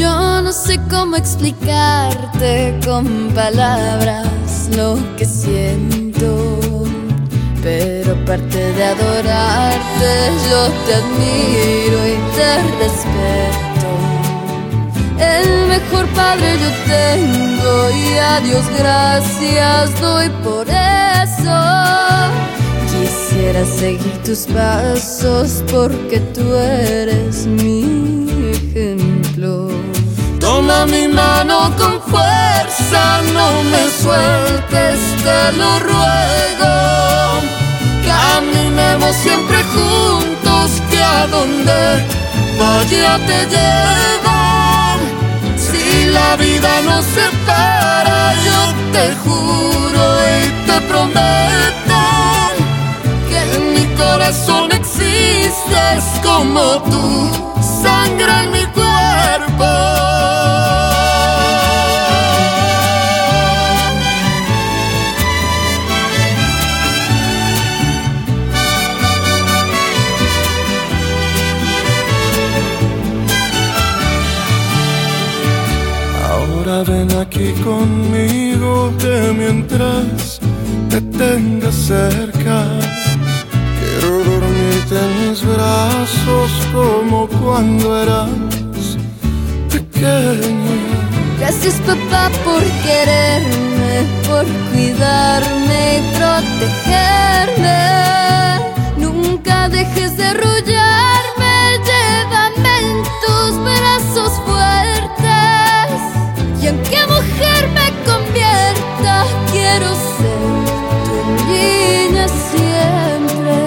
yo 0.00 0.40
no 0.40 0.50
sé 0.50 0.80
cómo 0.88 1.16
explicarte 1.16 2.80
con 2.86 3.30
palabras 3.34 4.70
lo 4.74 4.96
que 5.18 5.26
siento, 5.26 6.78
pero 7.62 8.12
aparte 8.12 8.72
de 8.72 8.84
adorarte, 8.84 10.12
yo 10.48 10.60
te 10.86 10.94
admiro 10.94 11.98
y 12.06 12.16
te 12.34 12.50
respeto. 12.82 13.88
El 15.18 15.68
mejor 15.68 16.06
padre 16.14 16.48
yo 16.62 16.70
tengo 16.96 17.90
y 17.90 18.16
a 18.16 18.40
Dios 18.40 18.64
gracias 18.78 20.00
doy 20.00 20.30
por 20.42 20.66
eso. 20.66 21.60
Quisiera 22.90 23.66
seguir 23.66 24.22
tus 24.24 24.46
pasos 24.46 25.62
porque 25.70 26.20
tú 26.32 26.54
eres 26.54 27.46
ejemplo. 27.46 27.99
Toma 30.60 30.84
mi 30.84 31.08
mano 31.08 31.74
con 31.78 32.02
fuerza, 32.02 33.22
no 33.32 33.62
me 33.72 33.82
sueltes, 34.02 34.98
te 35.24 35.52
lo 35.56 35.78
ruego. 35.78 36.74
Caminemos 38.04 39.16
siempre 39.16 39.64
juntos, 39.74 40.70
que 40.90 41.02
a 41.02 41.26
donde 41.28 42.04
vaya 42.58 43.16
te 43.26 43.38
llevo. 43.54 44.38
Si 45.56 46.10
la 46.10 46.36
vida 46.36 46.82
nos 46.82 47.06
separa, 47.06 48.34
yo 48.44 48.60
te 48.92 49.14
juro 49.24 50.02
y 50.36 50.66
te 50.66 50.80
prometo 50.82 52.02
que 53.30 53.38
en 53.54 53.72
mi 53.72 53.86
corazón 53.96 54.70
existes 54.72 56.04
como 56.22 56.82
tú, 56.82 57.30
sangre 57.82 58.30
en 58.42 58.52
mi 58.52 58.64
cuerpo. 58.66 59.99
Ven 76.78 77.10
aquí 77.18 77.52
conmigo 77.64 78.92
que 78.98 79.32
mientras 79.36 80.40
te 80.88 81.00
tenga 81.00 81.70
cerca, 81.72 82.64
quiero 83.78 84.10
dormirte 84.24 84.96
en 85.06 85.30
mis 85.30 85.40
brazos 85.44 86.50
como 86.72 87.26
cuando 87.26 88.00
eras 88.00 88.30
pequeño. 89.70 90.74
Gracias 91.40 91.74
papá 91.86 92.30
por 92.44 92.62
quererme, 92.84 93.92
por 94.26 94.46
cuidarme 94.70 95.78
y 95.98 96.00
protegerme. 96.16 97.80
Nunca 98.96 99.68
dejes 99.68 100.16
de 100.16 100.24
arrullarme, 100.24 100.89
quiero 109.70 109.94
ser 109.94 110.40
tu 111.06 111.18
niña 111.48 112.26
siempre. 112.50 113.58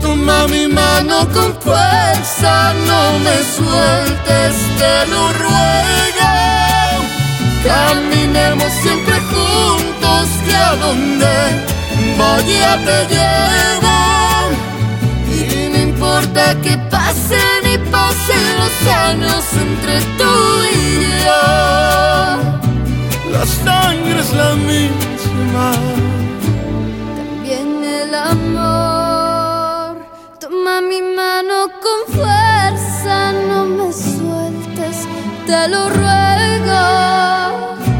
Toma 0.00 0.46
mi 0.48 0.66
mano 0.68 1.16
con 1.34 1.50
fuerza, 1.60 2.74
no 2.86 3.18
me 3.24 3.36
sueltes, 3.56 4.54
te 4.78 4.94
lo 5.12 5.22
ruego. 5.44 6.32
Caminemos 7.64 8.72
siempre 8.82 9.16
juntos, 9.32 10.28
que 10.44 10.54
a 10.54 10.76
donde 10.76 11.34
vaya 12.18 12.72
te 12.86 12.98
llevo. 13.14 13.96
Y 15.38 15.68
no 15.72 15.78
importa 15.78 16.42
que 16.62 16.76
pasen 16.90 17.62
y 17.74 17.78
pasen 17.90 18.46
los 18.60 18.76
años 19.08 19.44
entre 19.64 20.00
tú 20.18 20.34
y 20.72 20.76
yo. 21.24 21.44
La 23.32 23.44
sangre 23.64 24.20
es 24.20 24.32
la 24.32 24.54
misma. 24.54 25.17
También 27.16 27.68
el 27.84 28.14
amor. 28.14 29.96
Toma 30.40 30.80
mi 30.80 31.00
mano 31.02 31.56
con 31.84 31.98
fuerza, 32.14 33.32
no 33.48 33.60
me 33.66 33.92
sueltes, 33.92 34.96
te 35.46 35.60
lo 35.68 35.88
ruego. 35.90 36.82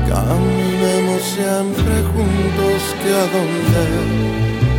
Caminemos 0.08 1.22
siempre 1.34 1.94
juntos 2.12 2.80
que 3.00 3.10
a 3.22 3.24
donde 3.34 3.84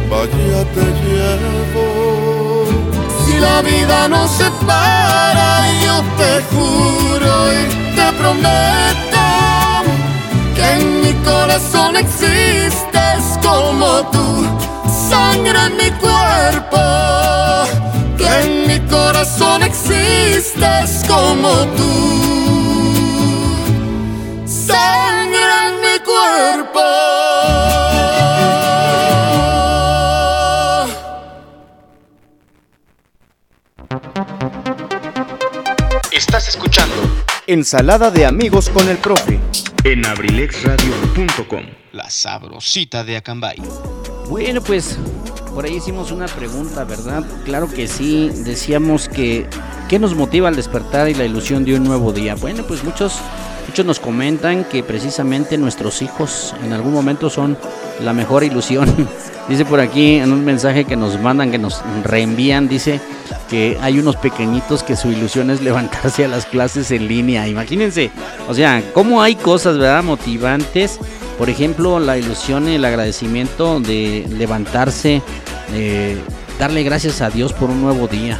vaya 0.09 0.61
te 0.75 0.85
llevo. 1.03 1.87
Si 3.25 3.33
la 3.39 3.57
vida 3.61 4.07
nos 4.07 4.29
separa, 4.31 5.49
yo 5.85 5.95
te 6.19 6.31
juro 6.51 7.33
y 7.53 7.61
te 7.95 8.07
prometo 8.17 9.25
que 10.55 10.65
en 10.73 10.83
mi 10.98 10.98
corazón 11.23 11.95
existes 11.95 13.39
como 13.41 14.09
tú, 14.11 14.45
sangre 15.09 15.59
en 15.67 15.77
mi 15.77 15.91
cuerpo. 15.99 16.79
En 18.19 18.67
mi 18.67 18.79
corazón 18.87 19.63
existes 19.63 21.03
como 21.07 21.49
tú, 21.77 21.93
sangre 24.45 25.49
en 25.67 25.73
mi 25.81 25.99
cuerpo. 26.05 26.79
Estás 36.11 36.47
escuchando 36.49 37.28
Ensalada 37.51 38.11
de 38.11 38.27
amigos 38.27 38.69
con 38.69 38.87
el 38.89 38.97
profe. 38.97 39.39
en 39.83 40.05
abrilexradio.com. 40.05 41.63
La 41.93 42.07
sabrosita 42.07 43.03
de 43.03 43.17
Acambay. 43.17 43.57
Bueno, 44.29 44.61
pues 44.61 44.99
por 45.55 45.65
ahí 45.65 45.77
hicimos 45.77 46.11
una 46.11 46.27
pregunta, 46.27 46.83
¿verdad? 46.83 47.25
Claro 47.45 47.67
que 47.67 47.87
sí, 47.87 48.29
decíamos 48.45 49.09
que 49.09 49.47
¿qué 49.87 49.97
nos 49.97 50.13
motiva 50.13 50.47
al 50.47 50.55
despertar 50.55 51.09
y 51.09 51.15
la 51.15 51.25
ilusión 51.25 51.65
de 51.65 51.73
un 51.73 51.85
nuevo 51.85 52.13
día? 52.13 52.35
Bueno, 52.35 52.61
pues 52.67 52.83
muchos 52.83 53.19
muchos 53.67 53.83
nos 53.83 53.99
comentan 53.99 54.63
que 54.65 54.83
precisamente 54.83 55.57
nuestros 55.57 56.03
hijos 56.03 56.53
en 56.63 56.71
algún 56.71 56.93
momento 56.93 57.31
son 57.31 57.57
la 57.99 58.13
mejor 58.13 58.43
ilusión. 58.43 59.07
Dice 59.49 59.65
por 59.65 59.79
aquí 59.79 60.17
en 60.17 60.31
un 60.31 60.45
mensaje 60.45 60.85
que 60.85 60.95
nos 60.95 61.19
mandan, 61.19 61.49
que 61.49 61.57
nos 61.57 61.81
reenvían, 62.03 62.67
dice 62.67 63.01
que 63.49 63.77
hay 63.81 63.99
unos 63.99 64.15
pequeñitos 64.15 64.83
que 64.83 64.95
su 64.95 65.11
ilusión 65.11 65.49
es 65.49 65.61
levantarse 65.61 66.25
a 66.25 66.27
las 66.27 66.45
clases 66.45 66.91
en 66.91 67.07
línea. 67.07 67.47
Imagínense, 67.47 68.11
o 68.47 68.53
sea, 68.53 68.83
cómo 68.93 69.21
hay 69.21 69.35
cosas, 69.35 69.77
¿verdad? 69.77 70.03
Motivantes. 70.03 70.99
Por 71.37 71.49
ejemplo, 71.49 71.99
la 71.99 72.17
ilusión 72.17 72.67
el 72.67 72.83
agradecimiento 72.83 73.79
de 73.79 74.27
levantarse, 74.29 75.21
eh, 75.73 76.17
darle 76.59 76.83
gracias 76.83 77.21
a 77.21 77.29
Dios 77.29 77.53
por 77.53 77.69
un 77.69 77.81
nuevo 77.81 78.07
día. 78.07 78.39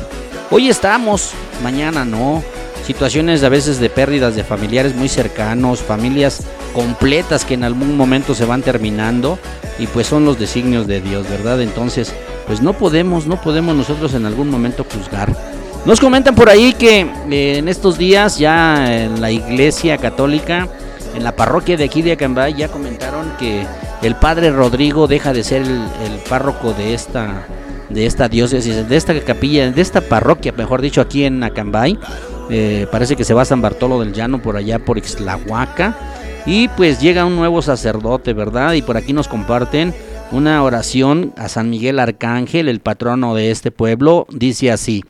Hoy 0.51 0.68
estamos, 0.70 1.32
mañana 1.64 2.03
no. 2.03 2.43
Situaciones 2.89 3.43
a 3.43 3.49
veces 3.49 3.79
de 3.79 3.87
pérdidas 3.87 4.35
de 4.35 4.43
familiares 4.43 4.95
muy 4.95 5.09
cercanos, 5.09 5.79
familias 5.79 6.41
completas 6.73 7.45
que 7.45 7.53
en 7.53 7.63
algún 7.63 7.95
momento 7.95 8.33
se 8.33 8.45
van 8.45 8.63
terminando 8.63 9.37
y 9.77 9.85
pues 9.85 10.07
son 10.07 10.25
los 10.25 10.39
designios 10.39 10.87
de 10.87 10.99
Dios, 10.99 11.29
¿verdad? 11.29 11.61
Entonces, 11.61 12.11
pues 12.47 12.63
no 12.63 12.73
podemos, 12.73 13.27
no 13.27 13.39
podemos 13.39 13.75
nosotros 13.75 14.15
en 14.15 14.25
algún 14.25 14.49
momento 14.49 14.83
juzgar. 14.91 15.31
Nos 15.85 15.99
comentan 15.99 16.33
por 16.33 16.49
ahí 16.49 16.73
que 16.73 17.01
eh, 17.01 17.59
en 17.59 17.67
estos 17.67 17.99
días 17.99 18.39
ya 18.39 19.03
en 19.03 19.21
la 19.21 19.29
iglesia 19.29 19.99
católica, 19.99 20.67
en 21.15 21.23
la 21.23 21.35
parroquia 21.35 21.77
de 21.77 21.83
aquí 21.83 22.01
de 22.01 22.13
Acambay, 22.13 22.55
ya 22.55 22.69
comentaron 22.69 23.31
que 23.37 23.67
el 24.01 24.15
padre 24.15 24.49
Rodrigo 24.49 25.05
deja 25.05 25.31
de 25.31 25.43
ser 25.43 25.61
el, 25.61 25.83
el 26.11 26.19
párroco 26.27 26.73
de 26.73 26.95
esta, 26.95 27.45
de 27.89 28.07
esta 28.07 28.27
diócesis, 28.27 28.89
de 28.89 28.97
esta 28.97 29.19
capilla, 29.19 29.69
de 29.69 29.79
esta 29.79 30.01
parroquia, 30.01 30.53
mejor 30.53 30.81
dicho, 30.81 31.01
aquí 31.01 31.25
en 31.25 31.43
Acambay. 31.43 31.99
Eh, 32.50 32.88
parece 32.91 33.16
que 33.16 33.24
se 33.24 33.34
va 33.34 33.43
a 33.43 33.45
San 33.45 33.62
Bartolo 33.62 34.00
del 34.00 34.14
Llano 34.14 34.41
por 34.41 34.56
allá 34.56 34.80
por 34.80 34.97
Ixtlahuaca. 34.97 35.95
Y 36.45 36.68
pues 36.70 37.00
llega 37.00 37.26
un 37.26 37.36
nuevo 37.36 37.62
sacerdote, 37.62 38.34
¿verdad? 38.34 38.74
Y 38.74 38.82
por 38.82 38.97
aquí 38.97 39.14
nos 39.14 39.28
comparten 39.28 39.93
una 40.32 40.64
oración 40.64 41.34
a 41.38 41.50
San 41.50 41.70
Miguel 41.70 42.00
Arcángel, 42.00 42.70
el 42.70 42.80
patrono 42.80 43.36
de 43.36 43.52
este 43.52 43.72
pueblo. 43.72 44.26
Dice 44.32 44.72
así. 44.72 45.04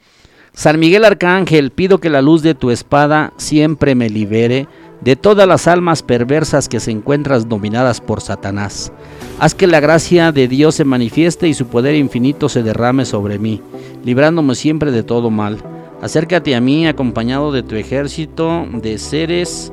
San 0.54 0.80
Miguel 0.80 1.06
Arcángel, 1.06 1.72
pido 1.72 2.00
que 2.00 2.10
la 2.10 2.22
luz 2.22 2.42
de 2.42 2.56
tu 2.56 2.72
espada 2.72 3.34
siempre 3.38 3.96
me 3.96 4.10
libere 4.10 4.68
de 5.02 5.16
todas 5.16 5.48
las 5.48 5.68
almas 5.68 6.04
perversas 6.04 6.68
que 6.68 6.80
se 6.80 6.92
encuentran 6.92 7.48
dominadas 7.48 8.02
por 8.02 8.22
Satanás. 8.22 8.92
Haz 9.40 9.56
que 9.56 9.68
la 9.68 9.80
gracia 9.80 10.32
de 10.32 10.48
Dios 10.48 10.76
se 10.76 10.84
manifieste 10.84 11.48
y 11.48 11.54
su 11.54 11.68
poder 11.68 11.96
infinito 11.96 12.50
se 12.50 12.64
derrame 12.64 13.06
sobre 13.06 13.40
mí, 13.40 13.62
librándome 14.04 14.56
siempre 14.56 14.92
de 14.92 15.04
todo 15.04 15.30
mal. 15.30 15.64
Acércate 16.02 16.56
a 16.56 16.62
mí 16.62 16.88
acompañado 16.88 17.52
de 17.52 17.64
tu 17.64 17.76
ejército 17.76 18.66
de 18.72 18.97
seres 18.97 19.72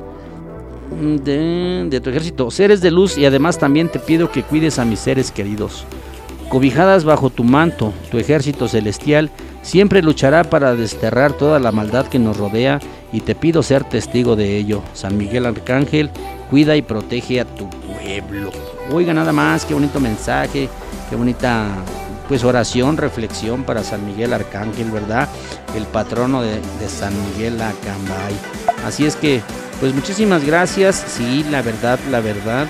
de, 1.01 1.87
de 1.89 2.01
tu 2.01 2.11
ejército, 2.11 2.51
seres 2.51 2.81
de 2.81 2.91
luz 2.91 3.17
y 3.19 3.27
además 3.27 3.59
también 3.59 3.89
te 3.89 3.99
pido 3.99 4.31
que 4.31 4.43
cuides 4.43 4.79
a 4.79 4.85
mis 4.85 5.01
seres 5.01 5.31
queridos. 5.31 5.85
Cobijadas 6.49 7.05
bajo 7.05 7.31
tu 7.31 7.45
manto, 7.45 7.93
tu 8.11 8.19
ejército 8.19 8.69
celestial 8.69 9.31
siempre 9.63 10.03
luchará 10.03 10.45
para 10.45 10.75
desterrar 10.77 11.33
toda 11.33 11.59
la 11.59 11.73
maldad 11.73 12.07
que 12.07 12.19
nos 12.19 12.37
rodea 12.37 12.81
y 13.13 13.21
te 13.21 13.35
pido 13.35 13.63
ser 13.63 13.85
testigo 13.85 14.37
de 14.37 14.57
ello. 14.57 14.83
San 14.95 15.17
Miguel 15.17 15.47
Arcángel, 15.47 16.11
cuida 16.51 16.77
y 16.77 16.83
protege 16.83 17.41
a 17.41 17.45
tu 17.45 17.69
pueblo. 17.71 18.51
Oiga 18.93 19.13
nada 19.13 19.33
más, 19.33 19.65
qué 19.65 19.75
bonito 19.75 19.99
mensaje, 19.99 20.69
qué 21.11 21.17
bonita 21.17 21.69
pues 22.29 22.45
oración, 22.45 22.97
reflexión 22.97 23.65
para 23.65 23.83
San 23.83 24.05
Miguel 24.07 24.33
Arcángel, 24.33 24.91
¿verdad? 24.91 25.29
El 25.75 25.85
patrono 25.85 26.43
de, 26.43 26.61
San 26.89 27.13
Miguel 27.29 27.61
Acambay. 27.61 28.35
Así 28.85 29.07
es 29.07 29.17
que, 29.17 29.43
pues 29.81 29.95
muchísimas 29.95 30.45
gracias. 30.45 31.05
Sí, 31.09 31.45
la 31.51 31.63
verdad, 31.63 31.99
la 32.11 32.21
verdad. 32.21 32.67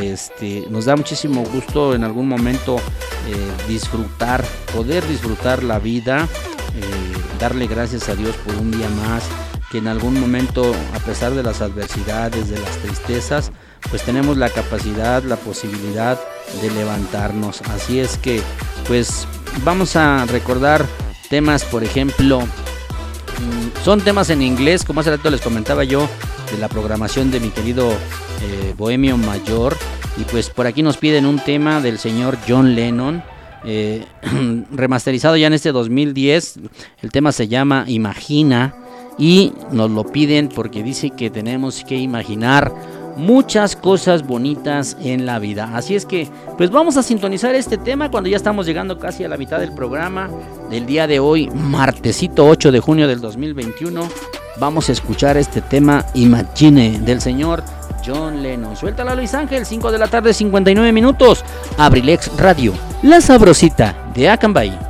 Este, 0.00 0.66
nos 0.68 0.84
da 0.84 0.96
muchísimo 0.96 1.44
gusto 1.44 1.94
en 1.94 2.04
algún 2.04 2.28
momento 2.28 2.76
eh, 2.76 3.36
disfrutar, 3.66 4.44
poder 4.74 5.06
disfrutar 5.06 5.62
la 5.62 5.78
vida, 5.78 6.28
eh, 6.74 7.38
darle 7.40 7.66
gracias 7.66 8.08
a 8.08 8.14
Dios 8.14 8.36
por 8.36 8.54
un 8.56 8.70
día 8.70 8.88
más, 8.90 9.24
que 9.70 9.78
en 9.78 9.88
algún 9.88 10.20
momento, 10.20 10.74
a 10.94 10.98
pesar 10.98 11.32
de 11.32 11.42
las 11.42 11.62
adversidades, 11.62 12.50
de 12.50 12.58
las 12.58 12.76
tristezas, 12.78 13.50
pues 13.90 14.02
tenemos 14.02 14.36
la 14.36 14.50
capacidad, 14.50 15.22
la 15.22 15.36
posibilidad 15.36 16.18
de 16.60 16.70
levantarnos. 16.70 17.62
Así 17.62 18.00
es 18.00 18.16
que, 18.18 18.40
pues 18.86 19.26
vamos 19.64 19.96
a 19.96 20.24
recordar 20.26 20.86
temas, 21.28 21.64
por 21.64 21.84
ejemplo, 21.84 22.40
mm, 22.40 23.84
son 23.84 24.00
temas 24.00 24.30
en 24.30 24.42
inglés, 24.42 24.84
como 24.84 25.00
hace 25.00 25.10
rato 25.10 25.30
les 25.30 25.40
comentaba 25.40 25.84
yo, 25.84 26.08
de 26.50 26.58
la 26.58 26.68
programación 26.68 27.30
de 27.30 27.40
mi 27.40 27.50
querido 27.50 27.90
eh, 27.90 28.74
Bohemio 28.76 29.16
Mayor. 29.16 29.76
Y 30.16 30.24
pues 30.24 30.50
por 30.50 30.66
aquí 30.66 30.82
nos 30.82 30.96
piden 30.96 31.26
un 31.26 31.38
tema 31.38 31.80
del 31.80 31.98
señor 31.98 32.38
John 32.48 32.74
Lennon, 32.74 33.22
eh, 33.64 34.04
remasterizado 34.72 35.36
ya 35.36 35.46
en 35.46 35.52
este 35.52 35.72
2010. 35.72 36.60
El 37.02 37.12
tema 37.12 37.32
se 37.32 37.48
llama 37.48 37.84
Imagina 37.86 38.74
y 39.18 39.52
nos 39.72 39.90
lo 39.90 40.04
piden 40.04 40.48
porque 40.48 40.82
dice 40.82 41.10
que 41.10 41.30
tenemos 41.30 41.84
que 41.84 41.96
imaginar 41.96 42.72
muchas 43.18 43.76
cosas 43.76 44.26
bonitas 44.26 44.96
en 45.02 45.26
la 45.26 45.38
vida. 45.38 45.70
Así 45.74 45.94
es 45.94 46.06
que, 46.06 46.28
pues 46.56 46.70
vamos 46.70 46.96
a 46.96 47.02
sintonizar 47.02 47.54
este 47.54 47.76
tema 47.76 48.10
cuando 48.10 48.30
ya 48.30 48.36
estamos 48.36 48.64
llegando 48.64 48.98
casi 48.98 49.24
a 49.24 49.28
la 49.28 49.36
mitad 49.36 49.58
del 49.58 49.72
programa 49.72 50.30
del 50.70 50.86
día 50.86 51.06
de 51.06 51.20
hoy, 51.20 51.50
martesito 51.50 52.46
8 52.46 52.72
de 52.72 52.80
junio 52.80 53.08
del 53.08 53.20
2021. 53.20 54.08
Vamos 54.58 54.88
a 54.88 54.92
escuchar 54.92 55.36
este 55.36 55.60
tema 55.60 56.04
Imagine 56.14 56.98
del 57.00 57.20
señor 57.20 57.62
John 58.04 58.42
Lennon. 58.42 58.76
Suéltala 58.76 59.14
Luis 59.14 59.34
Ángel, 59.34 59.66
5 59.66 59.92
de 59.92 59.98
la 59.98 60.08
tarde, 60.08 60.32
59 60.32 60.92
minutos. 60.92 61.44
Abrilex 61.76 62.34
Radio, 62.36 62.72
la 63.02 63.20
sabrosita 63.20 64.10
de 64.14 64.28
Acambay. 64.28 64.87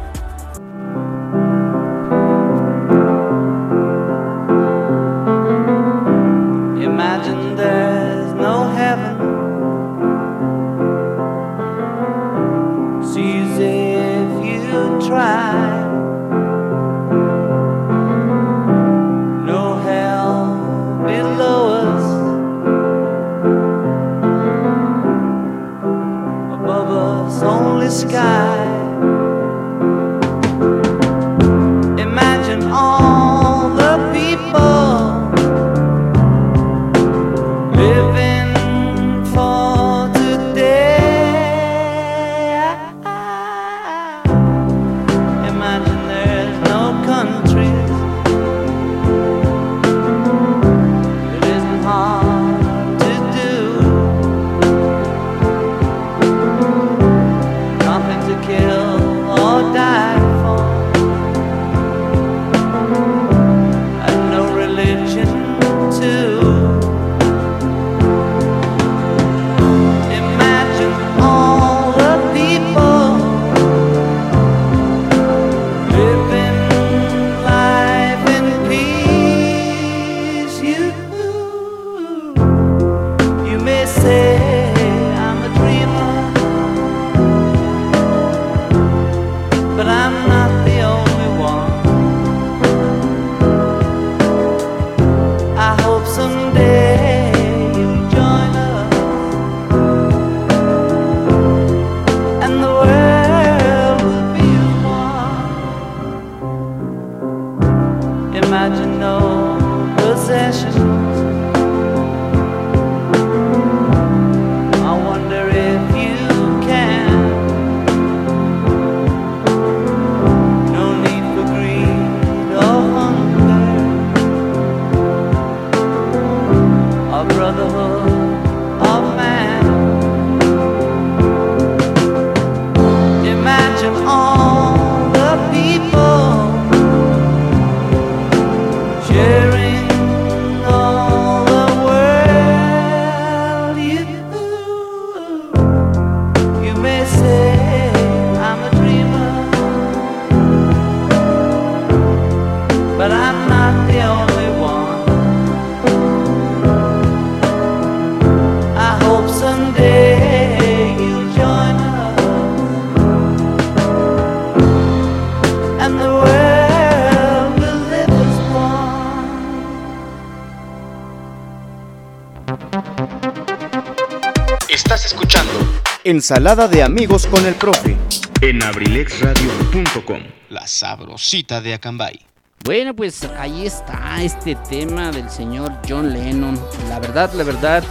Ensalada 176.08 176.68
de 176.68 176.82
amigos 176.82 177.26
con 177.26 177.44
el 177.44 177.54
profe. 177.54 177.94
En 178.40 178.62
abrilexradio.com, 178.62 180.22
la 180.48 180.66
sabrosita 180.66 181.60
de 181.60 181.74
Acambay. 181.74 182.18
Bueno, 182.64 182.96
pues 182.96 183.24
ahí 183.36 183.66
está 183.66 184.22
este 184.22 184.54
tema 184.70 185.10
del 185.10 185.28
señor 185.28 185.70
John 185.86 186.14
Lennon. 186.14 186.58
La 186.88 186.98
verdad, 186.98 187.30
la 187.34 187.44
verdad, 187.44 187.84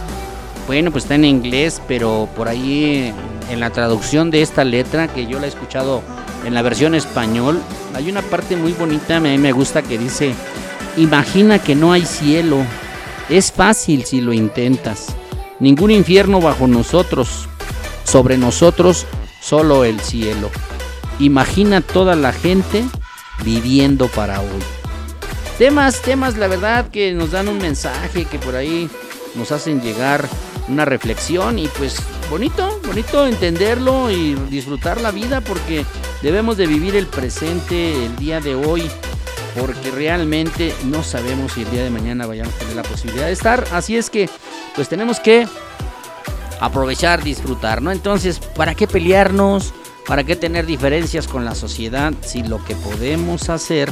bueno, 0.66 0.90
pues 0.90 1.04
está 1.04 1.14
en 1.14 1.26
inglés, 1.26 1.80
pero 1.86 2.28
por 2.34 2.48
ahí 2.48 3.14
en 3.52 3.60
la 3.60 3.70
traducción 3.70 4.32
de 4.32 4.42
esta 4.42 4.64
letra, 4.64 5.06
que 5.06 5.28
yo 5.28 5.38
la 5.38 5.46
he 5.46 5.50
escuchado 5.50 6.02
en 6.44 6.54
la 6.54 6.62
versión 6.62 6.96
español, 6.96 7.62
hay 7.94 8.10
una 8.10 8.22
parte 8.22 8.56
muy 8.56 8.72
bonita, 8.72 9.18
a 9.18 9.20
mí 9.20 9.38
me 9.38 9.52
gusta 9.52 9.82
que 9.82 9.96
dice, 9.96 10.34
imagina 10.96 11.60
que 11.60 11.76
no 11.76 11.92
hay 11.92 12.04
cielo, 12.04 12.64
es 13.28 13.52
fácil 13.52 14.04
si 14.04 14.20
lo 14.20 14.32
intentas, 14.32 15.14
ningún 15.60 15.92
infierno 15.92 16.40
bajo 16.40 16.66
nosotros, 16.66 17.48
sobre 18.08 18.38
nosotros 18.38 19.06
solo 19.40 19.84
el 19.84 20.00
cielo. 20.00 20.50
Imagina 21.18 21.80
toda 21.80 22.16
la 22.16 22.32
gente 22.32 22.84
viviendo 23.44 24.08
para 24.08 24.40
hoy. 24.40 24.62
Temas, 25.58 26.00
temas, 26.00 26.36
la 26.36 26.46
verdad 26.46 26.88
que 26.90 27.12
nos 27.12 27.32
dan 27.32 27.48
un 27.48 27.58
mensaje 27.58 28.24
que 28.24 28.38
por 28.38 28.56
ahí 28.56 28.88
nos 29.34 29.52
hacen 29.52 29.82
llegar 29.82 30.28
una 30.68 30.84
reflexión 30.84 31.58
y 31.58 31.66
pues 31.68 31.96
bonito, 32.30 32.80
bonito 32.86 33.26
entenderlo 33.26 34.10
y 34.10 34.34
disfrutar 34.50 35.00
la 35.00 35.10
vida 35.10 35.40
porque 35.40 35.84
debemos 36.22 36.56
de 36.56 36.66
vivir 36.66 36.94
el 36.96 37.06
presente, 37.06 38.06
el 38.06 38.16
día 38.16 38.40
de 38.40 38.54
hoy, 38.54 38.88
porque 39.58 39.90
realmente 39.90 40.74
no 40.84 41.02
sabemos 41.02 41.52
si 41.52 41.62
el 41.62 41.70
día 41.70 41.84
de 41.84 41.90
mañana 41.90 42.26
vayamos 42.26 42.54
a 42.54 42.58
tener 42.58 42.76
la 42.76 42.82
posibilidad 42.82 43.26
de 43.26 43.32
estar, 43.32 43.64
así 43.72 43.96
es 43.96 44.10
que 44.10 44.28
pues 44.76 44.88
tenemos 44.88 45.20
que 45.20 45.46
aprovechar, 46.60 47.22
disfrutar, 47.22 47.82
¿no? 47.82 47.92
Entonces, 47.92 48.38
¿para 48.38 48.74
qué 48.74 48.86
pelearnos? 48.86 49.72
¿Para 50.06 50.24
qué 50.24 50.36
tener 50.36 50.64
diferencias 50.64 51.28
con 51.28 51.44
la 51.44 51.54
sociedad 51.54 52.14
si 52.22 52.42
lo 52.42 52.64
que 52.64 52.74
podemos 52.74 53.50
hacer 53.50 53.90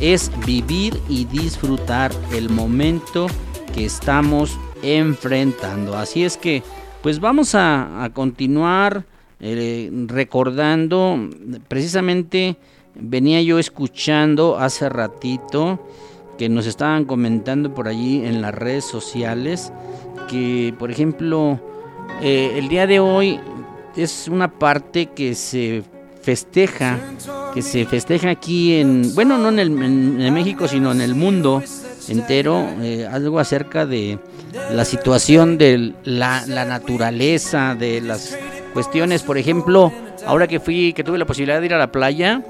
es 0.00 0.30
vivir 0.46 0.98
y 1.08 1.26
disfrutar 1.26 2.10
el 2.32 2.48
momento 2.48 3.26
que 3.74 3.84
estamos 3.84 4.58
enfrentando? 4.82 5.96
Así 5.96 6.24
es 6.24 6.38
que, 6.38 6.62
pues 7.02 7.20
vamos 7.20 7.54
a, 7.54 8.10
continuar 8.14 9.04
eh, 9.40 9.90
recordando, 10.06 11.28
precisamente 11.68 12.56
venía 12.94 13.42
yo 13.42 13.58
escuchando 13.58 14.58
hace 14.58 14.88
ratito 14.88 15.78
que 16.38 16.48
nos 16.48 16.66
estaban 16.66 17.04
comentando 17.04 17.74
por 17.74 17.88
allí 17.88 18.24
en 18.24 18.40
las 18.40 18.54
redes 18.54 18.84
sociales 18.84 19.72
que, 20.28 20.74
por 20.78 20.90
ejemplo, 20.90 21.60
eh, 22.20 22.54
el 22.56 22.68
día 22.68 22.86
de 22.86 23.00
hoy 23.00 23.40
es 23.96 24.28
una 24.28 24.48
parte 24.48 25.06
que 25.06 25.34
se 25.34 25.82
festeja, 26.22 26.98
que 27.54 27.62
se 27.62 27.86
festeja 27.86 28.30
aquí 28.30 28.74
en, 28.74 29.14
bueno, 29.14 29.38
no 29.38 29.48
en, 29.48 29.58
el, 29.58 29.68
en, 30.22 30.34
México, 30.34 30.68
sino 30.68 30.92
en 30.92 31.00
el 31.00 31.14
mundo 31.14 31.62
entero, 32.08 32.66
eh, 32.80 33.08
algo 33.10 33.38
acerca 33.38 33.86
de 33.86 34.18
la 34.72 34.84
situación 34.84 35.58
de 35.58 35.94
la, 36.04 36.44
la, 36.46 36.64
naturaleza, 36.64 37.74
de 37.74 38.00
las 38.00 38.36
cuestiones, 38.72 39.22
por 39.22 39.38
ejemplo, 39.38 39.92
ahora 40.26 40.46
que 40.46 40.60
fui, 40.60 40.92
que 40.92 41.04
tuve 41.04 41.18
la 41.18 41.26
posibilidad 41.26 41.60
de 41.60 41.66
ir 41.66 41.74
a 41.74 41.78
la 41.78 41.92
playa, 41.92 42.42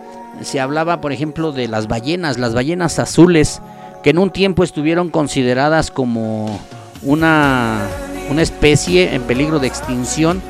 se 0.43 0.61
hablaba, 0.61 1.01
por 1.01 1.13
ejemplo, 1.13 1.53
de 1.53 1.69
las 1.69 1.89
ballenas, 1.89 2.39
las 2.39 2.55
ballenas 2.55 2.99
azules, 2.99 3.61
que 4.03 4.11
en 4.11 4.19
un 4.19 4.31
tiempo 4.31 4.65
estuvieron 4.65 5.11
consideradas 5.11 5.91
como 5.91 6.61
una, 7.03 7.87
una 8.31 8.43
especie 8.43 9.15
en 9.15 9.23
peligro 9.23 9.59
de 9.59 9.67
extinción. 9.67 10.43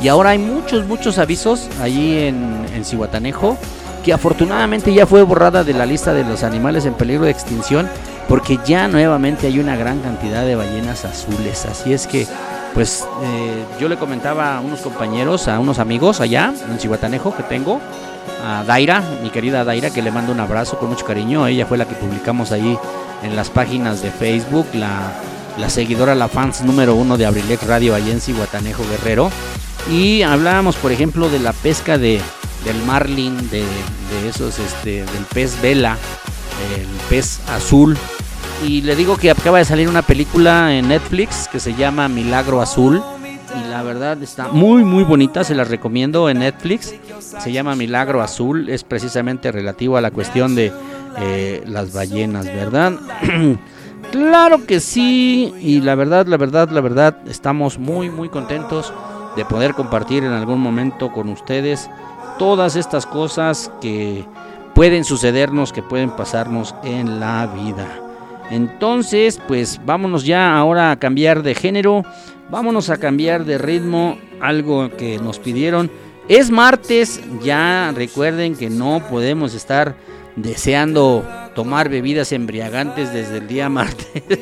Y 0.00 0.08
ahora 0.08 0.30
hay 0.30 0.38
muchos, 0.38 0.86
muchos 0.86 1.18
avisos 1.18 1.68
allí 1.80 2.18
en, 2.18 2.66
en 2.74 2.84
que 4.04 4.12
afortunadamente 4.12 4.94
ya 4.94 5.06
fue 5.06 5.22
borrada 5.22 5.64
de 5.64 5.74
la 5.74 5.84
lista 5.84 6.14
de 6.14 6.24
los 6.24 6.44
animales 6.44 6.86
en 6.86 6.94
peligro 6.94 7.24
de 7.24 7.32
extinción 7.32 7.88
porque 8.28 8.58
ya 8.64 8.86
nuevamente 8.88 9.46
hay 9.46 9.58
una 9.58 9.74
gran 9.74 10.00
cantidad 10.00 10.44
de 10.44 10.54
ballenas 10.54 11.04
azules. 11.04 11.64
Así 11.64 11.92
es 11.94 12.06
que, 12.06 12.26
pues 12.74 13.06
eh, 13.22 13.64
yo 13.80 13.88
le 13.88 13.96
comentaba 13.96 14.58
a 14.58 14.60
unos 14.60 14.80
compañeros, 14.80 15.48
a 15.48 15.58
unos 15.58 15.78
amigos 15.78 16.20
allá 16.20 16.52
en 16.70 16.78
Cihuatanejo 16.78 17.34
que 17.34 17.42
tengo, 17.42 17.80
a 18.44 18.62
Daira, 18.64 19.02
mi 19.22 19.30
querida 19.30 19.64
Daira, 19.64 19.90
que 19.90 20.02
le 20.02 20.10
mando 20.10 20.32
un 20.32 20.40
abrazo 20.40 20.78
con 20.78 20.90
mucho 20.90 21.06
cariño. 21.06 21.46
Ella 21.46 21.64
fue 21.64 21.78
la 21.78 21.86
que 21.86 21.94
publicamos 21.94 22.52
ahí 22.52 22.78
en 23.22 23.34
las 23.34 23.48
páginas 23.48 24.02
de 24.02 24.10
Facebook, 24.10 24.66
la, 24.74 25.12
la 25.58 25.68
seguidora, 25.68 26.14
la 26.14 26.28
fans 26.28 26.62
número 26.62 26.94
uno 26.94 27.16
de 27.16 27.26
Abrilex 27.26 27.66
Radio 27.66 27.94
allá 27.94 28.12
en 28.12 28.20
Cihuatanejo 28.20 28.84
Guerrero. 28.88 29.30
Y 29.90 30.22
hablábamos, 30.22 30.76
por 30.76 30.92
ejemplo, 30.92 31.28
de 31.28 31.38
la 31.38 31.52
pesca 31.52 31.98
de, 31.98 32.20
del 32.64 32.82
marlin, 32.84 33.36
de, 33.50 33.60
de 33.62 34.28
esos, 34.28 34.58
este, 34.58 35.04
del 35.04 35.24
pez 35.32 35.60
vela, 35.60 35.96
el 36.78 36.86
pez 37.08 37.40
azul. 37.48 37.96
Y 38.64 38.82
le 38.82 38.96
digo 38.96 39.16
que 39.16 39.30
acaba 39.30 39.58
de 39.58 39.64
salir 39.64 39.88
una 39.88 40.02
película 40.02 40.74
en 40.74 40.88
Netflix 40.88 41.48
que 41.50 41.60
se 41.60 41.74
llama 41.74 42.08
Milagro 42.08 42.60
Azul. 42.60 43.02
Y 43.56 43.70
la 43.70 43.82
verdad 43.82 44.22
está 44.22 44.48
muy 44.48 44.84
muy 44.84 45.04
bonita, 45.04 45.42
se 45.42 45.54
la 45.54 45.64
recomiendo 45.64 46.28
en 46.28 46.40
Netflix. 46.40 46.94
Se 47.38 47.52
llama 47.52 47.74
Milagro 47.76 48.20
Azul, 48.20 48.68
es 48.68 48.84
precisamente 48.84 49.52
relativo 49.52 49.96
a 49.96 50.00
la 50.00 50.10
cuestión 50.10 50.54
de 50.54 50.72
eh, 51.18 51.62
las 51.66 51.92
ballenas, 51.92 52.46
¿verdad? 52.46 52.94
claro 54.10 54.66
que 54.66 54.80
sí, 54.80 55.54
y 55.60 55.80
la 55.80 55.94
verdad, 55.94 56.26
la 56.26 56.36
verdad, 56.36 56.68
la 56.70 56.80
verdad, 56.80 57.18
estamos 57.26 57.78
muy 57.78 58.10
muy 58.10 58.28
contentos 58.28 58.92
de 59.36 59.44
poder 59.44 59.74
compartir 59.74 60.24
en 60.24 60.32
algún 60.32 60.60
momento 60.60 61.12
con 61.12 61.28
ustedes 61.28 61.88
todas 62.38 62.76
estas 62.76 63.06
cosas 63.06 63.70
que 63.80 64.24
pueden 64.74 65.04
sucedernos, 65.04 65.72
que 65.72 65.82
pueden 65.82 66.10
pasarnos 66.10 66.74
en 66.84 67.20
la 67.20 67.46
vida. 67.46 67.86
Entonces, 68.50 69.40
pues 69.46 69.80
vámonos 69.84 70.24
ya 70.24 70.56
ahora 70.56 70.90
a 70.90 70.98
cambiar 70.98 71.42
de 71.42 71.54
género, 71.54 72.04
vámonos 72.50 72.88
a 72.90 72.96
cambiar 72.96 73.44
de 73.44 73.58
ritmo, 73.58 74.18
algo 74.40 74.88
que 74.96 75.18
nos 75.18 75.38
pidieron. 75.38 75.90
Es 76.28 76.50
martes, 76.50 77.20
ya 77.42 77.92
recuerden 77.94 78.56
que 78.56 78.70
no 78.70 79.02
podemos 79.10 79.54
estar 79.54 79.96
deseando 80.42 81.24
tomar 81.54 81.88
bebidas 81.88 82.32
embriagantes 82.32 83.12
desde 83.12 83.38
el 83.38 83.48
día 83.48 83.68
martes. 83.68 84.22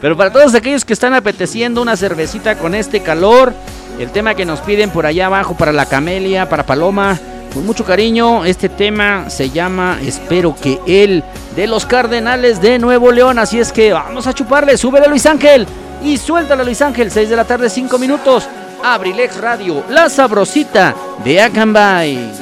Pero 0.00 0.16
para 0.16 0.32
todos 0.32 0.54
aquellos 0.54 0.84
que 0.84 0.92
están 0.92 1.14
apeteciendo 1.14 1.80
una 1.82 1.96
cervecita 1.96 2.58
con 2.58 2.74
este 2.74 3.00
calor, 3.00 3.52
el 3.98 4.10
tema 4.10 4.34
que 4.34 4.44
nos 4.44 4.60
piden 4.60 4.90
por 4.90 5.06
allá 5.06 5.26
abajo 5.26 5.56
para 5.56 5.72
la 5.72 5.86
Camelia, 5.86 6.48
para 6.48 6.66
Paloma, 6.66 7.18
con 7.54 7.66
mucho 7.66 7.84
cariño, 7.84 8.44
este 8.44 8.68
tema 8.68 9.28
se 9.28 9.50
llama 9.50 9.98
Espero 10.02 10.56
que 10.60 10.80
él 10.86 11.22
de 11.54 11.66
los 11.66 11.84
Cardenales 11.84 12.60
de 12.60 12.78
Nuevo 12.78 13.12
León. 13.12 13.38
Así 13.38 13.60
es 13.60 13.72
que 13.72 13.92
vamos 13.92 14.26
a 14.26 14.32
chuparle, 14.32 14.76
súbele 14.76 15.08
Luis 15.08 15.26
Ángel 15.26 15.66
y 16.02 16.16
suéltale 16.16 16.64
Luis 16.64 16.80
Ángel, 16.82 17.10
6 17.10 17.28
de 17.28 17.36
la 17.36 17.44
tarde, 17.44 17.68
5 17.68 17.98
minutos. 17.98 18.48
Abrilex 18.82 19.40
Radio, 19.40 19.84
la 19.88 20.08
sabrosita 20.08 20.94
de 21.24 21.40
Acambay. 21.40 22.41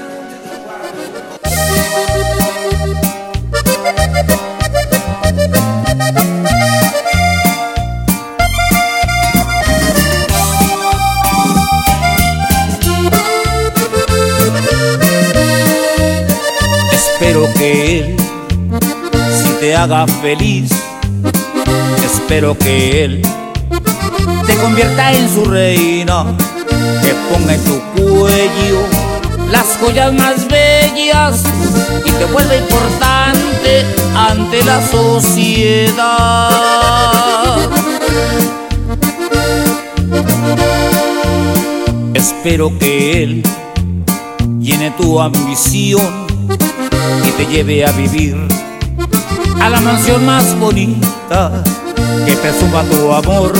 Espero 16.92 17.52
que 17.54 17.98
él 17.98 18.16
si 19.30 19.50
te 19.60 19.76
haga 19.76 20.06
feliz. 20.22 20.70
Espero 22.04 22.56
que 22.56 23.04
él 23.04 23.22
te 24.46 24.54
convierta 24.56 25.12
en 25.12 25.28
su 25.28 25.44
reina, 25.44 26.24
que 27.02 27.14
ponga 27.30 27.54
en 27.54 27.64
tu 27.64 27.80
cuello 27.94 28.86
las 29.50 29.66
joyas 29.80 30.12
más 30.14 30.48
bellas 30.48 30.69
y 30.96 32.10
te 32.10 32.24
vuelva 32.32 32.56
importante 32.56 33.84
ante 34.16 34.64
la 34.64 34.80
sociedad. 34.88 36.50
Espero 42.14 42.76
que 42.78 43.22
él 43.22 43.42
llene 44.58 44.90
tu 44.92 45.20
ambición 45.20 46.26
y 47.24 47.30
te 47.32 47.46
lleve 47.46 47.86
a 47.86 47.92
vivir 47.92 48.36
a 49.60 49.68
la 49.70 49.80
mansión 49.80 50.26
más 50.26 50.58
bonita 50.58 51.62
que 52.26 52.32
presuma 52.36 52.82
tu 52.84 53.12
amor 53.12 53.52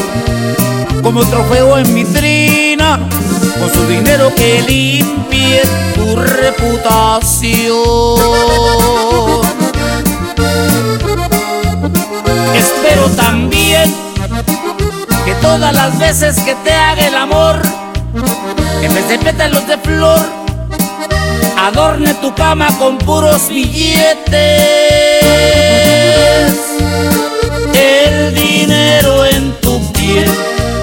como 1.03 1.25
trofeo 1.25 1.79
en 1.79 1.95
vitrina 1.95 2.99
con 3.61 3.73
su 3.75 3.87
dinero 3.87 4.35
que 4.35 4.63
limpie 4.63 5.63
tu 5.95 6.17
reputación. 6.17 7.61
Espero 12.55 13.07
también 13.17 13.95
que 15.25 15.35
todas 15.43 15.75
las 15.75 15.99
veces 15.99 16.41
que 16.41 16.55
te 16.57 16.73
haga 16.73 17.07
el 17.07 17.15
amor, 17.15 17.61
en 18.83 18.95
vez 18.95 19.09
de 19.09 19.19
pétalos 19.19 19.67
de 19.69 19.77
flor, 19.77 20.21
adorne 21.59 22.15
tu 22.15 22.35
cama 22.35 22.69
con 22.79 22.97
puros 22.97 23.49
billetes. 23.49 24.31
El 27.75 28.35
dinero 28.35 29.27
en 29.27 29.53
tu 29.61 29.93
piel 29.93 30.31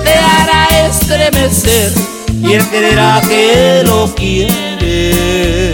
te 0.03 0.13
hará 0.13 0.67
estremecer 0.88 2.16
y 2.41 2.53
él 2.53 2.63
creerá 2.69 3.21
que 3.27 3.83
lo 3.85 4.13
quiere. 4.15 5.73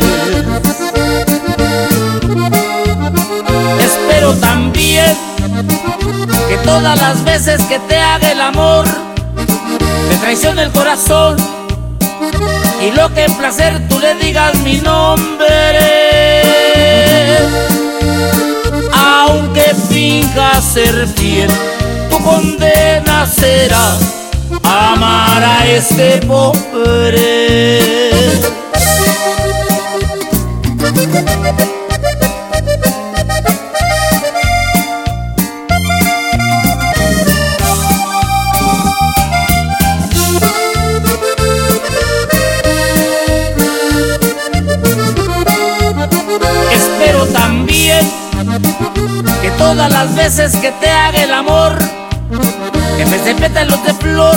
Espero 3.80 4.34
también 4.36 5.16
que 6.47 6.57
todas 6.64 6.99
las 6.99 7.24
veces 7.24 7.61
que 7.64 7.80
te 7.80 7.97
haga 7.97 8.32
el 8.32 8.41
amor, 8.41 8.86
te 10.09 10.16
traicione 10.18 10.64
el 10.64 10.72
corazón 10.72 11.38
y 12.82 12.91
lo 12.91 13.14
que 13.14 13.26
en 13.26 13.34
placer 13.36 13.88
tú 13.89 13.99
le 13.99 14.16
digas 14.16 14.55
mi 14.59 14.78
nombre. 14.78 15.47
Aunque 18.95 19.76
finja 19.89 20.61
ser 20.61 21.07
fiel, 21.07 21.51
tu 22.09 22.18
condena 22.24 23.26
será 23.26 23.97
amar 24.64 25.43
a 25.43 25.68
este 25.68 26.18
pobre. 26.28 27.80
Espero 46.72 47.26
también 47.28 48.09
que 49.41 49.51
todas 49.57 49.91
las 49.91 50.16
veces 50.16 50.55
que 50.57 50.72
te 50.72 50.89
haga 50.89 51.24
el 51.24 51.34
amor, 51.34 51.78
vez 53.10 53.26
de 53.26 53.36
pétalos 53.36 53.84
de 53.84 53.93
flor, 53.93 54.36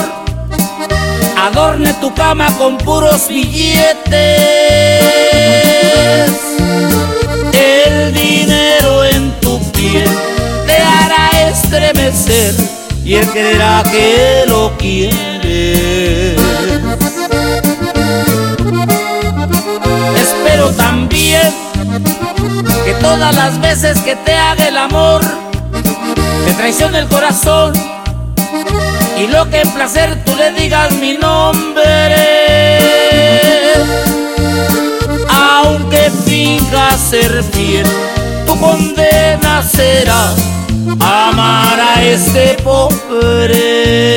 adorne 1.39 1.93
tu 2.01 2.13
cama 2.15 2.47
con 2.59 2.77
puros 2.79 3.29
billetes. 3.29 4.07
El 7.53 8.13
dinero 8.13 9.05
en 9.05 9.31
tu 9.41 9.61
piel 9.73 10.09
te 10.67 10.77
hará 10.77 11.31
estremecer 11.49 12.55
y 13.05 13.15
él 13.15 13.27
creerá 13.29 13.83
que 13.91 14.45
lo 14.49 14.77
quiere. 14.77 16.35
Espero 20.17 20.71
también 20.77 21.55
que 22.85 22.95
todas 23.01 23.35
las 23.35 23.61
veces 23.61 23.99
que 24.01 24.17
te 24.17 24.35
haga 24.35 24.69
el 24.69 24.77
amor, 24.77 25.21
te 26.47 26.53
traicione 26.55 26.99
el 26.99 27.09
corazón 27.09 27.96
y 29.17 29.27
lo 29.29 29.49
que 29.51 29.61
en 29.63 29.71
placer 29.73 30.23
tú 30.25 30.35
le 30.37 30.53
digas 30.53 30.93
mi 30.93 31.15
nombre. 31.15 31.85
Aunque 35.29 36.11
finja 36.25 36.97
ser 36.99 37.43
fiel, 37.43 37.87
tu 38.47 38.59
condena 38.61 39.63
será 39.63 40.35
amar 41.01 41.81
a 41.81 42.03
este 42.03 42.57
pobre. 42.63 44.17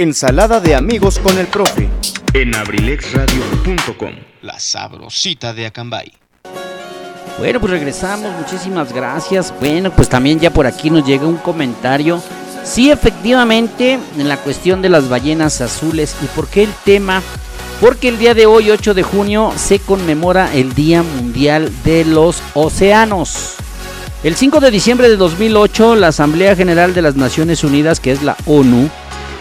Ensalada 0.00 0.60
de 0.60 0.74
amigos 0.74 1.18
con 1.18 1.36
el 1.36 1.46
profe 1.46 1.86
en 2.32 2.54
abrilexradio.com. 2.54 4.14
La 4.40 4.58
sabrosita 4.58 5.52
de 5.52 5.66
Acambay. 5.66 6.10
Bueno, 7.38 7.60
pues 7.60 7.70
regresamos, 7.70 8.32
muchísimas 8.38 8.94
gracias. 8.94 9.52
Bueno, 9.60 9.94
pues 9.94 10.08
también 10.08 10.40
ya 10.40 10.54
por 10.54 10.66
aquí 10.66 10.88
nos 10.88 11.06
llega 11.06 11.26
un 11.26 11.36
comentario. 11.36 12.22
Sí, 12.64 12.90
efectivamente, 12.90 13.98
en 14.16 14.26
la 14.26 14.38
cuestión 14.38 14.80
de 14.80 14.88
las 14.88 15.10
ballenas 15.10 15.60
azules. 15.60 16.16
¿Y 16.22 16.26
por 16.28 16.48
qué 16.48 16.62
el 16.62 16.72
tema? 16.82 17.20
Porque 17.78 18.08
el 18.08 18.18
día 18.18 18.32
de 18.32 18.46
hoy, 18.46 18.70
8 18.70 18.94
de 18.94 19.02
junio, 19.02 19.52
se 19.58 19.80
conmemora 19.80 20.54
el 20.54 20.74
Día 20.74 21.02
Mundial 21.02 21.70
de 21.84 22.06
los 22.06 22.42
Océanos. 22.54 23.56
El 24.24 24.34
5 24.34 24.60
de 24.60 24.70
diciembre 24.70 25.10
de 25.10 25.16
2008, 25.16 25.94
la 25.96 26.08
Asamblea 26.08 26.56
General 26.56 26.94
de 26.94 27.02
las 27.02 27.16
Naciones 27.16 27.64
Unidas, 27.64 28.00
que 28.00 28.12
es 28.12 28.22
la 28.22 28.38
ONU, 28.46 28.88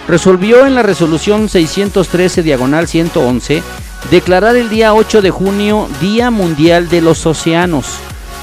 resolvió 0.09 0.65
en 0.65 0.73
la 0.73 0.81
resolución 0.81 1.49
613 1.49 2.41
diagonal 2.41 2.87
111 2.87 3.61
declarar 4.09 4.55
el 4.55 4.67
día 4.67 4.95
8 4.95 5.21
de 5.21 5.29
junio 5.29 5.87
Día 6.01 6.31
Mundial 6.31 6.89
de 6.89 7.01
los 7.01 7.27
Océanos, 7.27 7.85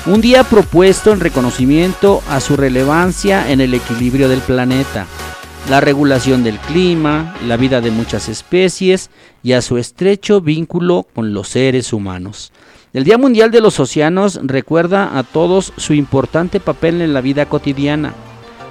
un 0.06 0.20
día 0.20 0.44
propuesto 0.44 1.12
en 1.12 1.18
reconocimiento 1.18 2.22
a 2.30 2.38
su 2.38 2.56
relevancia 2.56 3.50
en 3.50 3.60
el 3.60 3.74
equilibrio 3.74 4.28
del 4.28 4.42
planeta, 4.42 5.06
la 5.68 5.80
regulación 5.80 6.44
del 6.44 6.60
clima, 6.60 7.34
la 7.44 7.56
vida 7.56 7.80
de 7.80 7.90
muchas 7.90 8.28
especies 8.28 9.10
y 9.42 9.54
a 9.54 9.60
su 9.60 9.76
estrecho 9.76 10.40
vínculo 10.40 11.04
con 11.16 11.34
los 11.34 11.48
seres 11.48 11.92
humanos. 11.92 12.52
El 12.92 13.02
Día 13.02 13.18
Mundial 13.18 13.50
de 13.50 13.60
los 13.60 13.80
Océanos 13.80 14.38
recuerda 14.44 15.18
a 15.18 15.24
todos 15.24 15.72
su 15.76 15.94
importante 15.94 16.60
papel 16.60 17.02
en 17.02 17.12
la 17.12 17.22
vida 17.22 17.46
cotidiana. 17.46 18.14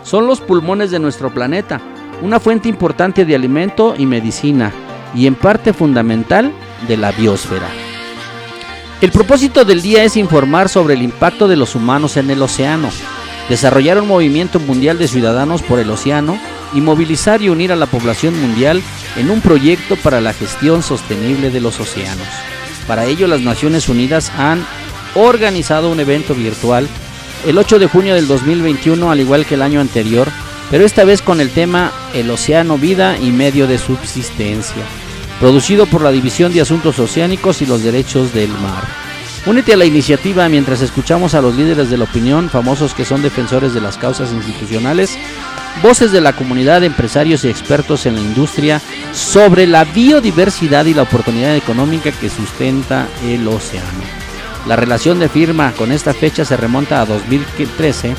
Son 0.03 0.27
los 0.27 0.39
pulmones 0.39 0.91
de 0.91 0.99
nuestro 0.99 1.33
planeta, 1.33 1.81
una 2.21 2.39
fuente 2.39 2.69
importante 2.69 3.25
de 3.25 3.35
alimento 3.35 3.95
y 3.97 4.05
medicina, 4.05 4.71
y 5.13 5.27
en 5.27 5.35
parte 5.35 5.73
fundamental 5.73 6.51
de 6.87 6.97
la 6.97 7.11
biosfera. 7.11 7.69
El 9.01 9.11
propósito 9.11 9.65
del 9.65 9.81
día 9.81 10.03
es 10.03 10.17
informar 10.17 10.69
sobre 10.69 10.93
el 10.93 11.01
impacto 11.01 11.47
de 11.47 11.55
los 11.55 11.75
humanos 11.75 12.17
en 12.17 12.29
el 12.29 12.41
océano, 12.41 12.89
desarrollar 13.49 14.01
un 14.01 14.07
movimiento 14.07 14.59
mundial 14.59 14.97
de 14.97 15.07
ciudadanos 15.07 15.61
por 15.61 15.79
el 15.79 15.89
océano 15.89 16.39
y 16.73 16.81
movilizar 16.81 17.41
y 17.41 17.49
unir 17.49 17.71
a 17.71 17.75
la 17.75 17.85
población 17.85 18.39
mundial 18.39 18.81
en 19.17 19.29
un 19.29 19.41
proyecto 19.41 19.95
para 19.97 20.21
la 20.21 20.33
gestión 20.33 20.81
sostenible 20.81 21.51
de 21.51 21.61
los 21.61 21.79
océanos. 21.79 22.27
Para 22.87 23.05
ello, 23.05 23.27
las 23.27 23.41
Naciones 23.41 23.89
Unidas 23.89 24.31
han 24.37 24.65
organizado 25.15 25.89
un 25.89 25.99
evento 25.99 26.33
virtual 26.33 26.87
el 27.45 27.57
8 27.57 27.79
de 27.79 27.87
junio 27.87 28.15
del 28.15 28.27
2021, 28.27 29.11
al 29.11 29.19
igual 29.19 29.45
que 29.45 29.53
el 29.53 29.61
año 29.61 29.79
anterior, 29.79 30.29
pero 30.71 30.85
esta 30.85 31.03
vez 31.03 31.21
con 31.21 31.41
el 31.41 31.49
tema 31.49 31.91
El 32.13 32.29
océano, 32.31 32.77
vida 32.77 33.17
y 33.19 33.31
medio 33.31 33.67
de 33.67 33.77
subsistencia, 33.77 34.83
producido 35.39 35.85
por 35.85 36.01
la 36.01 36.11
División 36.11 36.53
de 36.53 36.61
Asuntos 36.61 36.99
Oceánicos 36.99 37.61
y 37.61 37.65
los 37.65 37.83
Derechos 37.83 38.33
del 38.33 38.49
Mar. 38.49 38.83
Únete 39.45 39.73
a 39.73 39.77
la 39.77 39.85
iniciativa 39.85 40.49
mientras 40.49 40.81
escuchamos 40.81 41.35
a 41.35 41.41
los 41.41 41.55
líderes 41.55 41.91
de 41.91 41.97
la 41.97 42.05
opinión, 42.05 42.49
famosos 42.49 42.95
que 42.95 43.05
son 43.05 43.21
defensores 43.21 43.75
de 43.75 43.81
las 43.81 43.95
causas 43.95 44.31
institucionales, 44.33 45.19
voces 45.83 46.11
de 46.11 46.19
la 46.19 46.33
comunidad, 46.33 46.83
empresarios 46.83 47.45
y 47.45 47.49
expertos 47.49 48.07
en 48.07 48.15
la 48.15 48.21
industria 48.21 48.81
sobre 49.13 49.67
la 49.67 49.83
biodiversidad 49.83 50.85
y 50.85 50.95
la 50.95 51.03
oportunidad 51.03 51.55
económica 51.55 52.11
que 52.11 52.29
sustenta 52.29 53.07
el 53.23 53.47
océano. 53.47 54.01
La 54.67 54.75
relación 54.75 55.19
de 55.19 55.29
firma 55.29 55.73
con 55.73 55.91
esta 55.91 56.15
fecha 56.15 56.43
se 56.43 56.57
remonta 56.57 57.01
a 57.01 57.05
2013 57.05 58.15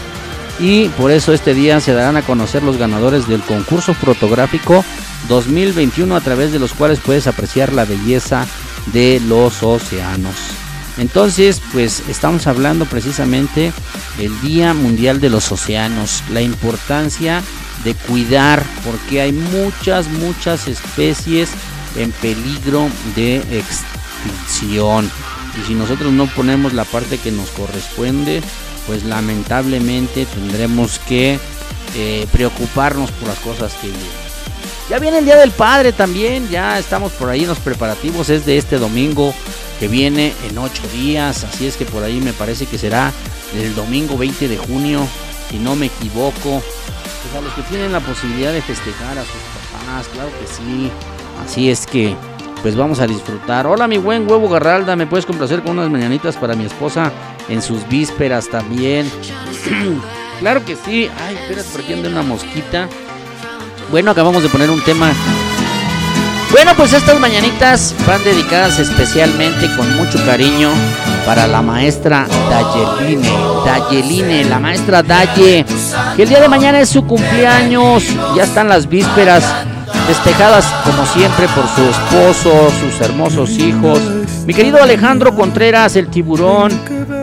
y 0.59 0.89
por 0.91 1.11
eso 1.11 1.33
este 1.33 1.55
día 1.55 1.81
se 1.81 1.93
darán 1.93 2.17
a 2.17 2.23
conocer 2.23 2.63
los 2.63 2.77
ganadores 2.77 3.29
del 3.29 3.43
concurso 3.43 3.95
fotográfico 3.95 4.85
2021 5.29 6.15
a 6.17 6.21
través 6.21 6.53
de 6.53 6.59
los 6.59 6.73
cuales 6.73 7.01
puedes 7.01 7.27
apreciar 7.27 7.73
la 7.73 7.85
belleza 7.85 8.47
de 8.93 9.21
los 9.27 9.63
océanos. 9.63 10.35
Entonces, 10.99 11.61
pues 11.73 12.03
estamos 12.09 12.47
hablando 12.47 12.87
precisamente 12.87 13.73
del 14.17 14.41
Día 14.41 14.73
Mundial 14.73 15.21
de 15.21 15.29
los 15.29 15.53
Océanos, 15.53 16.23
la 16.31 16.41
importancia 16.41 17.43
de 17.85 17.95
cuidar, 17.95 18.65
porque 18.85 19.21
hay 19.21 19.33
muchas, 19.33 20.09
muchas 20.09 20.69
especies 20.69 21.51
en 21.97 22.13
peligro 22.13 22.89
de 23.15 23.37
extinción. 23.37 25.11
Y 25.61 25.67
si 25.67 25.75
nosotros 25.75 26.13
no 26.13 26.27
ponemos 26.29 26.73
la 26.73 26.85
parte 26.85 27.19
que 27.19 27.31
nos 27.31 27.51
corresponde, 27.51 28.43
pues 28.87 29.05
lamentablemente 29.05 30.27
tendremos 30.27 30.99
que 31.01 31.39
eh, 31.95 32.27
preocuparnos 32.33 33.11
por 33.13 33.29
las 33.29 33.39
cosas 33.39 33.75
que 33.75 33.89
vienen. 33.89 34.27
Ya 34.89 34.99
viene 35.01 35.19
el 35.19 35.25
Día 35.25 35.37
del 35.37 35.51
Padre 35.51 35.93
también, 35.93 36.49
ya 36.49 36.79
estamos 36.79 37.13
por 37.13 37.29
ahí 37.29 37.43
en 37.43 37.49
los 37.49 37.59
preparativos, 37.59 38.29
es 38.29 38.47
de 38.47 38.57
este 38.57 38.79
domingo 38.79 39.35
que 39.81 39.89
viene 39.89 40.33
en 40.49 40.59
ocho 40.59 40.83
días, 40.93 41.43
así 41.43 41.67
es 41.67 41.77
que 41.77 41.85
por 41.85 42.05
ahí 42.05 42.21
me 42.21 42.33
parece 42.33 42.67
que 42.67 42.79
será 42.79 43.13
el 43.55 43.75
domingo 43.75 44.17
20 44.17 44.47
de 44.47 44.57
junio, 44.57 45.07
si 45.51 45.59
no 45.59 45.75
me 45.75 45.87
equivoco. 45.87 46.63
Pues 46.63 47.35
a 47.37 47.41
los 47.41 47.53
que 47.55 47.63
tienen 47.63 47.93
la 47.93 48.01
posibilidad 48.01 48.53
de 48.53 48.63
festejar 48.63 49.19
a 49.19 49.23
sus 49.23 49.33
papás, 49.73 50.07
claro 50.13 50.31
que 50.41 50.47
sí, 50.47 50.91
así 51.45 51.69
es 51.69 51.85
que 51.87 52.17
pues 52.63 52.77
vamos 52.77 53.01
a 53.01 53.07
disfrutar. 53.07 53.67
Hola 53.67 53.89
mi 53.89 53.99
buen 53.99 54.31
huevo 54.31 54.49
Garralda, 54.49 54.95
¿me 54.95 55.07
puedes 55.07 55.27
complacer 55.27 55.63
con 55.63 55.79
unas 55.79 55.91
mañanitas 55.91 56.37
para 56.37 56.55
mi 56.55 56.65
esposa 56.65 57.11
en 57.49 57.63
sus 57.63 57.87
vísperas 57.89 58.49
también? 58.49 59.11
claro 60.41 60.65
que 60.65 60.77
sí, 60.77 61.11
ay, 61.27 61.37
espérate, 61.37 61.69
por 61.71 61.81
aquí 61.81 61.93
anda 61.93 62.09
una 62.09 62.23
mosquita. 62.23 62.89
Bueno, 63.91 64.11
acabamos 64.11 64.43
de 64.43 64.49
poner 64.49 64.71
un 64.71 64.83
tema. 64.83 65.13
Bueno, 66.51 66.73
pues 66.77 66.93
estas 66.93 67.19
mañanitas 67.19 67.95
van 68.07 68.23
dedicadas 68.25 68.79
especialmente 68.79 69.69
con 69.77 69.97
mucho 69.97 70.25
cariño 70.25 70.71
para 71.25 71.47
la 71.47 71.61
maestra 71.61 72.27
Dayeline. 72.49 73.29
Dayeline, 73.65 74.49
la 74.49 74.59
maestra 74.59 75.03
Daye, 75.03 75.65
que 76.17 76.23
el 76.23 76.29
día 76.29 76.41
de 76.41 76.49
mañana 76.49 76.81
es 76.81 76.89
su 76.89 77.05
cumpleaños. 77.05 78.05
Ya 78.37 78.45
están 78.45 78.69
las 78.69 78.89
vísperas 78.89 79.45
festejadas 80.07 80.65
como 80.85 81.05
siempre 81.07 81.49
por 81.49 81.67
su 81.67 81.83
esposo, 81.83 82.71
sus 82.81 83.01
hermosos 83.01 83.51
hijos. 83.59 84.01
Mi 84.47 84.55
querido 84.55 84.81
Alejandro 84.81 85.35
Contreras, 85.35 85.97
el 85.97 86.07
tiburón, 86.09 86.71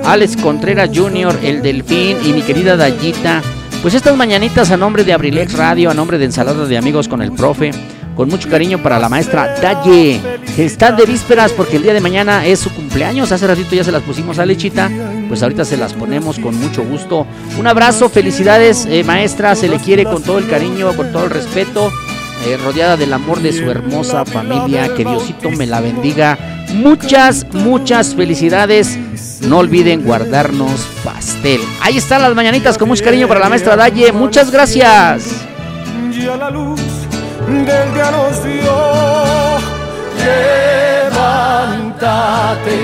Alex 0.03 0.35
Contreras 0.35 0.89
Jr., 0.93 1.39
el 1.43 1.61
delfín 1.61 2.17
y 2.25 2.33
mi 2.33 2.41
querida 2.41 2.75
Dayita. 2.75 3.41
Pues 3.81 3.93
estas 3.93 4.15
mañanitas 4.17 4.71
a 4.71 4.77
nombre 4.77 5.05
de 5.05 5.13
Abrilex 5.13 5.53
Radio, 5.53 5.91
a 5.91 5.93
nombre 5.93 6.17
de 6.17 6.25
Ensalada 6.25 6.65
de 6.65 6.77
Amigos 6.77 7.07
con 7.07 7.21
el 7.21 7.31
Profe, 7.31 7.71
con 8.15 8.29
mucho 8.29 8.49
cariño 8.49 8.81
para 8.83 8.99
la 8.99 9.09
maestra 9.09 9.55
Daye, 9.61 10.21
que 10.55 10.65
está 10.65 10.91
de 10.91 11.05
vísperas 11.05 11.51
porque 11.51 11.77
el 11.77 11.83
día 11.83 11.93
de 11.93 12.01
mañana 12.01 12.45
es 12.45 12.59
su 12.59 12.69
cumpleaños. 12.73 13.31
Hace 13.31 13.47
ratito 13.47 13.75
ya 13.75 13.83
se 13.83 13.91
las 13.91 14.03
pusimos 14.03 14.39
a 14.39 14.45
Lechita, 14.45 14.89
pues 15.27 15.41
ahorita 15.41 15.65
se 15.65 15.77
las 15.77 15.93
ponemos 15.93 16.37
con 16.39 16.55
mucho 16.59 16.83
gusto. 16.83 17.25
Un 17.57 17.67
abrazo, 17.67 18.09
felicidades, 18.09 18.85
eh, 18.89 19.03
maestra, 19.03 19.55
se 19.55 19.67
le 19.69 19.77
quiere 19.77 20.03
con 20.03 20.21
todo 20.21 20.37
el 20.37 20.47
cariño, 20.47 20.95
con 20.95 21.11
todo 21.11 21.25
el 21.25 21.29
respeto, 21.29 21.91
eh, 22.45 22.57
rodeada 22.57 22.97
del 22.97 23.13
amor 23.13 23.41
de 23.41 23.53
su 23.53 23.69
hermosa 23.69 24.25
familia. 24.25 24.93
Que 24.95 25.05
Diosito 25.05 25.49
me 25.51 25.65
la 25.65 25.81
bendiga. 25.81 26.37
Muchas, 26.73 27.45
muchas 27.53 28.15
felicidades. 28.15 28.97
No 29.41 29.59
olviden 29.59 30.03
guardarnos 30.03 30.87
pastel. 31.03 31.61
Ahí 31.81 31.97
están 31.97 32.21
las 32.21 32.33
mañanitas 32.35 32.77
con 32.77 32.87
mucho 32.89 33.03
cariño 33.03 33.27
para 33.27 33.39
la 33.39 33.49
maestra 33.49 33.75
Daye. 33.75 34.11
Muchas 34.11 34.51
gracias. 34.51 35.45
Ya 36.11 36.37
la 36.37 36.49
luz 36.49 36.81
del 37.47 37.93
día 37.93 38.11
nos 38.11 38.43
dio. 38.43 39.57
Levántate 41.05 42.77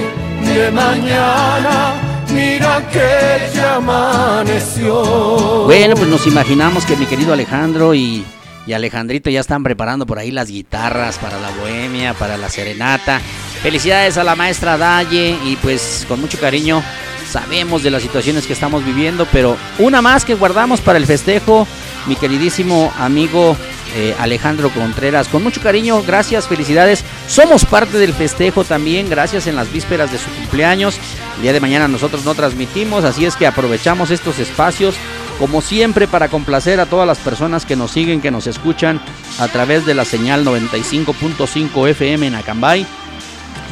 de 0.44 0.72
mañana. 0.72 1.94
Mira 2.34 2.82
que 2.92 3.50
ya 3.56 3.76
amaneció. 3.76 5.64
Bueno, 5.66 5.96
pues 5.96 6.08
nos 6.10 6.28
imaginamos 6.28 6.86
que 6.86 6.96
mi 6.96 7.06
querido 7.06 7.34
Alejandro 7.34 7.96
y, 7.96 8.24
y 8.70 8.74
Alejandrito 8.74 9.32
ya 9.32 9.40
están 9.40 9.64
preparando 9.64 10.06
por 10.06 10.20
ahí 10.20 10.30
las 10.30 10.52
guitarras 10.52 11.18
para 11.18 11.40
la 11.40 11.50
bohemia, 11.50 12.14
para 12.14 12.38
la 12.38 12.50
serenata. 12.50 13.20
Felicidades 13.64 14.20
a 14.20 14.24
la 14.24 14.36
maestra 14.36 14.78
Daye 14.78 15.36
y 15.44 15.56
pues 15.56 16.06
con 16.08 16.22
mucho 16.22 16.40
cariño 16.40 16.84
sabemos 17.28 17.82
de 17.82 17.90
las 17.90 18.04
situaciones 18.04 18.46
que 18.46 18.54
estamos 18.54 18.86
viviendo, 18.86 19.28
pero 19.32 19.58
una 19.80 20.04
más 20.04 20.24
que 20.24 20.36
guardamos 20.36 20.82
para 20.82 21.00
el 21.00 21.08
festejo, 21.08 21.68
mi 22.06 22.16
queridísimo 22.16 22.94
amigo 23.00 23.58
eh, 23.96 24.16
Alejandro 24.20 24.70
Contreras. 24.70 25.28
Con 25.30 25.42
mucho 25.42 25.62
cariño, 25.62 26.04
gracias, 26.04 26.48
felicidades. 26.48 27.04
Somos 27.28 27.66
parte 27.66 27.98
del 27.98 28.14
festejo 28.14 28.64
también, 28.64 29.10
gracias 29.10 29.48
en 29.48 29.56
las 29.56 29.72
vísperas 29.72 30.12
de 30.12 30.20
su 30.20 30.30
cumpleaños. 30.30 31.00
El 31.38 31.42
día 31.42 31.54
de 31.54 31.60
mañana 31.60 31.88
nosotros 31.88 32.24
no 32.24 32.36
transmitimos, 32.36 33.04
así 33.04 33.26
es 33.26 33.36
que 33.36 33.48
aprovechamos 33.48 34.12
estos 34.12 34.38
espacios, 34.38 34.96
como 35.40 35.62
siempre, 35.62 36.08
para 36.08 36.28
complacer 36.28 36.80
a 36.80 36.86
todas 36.86 37.08
las 37.08 37.18
personas 37.18 37.66
que 37.66 37.78
nos 37.78 37.92
siguen, 37.92 38.22
que 38.22 38.30
nos 38.30 38.46
escuchan 38.46 39.02
a 39.40 39.48
través 39.48 39.86
de 39.86 39.96
la 39.96 40.04
señal 40.04 40.46
95.5 40.46 41.88
FM 41.90 42.28
en 42.28 42.36
Acambay 42.36 42.86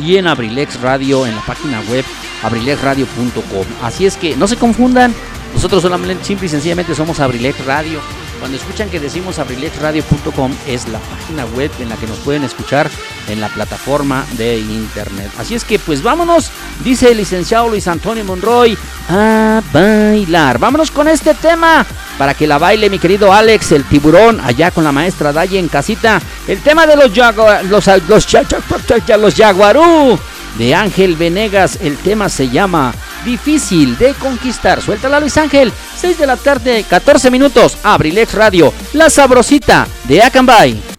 y 0.02 0.16
en 0.16 0.28
Abrilex 0.28 0.80
Radio 0.82 1.28
en 1.28 1.36
la 1.36 1.42
página 1.42 1.82
web 1.90 2.06
abrilexradio.com. 2.44 3.66
Así 3.84 4.06
es 4.06 4.16
que 4.16 4.38
no 4.38 4.48
se 4.48 4.56
confundan, 4.56 5.14
nosotros 5.58 5.82
solamente, 5.82 6.24
simple 6.24 6.46
y 6.46 6.50
sencillamente 6.50 6.94
somos 6.94 7.20
Abrilex 7.20 7.66
Radio. 7.66 8.00
Cuando 8.38 8.56
escuchan 8.56 8.92
que 8.92 9.00
decimos 9.00 9.40
abrilexradio.com 9.40 10.52
es 10.68 10.88
la 10.88 11.00
página 11.00 11.46
web 11.46 11.72
en 11.80 11.90
la 11.90 11.96
que 11.96 12.06
nos 12.06 12.20
pueden 12.20 12.44
escuchar 12.44 12.88
en 13.28 13.42
la 13.42 13.50
plataforma 13.50 14.24
de 14.34 14.60
internet. 14.60 15.32
Así 15.40 15.56
es 15.56 15.64
que 15.64 15.80
pues 15.80 16.04
vámonos, 16.04 16.52
dice 16.84 17.10
el 17.10 17.18
licenciado 17.18 17.70
Luis 17.70 17.88
Antonio 17.88 18.24
Monroy, 18.24 18.78
a 19.10 19.64
bailar. 19.74 20.60
Vámonos 20.60 20.92
con 20.92 21.08
este 21.08 21.34
tema 21.34 21.84
para 22.20 22.36
que 22.36 22.46
la 22.46 22.60
baile 22.60 22.92
mi 22.92 23.00
querido 23.00 23.34
Alex, 23.34 23.72
el 23.72 23.84
tiburón, 23.86 24.40
allá 24.40 24.70
con 24.70 24.84
la 24.84 24.92
maestra 24.92 25.34
Daye 25.34 25.58
en 25.58 25.70
casita. 25.70 26.22
El 26.48 26.62
tema 26.62 26.86
de 26.86 26.98
los, 26.98 27.10
los, 27.68 27.88
los, 28.08 28.28
los 29.18 29.36
Jaguarú 29.36 30.20
de 30.60 30.76
Ángel 30.76 31.16
Venegas. 31.16 31.80
El 31.82 31.98
tema 31.98 32.30
se 32.30 32.48
llama 32.48 32.94
Difícil 33.26 33.98
de 33.98 34.14
Conquistar. 34.14 34.82
Suéltala 34.82 35.20
Luis 35.20 35.38
Ángel. 35.38 35.72
6 35.98 36.18
de 36.18 36.28
la 36.28 36.38
tarde, 36.38 36.86
14 36.90 37.32
minutos. 37.32 37.78
Abrilex 37.84 38.34
Radio. 38.34 38.74
La 38.94 39.10
sabrosita 39.10 39.88
de 40.06 40.22
Acambay. 40.22 40.97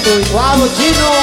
Neto 0.00 0.18
e 0.18 0.70
Dino. 0.70 1.19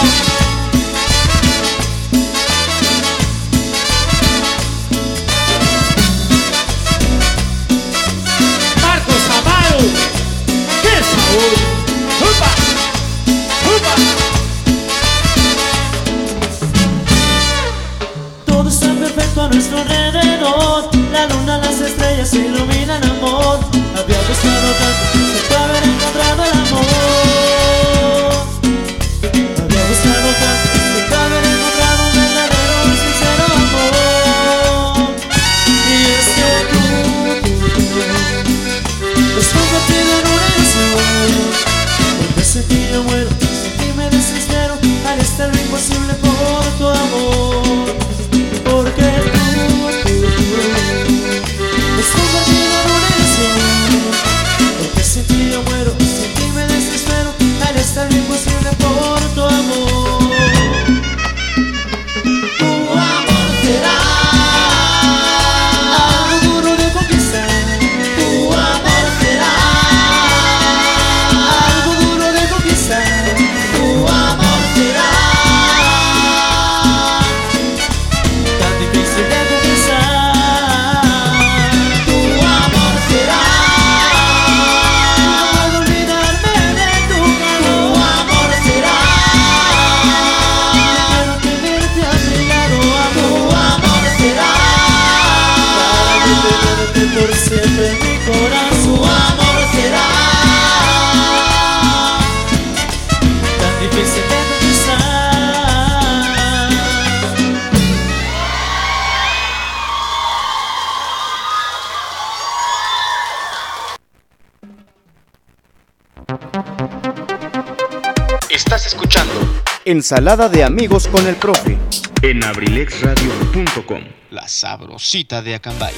Ensalada 120.09 120.47
de 120.47 120.63
amigos 120.63 121.05
con 121.05 121.27
el 121.27 121.35
profe 121.35 121.77
En 122.21 122.41
abrilexradio.com. 122.41 124.03
La 124.31 124.47
sabrosita 124.47 125.41
de 125.41 125.55
Acambay. 125.55 125.93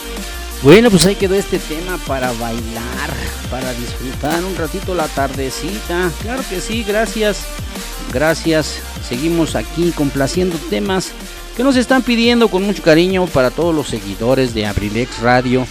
Bueno, 0.64 0.90
pues 0.90 1.06
ahí 1.06 1.14
quedó 1.14 1.36
este 1.36 1.60
tema 1.60 1.96
para 2.08 2.32
bailar, 2.32 3.12
para 3.52 3.72
disfrutar 3.74 4.44
un 4.44 4.56
ratito 4.56 4.96
la 4.96 5.08
tardecita. 5.10 6.10
Claro 6.24 6.42
que 6.50 6.60
sí, 6.60 6.84
gracias. 6.84 7.46
Gracias. 8.12 8.82
Seguimos 9.08 9.56
aquí 9.56 9.92
complaciendo 9.92 10.58
temas 10.72 11.12
que 11.56 11.64
nos 11.64 11.76
están 11.76 12.02
pidiendo 12.02 12.48
con 12.48 12.64
mucho 12.64 12.82
cariño 12.82 13.28
para 13.28 13.52
todos 13.52 13.76
los 13.76 13.90
seguidores 13.90 14.56
de 14.56 14.66
Abrilex 14.66 15.20
Radio, 15.20 15.68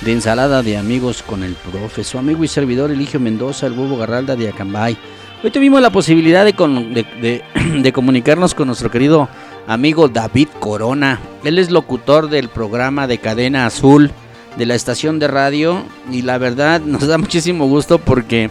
de 0.00 0.12
Ensalada 0.12 0.62
de 0.62 0.78
Amigos 0.78 1.22
con 1.22 1.42
el 1.42 1.56
Profe, 1.56 2.04
su 2.04 2.16
amigo 2.16 2.42
y 2.42 2.48
servidor 2.48 2.90
Eligio 2.90 3.20
Mendoza, 3.20 3.66
el 3.66 3.78
huevo 3.78 3.98
Garralda 3.98 4.34
de 4.34 4.48
Acambay. 4.48 4.96
Hoy 5.44 5.50
tuvimos 5.50 5.82
la 5.82 5.90
posibilidad 5.90 6.44
de, 6.46 7.92
comunicarnos 7.92 8.54
con 8.54 8.68
nuestro 8.68 8.92
querido 8.92 9.28
amigo 9.66 10.06
David 10.06 10.46
Corona. 10.60 11.18
Él 11.42 11.58
es 11.58 11.68
locutor 11.68 12.30
del 12.30 12.48
programa 12.48 13.08
de 13.08 13.18
Cadena 13.18 13.66
Azul 13.66 14.12
de 14.56 14.66
la 14.66 14.76
estación 14.76 15.18
de 15.18 15.26
radio 15.26 15.82
y 16.12 16.22
la 16.22 16.38
verdad 16.38 16.80
nos 16.86 17.08
da 17.08 17.18
muchísimo 17.18 17.66
gusto 17.66 17.98
porque 17.98 18.50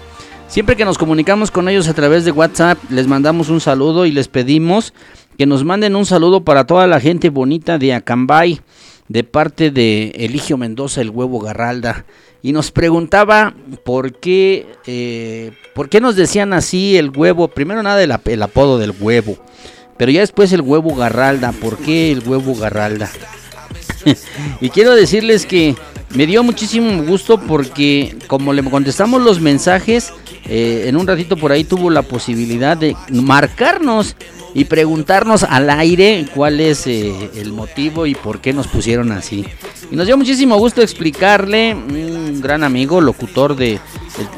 siempre 0.49 0.75
que 0.75 0.83
nos 0.83 0.97
comunicamos 0.97 1.49
con 1.49 1.69
ellos 1.69 1.87
a 1.87 1.93
través 1.93 2.25
de 2.25 2.31
WhatsApp 2.31 2.77
les 2.89 3.07
mandamos 3.07 3.47
un 3.47 3.61
saludo 3.61 4.05
y 4.05 4.11
les 4.11 4.27
pedimos 4.27 4.93
que 5.37 5.45
nos 5.45 5.63
manden 5.63 5.95
un 5.95 6.05
saludo 6.05 6.43
para 6.43 6.65
toda 6.65 6.87
la 6.87 6.99
gente 6.99 7.29
bonita 7.29 7.77
de 7.77 7.93
Acambay 7.93 8.59
de 9.07 9.23
parte 9.23 9.71
de 9.71 10.09
Eligio 10.15 10.57
Mendoza 10.57 10.99
el 10.99 11.09
huevo 11.09 11.39
Garralda 11.39 12.03
y 12.43 12.53
nos 12.53 12.71
preguntaba 12.71 13.53
por 13.83 14.13
qué 14.13 14.67
eh, 14.87 15.51
por 15.75 15.89
qué 15.89 16.01
nos 16.01 16.15
decían 16.15 16.53
así 16.53 16.97
el 16.97 17.09
huevo. 17.09 17.47
Primero 17.47 17.83
nada 17.83 18.03
el, 18.03 18.41
apodo 18.41 18.77
del 18.77 18.93
huevo 18.99 19.37
pero 19.97 20.11
ya 20.11 20.21
después 20.21 20.51
el 20.51 20.61
huevo 20.61 20.95
Garralda. 20.95 21.51
Por 21.51 21.77
qué 21.77 22.11
el 22.11 22.27
huevo 22.27 22.55
Garralda 22.55 23.11
y 24.61 24.69
quiero 24.69 24.95
decirles 24.95 25.45
que 25.45 25.75
me 26.15 26.25
dio 26.25 26.43
muchísimo 26.43 27.03
gusto 27.03 27.39
porque 27.39 28.15
como 28.27 28.53
le 28.53 28.63
contestamos 28.63 29.21
los 29.21 29.39
mensajes, 29.39 30.11
eh, 30.45 30.85
en 30.87 30.97
un 30.97 31.07
ratito 31.07 31.37
por 31.37 31.51
ahí 31.51 31.63
tuvo 31.63 31.89
la 31.89 32.01
posibilidad 32.01 32.75
de 32.75 32.95
marcarnos 33.11 34.15
y 34.53 34.65
preguntarnos 34.65 35.43
al 35.43 35.69
aire 35.69 36.25
cuál 36.33 36.59
es 36.59 36.85
eh, 36.87 37.13
el 37.35 37.53
motivo 37.53 38.05
y 38.05 38.15
por 38.15 38.41
qué 38.41 38.53
nos 38.53 38.67
pusieron 38.67 39.11
así. 39.11 39.45
Y 39.89 39.95
nos 39.95 40.07
dio 40.07 40.17
muchísimo 40.17 40.57
gusto 40.57 40.81
explicarle, 40.81 41.75
un 42.41 42.47
gran 42.47 42.63
amigo, 42.63 43.01
locutor 43.01 43.55
de, 43.55 43.79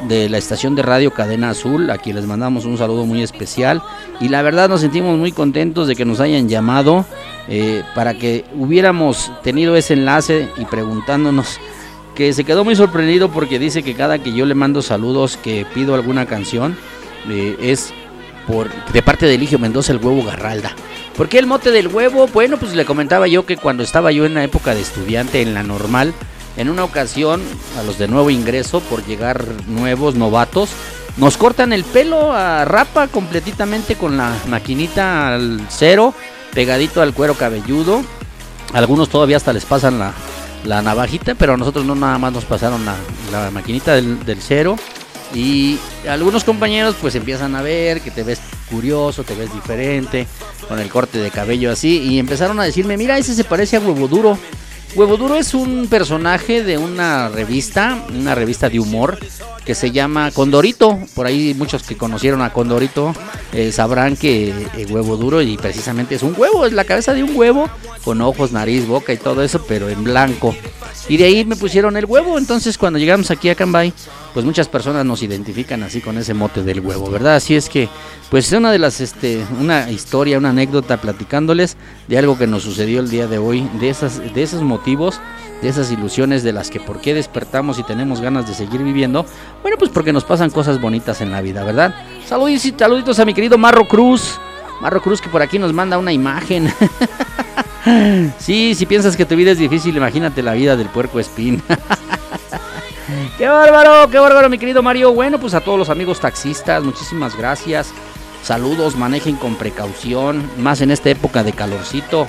de, 0.08 0.28
la 0.28 0.36
estación 0.36 0.74
de 0.74 0.82
radio 0.82 1.12
Cadena 1.12 1.50
Azul, 1.50 1.88
a 1.90 1.96
quien 1.96 2.16
les 2.16 2.26
mandamos 2.26 2.66
un 2.66 2.76
saludo 2.76 3.06
muy 3.06 3.22
especial. 3.22 3.82
Y 4.20 4.28
la 4.28 4.42
verdad 4.42 4.68
nos 4.68 4.82
sentimos 4.82 5.16
muy 5.16 5.32
contentos 5.32 5.88
de 5.88 5.96
que 5.96 6.04
nos 6.04 6.20
hayan 6.20 6.46
llamado 6.46 7.06
eh, 7.48 7.82
para 7.94 8.12
que 8.12 8.44
hubiéramos 8.56 9.32
tenido 9.42 9.74
ese 9.74 9.94
enlace 9.94 10.50
y 10.58 10.66
preguntándonos 10.66 11.58
que 12.14 12.34
se 12.34 12.44
quedó 12.44 12.62
muy 12.62 12.76
sorprendido 12.76 13.30
porque 13.30 13.58
dice 13.58 13.82
que 13.82 13.94
cada 13.94 14.18
que 14.18 14.34
yo 14.34 14.44
le 14.44 14.54
mando 14.54 14.82
saludos 14.82 15.38
que 15.38 15.66
pido 15.74 15.94
alguna 15.94 16.26
canción 16.26 16.76
eh, 17.30 17.56
es 17.58 17.94
por 18.46 18.68
de 18.92 19.02
parte 19.02 19.24
de 19.24 19.34
Eligio 19.34 19.58
Mendoza 19.58 19.92
el 19.92 19.98
huevo 19.98 20.22
Garralda. 20.22 20.72
¿Por 21.16 21.30
qué 21.30 21.38
el 21.38 21.46
mote 21.46 21.70
del 21.70 21.88
huevo? 21.88 22.28
Bueno, 22.32 22.58
pues 22.58 22.74
le 22.74 22.84
comentaba 22.84 23.28
yo 23.28 23.46
que 23.46 23.56
cuando 23.56 23.82
estaba 23.82 24.12
yo 24.12 24.26
en 24.26 24.34
la 24.34 24.44
época 24.44 24.74
de 24.74 24.82
estudiante 24.82 25.40
en 25.40 25.54
la 25.54 25.62
normal, 25.62 26.12
en 26.56 26.68
una 26.68 26.84
ocasión 26.84 27.42
a 27.78 27.82
los 27.82 27.98
de 27.98 28.08
nuevo 28.08 28.30
ingreso 28.30 28.80
por 28.80 29.04
llegar 29.04 29.44
nuevos 29.66 30.14
novatos, 30.14 30.70
nos 31.16 31.36
cortan 31.36 31.72
el 31.72 31.84
pelo 31.84 32.32
a 32.32 32.64
rapa 32.64 33.08
completamente 33.08 33.94
con 33.96 34.16
la 34.16 34.34
maquinita 34.48 35.34
al 35.34 35.60
cero 35.68 36.14
pegadito 36.54 37.02
al 37.02 37.12
cuero 37.12 37.34
cabelludo. 37.34 38.02
Algunos 38.72 39.08
todavía 39.08 39.36
hasta 39.36 39.52
les 39.52 39.64
pasan 39.64 39.98
la, 39.98 40.82
navajita, 40.82 41.34
pero 41.34 41.54
a 41.54 41.56
nosotros 41.56 41.84
no 41.84 41.94
nada 41.94 42.16
más 42.18 42.32
nos 42.32 42.44
pasaron 42.44 42.84
la, 42.84 43.50
maquinita 43.50 43.94
del, 43.94 44.38
cero. 44.40 44.76
Y 45.34 45.78
algunos 46.08 46.44
compañeros 46.44 46.94
pues 47.00 47.14
empiezan 47.16 47.56
a 47.56 47.62
ver 47.62 48.00
que 48.00 48.10
te 48.10 48.22
ves 48.22 48.40
curioso, 48.70 49.24
te 49.24 49.34
ves 49.34 49.52
diferente, 49.52 50.26
con 50.68 50.78
el 50.78 50.88
corte 50.88 51.18
de 51.18 51.30
cabello 51.30 51.72
así. 51.72 51.98
Y 51.98 52.18
empezaron 52.18 52.58
a 52.60 52.64
decirme, 52.64 52.96
mira, 52.96 53.18
ese 53.18 53.34
se 53.34 53.44
parece 53.44 53.76
a 53.76 53.80
Huevo 53.80 54.08
Duro. 54.08 54.38
Huevo 54.94 55.16
Duro 55.16 55.34
es 55.34 55.54
un 55.54 55.88
personaje 55.88 56.62
de 56.62 56.78
una 56.78 57.28
revista, 57.28 57.98
una 58.14 58.36
revista 58.36 58.68
de 58.68 58.78
humor 58.78 59.18
que 59.64 59.74
se 59.74 59.90
llama 59.90 60.30
Condorito. 60.30 61.00
Por 61.14 61.26
ahí 61.26 61.52
muchos 61.54 61.82
que 61.82 61.96
conocieron 61.96 62.42
a 62.42 62.52
Condorito 62.52 63.12
eh, 63.52 63.72
sabrán 63.72 64.16
que 64.16 64.54
el 64.76 64.92
Huevo 64.92 65.16
Duro 65.16 65.42
y 65.42 65.56
precisamente 65.56 66.14
es 66.14 66.22
un 66.22 66.34
huevo, 66.36 66.64
es 66.64 66.72
la 66.72 66.84
cabeza 66.84 67.12
de 67.12 67.24
un 67.24 67.34
huevo 67.34 67.68
con 68.04 68.20
ojos, 68.20 68.52
nariz, 68.52 68.86
boca 68.86 69.12
y 69.12 69.16
todo 69.16 69.42
eso, 69.42 69.64
pero 69.66 69.88
en 69.88 70.04
blanco. 70.04 70.54
Y 71.08 71.18
de 71.18 71.24
ahí 71.24 71.44
me 71.44 71.56
pusieron 71.56 71.96
el 71.96 72.06
huevo, 72.06 72.38
entonces 72.38 72.78
cuando 72.78 72.98
llegamos 72.98 73.30
aquí 73.30 73.50
a 73.50 73.54
Cambay, 73.54 73.92
pues 74.32 74.46
muchas 74.46 74.68
personas 74.68 75.04
nos 75.04 75.22
identifican 75.22 75.82
así 75.82 76.00
con 76.00 76.16
ese 76.16 76.32
mote 76.32 76.62
del 76.62 76.80
huevo, 76.80 77.10
¿verdad? 77.10 77.36
Así 77.36 77.54
es 77.54 77.68
que, 77.68 77.88
pues 78.30 78.46
es 78.46 78.58
una 78.58 78.72
de 78.72 78.78
las, 78.78 79.00
este, 79.00 79.44
una 79.60 79.90
historia, 79.90 80.38
una 80.38 80.50
anécdota 80.50 80.96
platicándoles 80.96 81.76
de 82.08 82.18
algo 82.18 82.38
que 82.38 82.46
nos 82.46 82.62
sucedió 82.62 83.00
el 83.00 83.10
día 83.10 83.26
de 83.26 83.36
hoy, 83.36 83.68
de, 83.80 83.90
esas, 83.90 84.18
de 84.34 84.42
esos 84.42 84.62
motivos, 84.62 85.20
de 85.60 85.68
esas 85.68 85.90
ilusiones 85.92 86.42
de 86.42 86.52
las 86.52 86.70
que 86.70 86.80
por 86.80 87.00
qué 87.02 87.12
despertamos 87.12 87.78
y 87.78 87.82
tenemos 87.82 88.22
ganas 88.22 88.48
de 88.48 88.54
seguir 88.54 88.82
viviendo. 88.82 89.26
Bueno, 89.60 89.76
pues 89.78 89.90
porque 89.90 90.12
nos 90.12 90.24
pasan 90.24 90.50
cosas 90.50 90.80
bonitas 90.80 91.20
en 91.20 91.30
la 91.30 91.42
vida, 91.42 91.64
¿verdad? 91.64 91.94
Saluditos, 92.26 92.72
saluditos 92.78 93.18
a 93.18 93.24
mi 93.26 93.34
querido 93.34 93.58
Marro 93.58 93.86
Cruz. 93.86 94.40
Marro 94.80 95.02
Cruz 95.02 95.20
que 95.20 95.28
por 95.28 95.42
aquí 95.42 95.58
nos 95.58 95.72
manda 95.72 95.98
una 95.98 96.12
imagen. 96.12 96.72
sí, 98.38 98.74
si 98.74 98.86
piensas 98.86 99.16
que 99.16 99.24
tu 99.24 99.36
vida 99.36 99.50
es 99.50 99.58
difícil, 99.58 99.96
imagínate 99.96 100.42
la 100.42 100.54
vida 100.54 100.76
del 100.76 100.88
puerco 100.88 101.20
espín. 101.20 101.62
¡Qué 103.38 103.48
bárbaro! 103.48 104.08
¡Qué 104.10 104.18
bárbaro, 104.18 104.48
mi 104.48 104.58
querido 104.58 104.82
Mario! 104.82 105.12
Bueno, 105.12 105.38
pues 105.38 105.54
a 105.54 105.60
todos 105.60 105.78
los 105.78 105.90
amigos 105.90 106.20
taxistas, 106.20 106.82
muchísimas 106.82 107.36
gracias. 107.36 107.92
Saludos, 108.42 108.96
manejen 108.96 109.36
con 109.36 109.56
precaución, 109.56 110.48
más 110.58 110.80
en 110.80 110.90
esta 110.90 111.10
época 111.10 111.42
de 111.42 111.52
calorcito. 111.52 112.26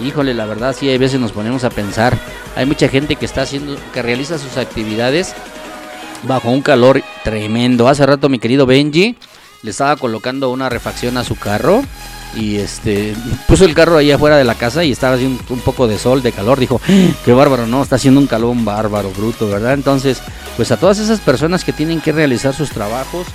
Híjole, 0.00 0.34
la 0.34 0.46
verdad 0.46 0.74
sí, 0.76 0.88
hay 0.88 0.98
veces 0.98 1.20
nos 1.20 1.32
ponemos 1.32 1.64
a 1.64 1.70
pensar. 1.70 2.16
Hay 2.56 2.66
mucha 2.66 2.88
gente 2.88 3.16
que 3.16 3.24
está 3.24 3.42
haciendo, 3.42 3.76
que 3.92 4.02
realiza 4.02 4.38
sus 4.38 4.56
actividades 4.56 5.34
bajo 6.24 6.50
un 6.50 6.62
calor 6.62 7.02
tremendo. 7.24 7.88
Hace 7.88 8.06
rato 8.06 8.28
mi 8.28 8.38
querido 8.38 8.66
Benji 8.66 9.16
le 9.62 9.70
estaba 9.70 9.96
colocando 9.96 10.50
una 10.50 10.68
refacción 10.68 11.16
a 11.16 11.24
su 11.24 11.36
carro 11.36 11.82
y 12.34 12.56
este 12.56 13.14
puso 13.46 13.64
el 13.64 13.74
carro 13.74 13.96
ahí 13.96 14.10
afuera 14.10 14.36
de 14.36 14.44
la 14.44 14.54
casa 14.54 14.84
y 14.84 14.92
estaba 14.92 15.14
haciendo 15.16 15.42
un, 15.50 15.60
poco 15.60 15.86
de 15.86 15.98
sol, 15.98 16.22
de 16.22 16.32
calor, 16.32 16.58
dijo, 16.58 16.80
¡Ah, 16.88 17.10
qué 17.24 17.32
bárbaro, 17.32 17.66
no, 17.66 17.82
está 17.82 17.96
haciendo 17.96 18.20
un 18.20 18.26
calor 18.26 18.54
bárbaro, 18.64 19.10
bruto, 19.10 19.48
¿verdad? 19.48 19.74
Entonces, 19.74 20.22
pues 20.56 20.70
a 20.72 20.76
todas 20.76 20.98
esas 20.98 21.20
personas 21.20 21.64
que 21.64 21.72
tienen 21.72 22.00
que 22.00 22.12
realizar 22.12 22.54
sus 22.54 22.70
trabajos 22.70 23.26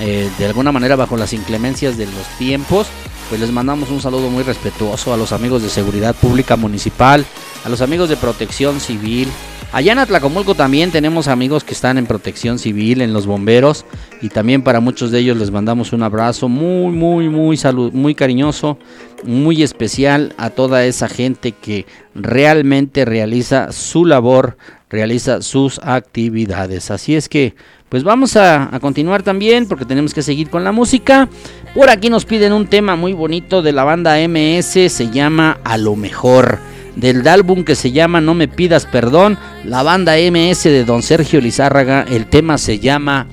eh, 0.00 0.30
de 0.38 0.46
alguna 0.46 0.72
manera 0.72 0.96
bajo 0.96 1.16
las 1.16 1.32
inclemencias 1.32 1.96
de 1.96 2.06
los 2.06 2.26
tiempos, 2.38 2.86
pues 3.28 3.40
les 3.40 3.50
mandamos 3.50 3.90
un 3.90 4.00
saludo 4.00 4.30
muy 4.30 4.42
respetuoso 4.42 5.12
a 5.12 5.16
los 5.16 5.32
amigos 5.32 5.62
de 5.62 5.68
Seguridad 5.68 6.14
Pública 6.14 6.56
Municipal, 6.56 7.24
a 7.64 7.68
los 7.68 7.80
amigos 7.80 8.08
de 8.08 8.16
Protección 8.16 8.80
Civil, 8.80 9.28
Allá 9.74 9.90
en 9.90 9.98
Atlacomulco 9.98 10.54
también 10.54 10.92
tenemos 10.92 11.26
amigos 11.26 11.64
que 11.64 11.74
están 11.74 11.98
en 11.98 12.06
protección 12.06 12.60
civil, 12.60 13.00
en 13.00 13.12
los 13.12 13.26
bomberos, 13.26 13.84
y 14.20 14.28
también 14.28 14.62
para 14.62 14.80
muchos 14.80 15.10
de 15.10 15.18
ellos 15.18 15.36
les 15.36 15.50
mandamos 15.50 15.92
un 15.92 16.02
abrazo 16.02 16.48
muy, 16.48 16.92
muy, 16.92 17.28
muy 17.28 17.56
salud, 17.56 17.92
muy 17.92 18.14
cariñoso, 18.14 18.78
muy 19.24 19.62
especial 19.62 20.34
a 20.36 20.50
toda 20.50 20.84
esa 20.84 21.08
gente 21.08 21.52
que 21.52 21.86
realmente 22.14 23.04
realiza 23.04 23.72
su 23.72 24.04
labor, 24.04 24.56
realiza 24.88 25.42
sus 25.42 25.78
actividades. 25.82 26.90
Así 26.90 27.14
es 27.14 27.28
que, 27.28 27.54
pues 27.88 28.02
vamos 28.02 28.36
a, 28.36 28.74
a 28.74 28.80
continuar 28.80 29.22
también 29.22 29.66
porque 29.66 29.84
tenemos 29.84 30.14
que 30.14 30.22
seguir 30.22 30.50
con 30.50 30.64
la 30.64 30.72
música. 30.72 31.28
Por 31.74 31.90
aquí 31.90 32.08
nos 32.08 32.24
piden 32.24 32.52
un 32.52 32.66
tema 32.66 32.96
muy 32.96 33.12
bonito 33.12 33.62
de 33.62 33.72
la 33.72 33.84
banda 33.84 34.16
MS, 34.26 34.92
se 34.92 35.10
llama 35.10 35.58
A 35.64 35.76
lo 35.76 35.96
mejor 35.96 36.58
del 36.96 37.26
álbum 37.26 37.64
que 37.64 37.74
se 37.74 37.92
llama 37.92 38.20
No 38.20 38.34
me 38.34 38.48
pidas 38.48 38.86
perdón, 38.86 39.38
la 39.64 39.82
banda 39.82 40.14
MS 40.14 40.64
de 40.64 40.84
Don 40.84 41.02
Sergio 41.02 41.40
Lizárraga, 41.40 42.04
el 42.08 42.26
tema 42.26 42.58
se 42.58 42.78
llama 42.78 43.26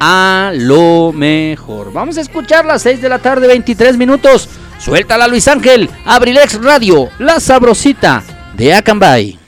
A 0.00 0.52
lo 0.54 1.12
mejor. 1.12 1.92
Vamos 1.92 2.18
a 2.18 2.20
escuchar 2.20 2.64
las 2.64 2.82
6 2.82 3.02
de 3.02 3.08
la 3.08 3.18
tarde, 3.18 3.48
23 3.48 3.96
minutos. 3.96 4.48
Suéltala 4.78 5.26
Luis 5.26 5.48
Ángel, 5.48 5.90
Abrilex 6.04 6.62
Radio, 6.62 7.08
la 7.18 7.40
sabrosita 7.40 8.22
de 8.56 8.74
Acambay. 8.74 9.47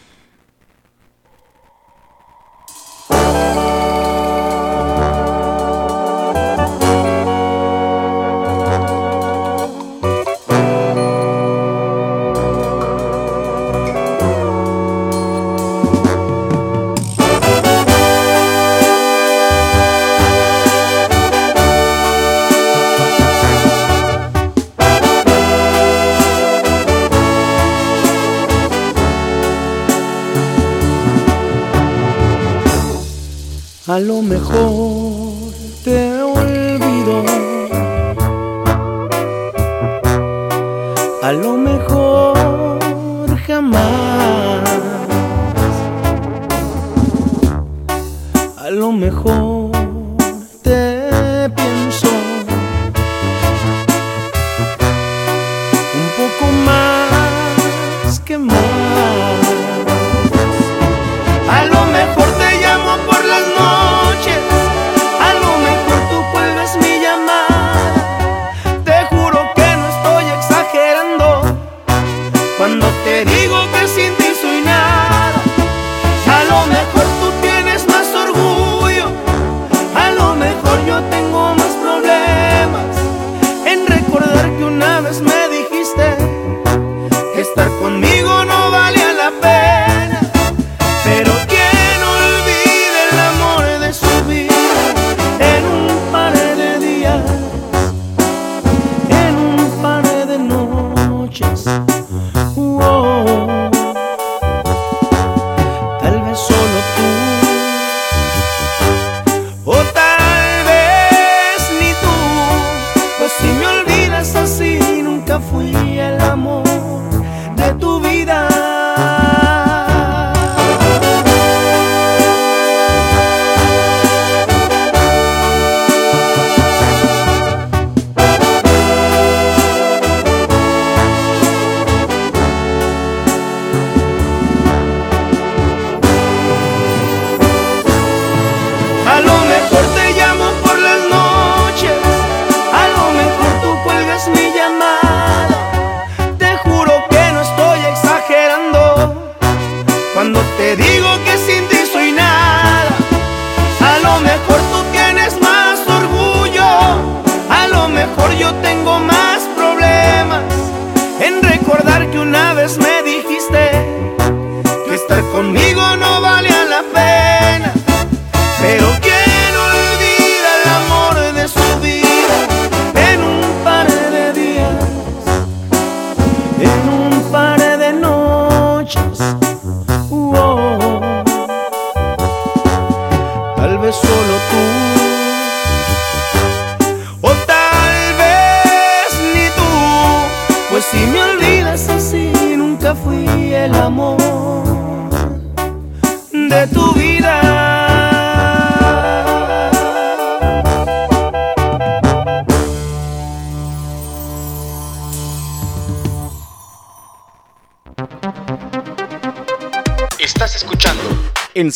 A 33.92 33.98
lo 33.98 34.22
mejor 34.22 35.52
te 35.82 36.22
olvido. 36.22 37.24
A 41.24 41.32
lo 41.32 41.56
mejor 41.56 43.36
jamás. 43.48 44.19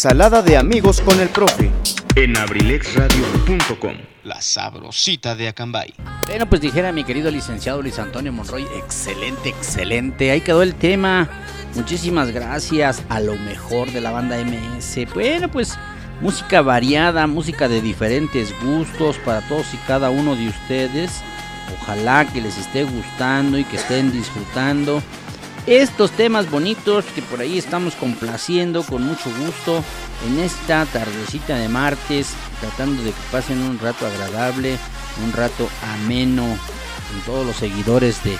Ensalada 0.04 0.42
de 0.42 0.58
amigos 0.58 1.00
con 1.00 1.18
el 1.18 1.30
profe. 1.30 1.70
En 2.14 2.36
abrilexradio.com. 2.36 3.94
La 4.24 4.42
sabrosita 4.42 5.34
de 5.34 5.48
Acambay. 5.48 5.94
Bueno, 6.26 6.46
pues 6.46 6.60
dijera 6.60 6.92
mi 6.92 7.04
querido 7.04 7.30
licenciado 7.30 7.80
Luis 7.80 7.98
Antonio 7.98 8.30
Monroy, 8.30 8.66
excelente, 8.76 9.48
excelente. 9.48 10.30
Ahí 10.30 10.42
quedó 10.42 10.62
el 10.62 10.74
tema. 10.74 11.30
Muchísimas 11.74 12.32
gracias 12.32 13.02
a 13.08 13.18
lo 13.18 13.34
mejor 13.36 13.92
de 13.92 14.02
la 14.02 14.10
banda 14.10 14.36
MS. 14.44 15.06
Bueno, 15.14 15.50
pues 15.50 15.78
música 16.20 16.60
variada, 16.60 17.26
música 17.26 17.66
de 17.66 17.80
diferentes 17.80 18.54
gustos 18.60 19.16
para 19.24 19.40
todos 19.48 19.72
y 19.72 19.78
cada 19.86 20.10
uno 20.10 20.36
de 20.36 20.48
ustedes. 20.48 21.22
Ojalá 21.80 22.26
que 22.30 22.42
les 22.42 22.58
esté 22.58 22.84
gustando 22.84 23.56
y 23.56 23.64
que 23.64 23.76
estén 23.76 24.12
disfrutando 24.12 25.02
estos 25.66 26.10
temas 26.10 26.50
bonitos 26.50 27.04
que 27.14 27.22
por 27.22 27.40
ahí 27.40 27.58
estamos 27.58 27.94
complaciendo 27.94 28.82
con 28.82 29.02
mucho 29.02 29.30
gusto 29.38 29.82
en 30.26 30.40
esta 30.40 30.84
tardecita 30.86 31.56
de 31.56 31.68
martes, 31.68 32.34
tratando 32.60 33.02
de 33.02 33.10
que 33.10 33.20
pasen 33.32 33.62
un 33.62 33.78
rato 33.78 34.06
agradable, 34.06 34.78
un 35.24 35.32
rato 35.32 35.68
ameno 35.94 36.44
con 36.44 37.20
todos 37.24 37.46
los 37.46 37.56
seguidores 37.56 38.22
de 38.24 38.36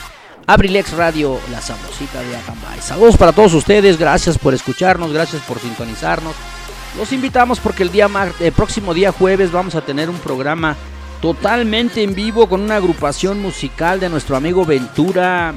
Abrilex 0.46 0.92
Radio, 0.92 1.40
la 1.50 1.62
sabrosita 1.62 2.20
de 2.20 2.36
Acambay. 2.36 2.80
Saludos 2.80 3.16
para 3.16 3.32
todos 3.32 3.54
ustedes, 3.54 3.98
gracias 3.98 4.36
por 4.36 4.52
escucharnos, 4.52 5.12
gracias 5.12 5.40
por 5.42 5.58
sintonizarnos. 5.58 6.34
Los 6.98 7.12
invitamos 7.12 7.58
porque 7.58 7.82
el 7.82 7.90
día 7.90 8.08
el 8.38 8.52
próximo 8.52 8.92
día 8.92 9.12
jueves 9.12 9.50
vamos 9.50 9.74
a 9.74 9.80
tener 9.80 10.10
un 10.10 10.18
programa 10.18 10.76
totalmente 11.22 12.02
en 12.02 12.14
vivo 12.14 12.48
con 12.48 12.60
una 12.60 12.76
agrupación 12.76 13.40
musical 13.40 13.98
de 13.98 14.10
nuestro 14.10 14.36
amigo 14.36 14.66
Ventura 14.66 15.54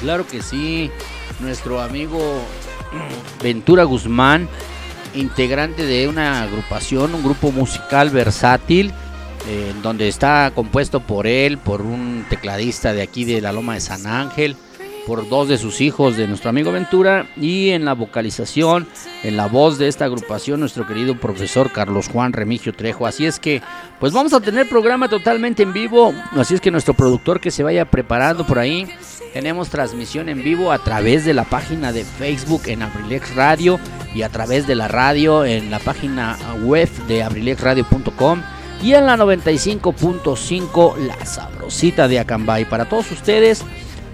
Claro 0.00 0.26
que 0.26 0.42
sí, 0.42 0.90
nuestro 1.40 1.80
amigo 1.80 2.18
Ventura 3.42 3.84
Guzmán, 3.84 4.48
integrante 5.14 5.84
de 5.84 6.08
una 6.08 6.42
agrupación, 6.42 7.14
un 7.14 7.22
grupo 7.22 7.50
musical 7.50 8.10
versátil, 8.10 8.92
eh, 9.48 9.72
donde 9.82 10.08
está 10.08 10.50
compuesto 10.54 11.00
por 11.00 11.26
él, 11.26 11.58
por 11.58 11.80
un 11.80 12.26
tecladista 12.28 12.92
de 12.92 13.02
aquí 13.02 13.24
de 13.24 13.40
la 13.40 13.52
Loma 13.52 13.74
de 13.74 13.80
San 13.80 14.06
Ángel, 14.06 14.56
por 15.06 15.28
dos 15.28 15.48
de 15.48 15.56
sus 15.56 15.80
hijos 15.80 16.16
de 16.16 16.26
nuestro 16.26 16.50
amigo 16.50 16.72
Ventura 16.72 17.26
y 17.36 17.70
en 17.70 17.84
la 17.84 17.94
vocalización, 17.94 18.88
en 19.22 19.36
la 19.36 19.46
voz 19.46 19.78
de 19.78 19.86
esta 19.86 20.04
agrupación, 20.04 20.60
nuestro 20.60 20.86
querido 20.86 21.18
profesor 21.18 21.70
Carlos 21.70 22.08
Juan 22.08 22.32
Remigio 22.32 22.72
Trejo. 22.72 23.06
Así 23.06 23.24
es 23.24 23.38
que, 23.38 23.62
pues 24.00 24.12
vamos 24.12 24.32
a 24.32 24.40
tener 24.40 24.68
programa 24.68 25.08
totalmente 25.08 25.62
en 25.62 25.72
vivo, 25.72 26.12
así 26.32 26.54
es 26.54 26.60
que 26.60 26.72
nuestro 26.72 26.94
productor 26.94 27.40
que 27.40 27.52
se 27.52 27.62
vaya 27.62 27.84
preparando 27.84 28.46
por 28.46 28.58
ahí 28.58 28.88
tenemos 29.32 29.68
transmisión 29.68 30.28
en 30.28 30.42
vivo 30.42 30.72
a 30.72 30.78
través 30.78 31.24
de 31.24 31.34
la 31.34 31.44
página 31.44 31.92
de 31.92 32.04
Facebook 32.04 32.62
en 32.66 32.82
Abrilex 32.82 33.34
Radio 33.36 33.78
y 34.14 34.22
a 34.22 34.28
través 34.28 34.66
de 34.66 34.74
la 34.74 34.88
radio 34.88 35.44
en 35.44 35.70
la 35.70 35.78
página 35.78 36.36
web 36.62 36.88
de 37.06 37.22
abrilexradio.com 37.22 38.42
y 38.82 38.94
en 38.94 39.06
la 39.06 39.16
95.5 39.16 40.96
La 40.98 41.24
Sabrosita 41.24 42.08
de 42.08 42.18
Acambay. 42.18 42.64
Para 42.64 42.88
todos 42.88 43.10
ustedes, 43.10 43.64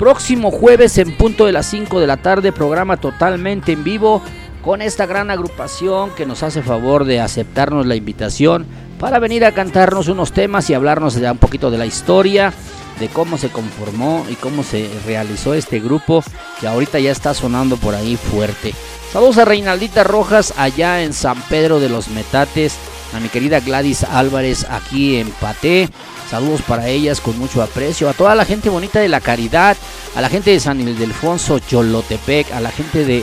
próximo 0.02 0.50
jueves 0.50 0.98
en 0.98 1.16
punto 1.16 1.46
de 1.46 1.52
las 1.52 1.64
5 1.66 2.00
de 2.00 2.08
la 2.08 2.16
tarde, 2.16 2.50
programa 2.50 2.96
totalmente 2.96 3.70
en 3.70 3.84
vivo 3.84 4.20
con 4.60 4.82
esta 4.82 5.06
gran 5.06 5.30
agrupación 5.30 6.10
que 6.16 6.26
nos 6.26 6.42
hace 6.42 6.60
favor 6.60 7.04
de 7.04 7.20
aceptarnos 7.20 7.86
la 7.86 7.94
invitación 7.94 8.66
para 8.98 9.20
venir 9.20 9.44
a 9.44 9.52
cantarnos 9.52 10.08
unos 10.08 10.32
temas 10.32 10.68
y 10.68 10.74
hablarnos 10.74 11.14
ya 11.14 11.30
un 11.30 11.38
poquito 11.38 11.70
de 11.70 11.78
la 11.78 11.86
historia 11.86 12.52
de 12.98 13.06
cómo 13.10 13.38
se 13.38 13.50
conformó 13.50 14.26
y 14.28 14.34
cómo 14.34 14.64
se 14.64 14.90
realizó 15.06 15.54
este 15.54 15.78
grupo 15.78 16.24
que 16.60 16.66
ahorita 16.66 16.98
ya 16.98 17.12
está 17.12 17.32
sonando 17.32 17.76
por 17.76 17.94
ahí 17.94 18.16
fuerte. 18.16 18.74
Saludos 19.12 19.38
a 19.38 19.44
Reinaldita 19.44 20.02
Rojas 20.02 20.52
allá 20.56 21.04
en 21.04 21.12
San 21.12 21.40
Pedro 21.42 21.78
de 21.78 21.88
los 21.88 22.08
Metates, 22.08 22.74
a 23.14 23.20
mi 23.20 23.28
querida 23.28 23.60
Gladys 23.60 24.02
Álvarez 24.02 24.66
aquí 24.68 25.18
en 25.18 25.30
Paté. 25.30 25.90
Saludos 26.32 26.62
para 26.62 26.88
ellas 26.88 27.20
con 27.20 27.38
mucho 27.38 27.62
aprecio. 27.62 28.08
A 28.08 28.14
toda 28.14 28.34
la 28.34 28.46
gente 28.46 28.70
bonita 28.70 29.00
de 29.00 29.08
la 29.10 29.20
caridad, 29.20 29.76
a 30.14 30.20
la 30.22 30.30
gente 30.30 30.50
de 30.50 30.60
San 30.60 30.80
Ildefonso, 30.80 31.58
Cholotepec, 31.58 32.50
a 32.52 32.60
la 32.60 32.70
gente 32.70 33.04
de 33.04 33.22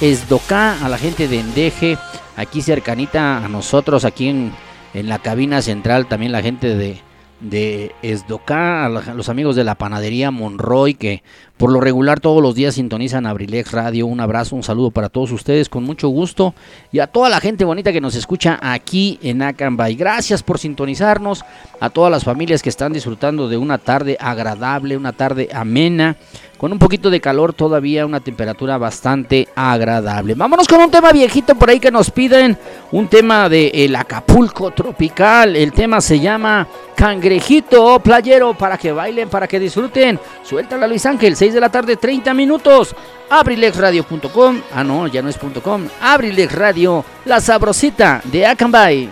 Esdocá, 0.00 0.84
a 0.84 0.88
la 0.88 0.98
gente 0.98 1.28
de 1.28 1.38
Endeje, 1.38 1.96
aquí 2.34 2.60
cercanita 2.60 3.36
a 3.36 3.48
nosotros, 3.48 4.04
aquí 4.04 4.26
en, 4.26 4.52
en 4.92 5.08
la 5.08 5.20
cabina 5.20 5.62
central, 5.62 6.08
también 6.08 6.32
la 6.32 6.42
gente 6.42 6.74
de, 6.74 7.00
de 7.40 7.92
Esdoca, 8.02 8.86
a 8.86 8.88
los 8.88 9.28
amigos 9.28 9.56
de 9.56 9.64
la 9.64 9.76
panadería 9.76 10.30
Monroy, 10.30 10.94
que 10.94 11.22
por 11.56 11.72
lo 11.72 11.80
regular 11.80 12.20
todos 12.20 12.42
los 12.42 12.54
días 12.54 12.74
sintonizan 12.74 13.26
Abrilex 13.26 13.72
Radio. 13.72 14.06
Un 14.06 14.20
abrazo, 14.20 14.56
un 14.56 14.62
saludo 14.62 14.90
para 14.90 15.08
todos 15.08 15.32
ustedes 15.32 15.68
con 15.68 15.84
mucho 15.84 16.08
gusto. 16.08 16.54
Y 16.92 17.00
a 17.00 17.06
toda 17.06 17.28
la 17.28 17.40
gente 17.40 17.64
bonita 17.64 17.92
que 17.92 18.00
nos 18.00 18.14
escucha 18.14 18.58
aquí 18.62 19.18
en 19.22 19.42
Acambay. 19.42 19.94
Gracias 19.94 20.42
por 20.42 20.58
sintonizarnos. 20.58 21.44
A 21.80 21.90
todas 21.90 22.10
las 22.10 22.24
familias 22.24 22.62
que 22.62 22.68
están 22.68 22.92
disfrutando 22.92 23.48
de 23.48 23.56
una 23.56 23.78
tarde 23.78 24.16
agradable, 24.20 24.96
una 24.96 25.12
tarde 25.12 25.48
amena 25.52 26.16
con 26.58 26.72
un 26.72 26.78
poquito 26.78 27.08
de 27.08 27.20
calor 27.20 27.52
todavía, 27.52 28.04
una 28.04 28.20
temperatura 28.20 28.76
bastante 28.76 29.48
agradable. 29.54 30.34
Vámonos 30.34 30.66
con 30.66 30.80
un 30.80 30.90
tema 30.90 31.12
viejito 31.12 31.54
por 31.54 31.70
ahí 31.70 31.78
que 31.78 31.92
nos 31.92 32.10
piden, 32.10 32.58
un 32.90 33.06
tema 33.08 33.48
de 33.48 33.68
el 33.72 33.94
Acapulco 33.94 34.72
tropical. 34.72 35.54
El 35.54 35.72
tema 35.72 36.00
se 36.00 36.18
llama 36.18 36.66
Cangrejito 36.96 38.00
Playero 38.00 38.54
para 38.54 38.76
que 38.76 38.90
bailen, 38.90 39.28
para 39.28 39.46
que 39.46 39.60
disfruten. 39.60 40.18
Suéltala 40.42 40.88
Luis 40.88 41.06
Ángel, 41.06 41.36
6 41.36 41.54
de 41.54 41.60
la 41.60 41.70
tarde, 41.70 41.96
30 41.96 42.34
minutos. 42.34 42.94
Abrilexradio.com. 43.30 44.60
Ah, 44.74 44.82
no, 44.82 45.06
ya 45.06 45.22
no 45.22 45.28
es 45.28 45.38
.com. 45.62 45.86
Abrilex 46.00 46.52
Radio, 46.52 47.04
la 47.24 47.40
sabrosita 47.40 48.20
de 48.24 48.46
Acambay. 48.46 49.08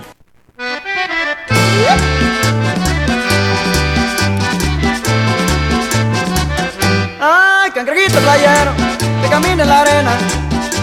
Cangrejito 7.77 8.19
playero 8.21 8.73
que 9.21 9.29
camina 9.29 9.63
en 9.63 9.69
la 9.69 9.81
arena, 9.83 10.13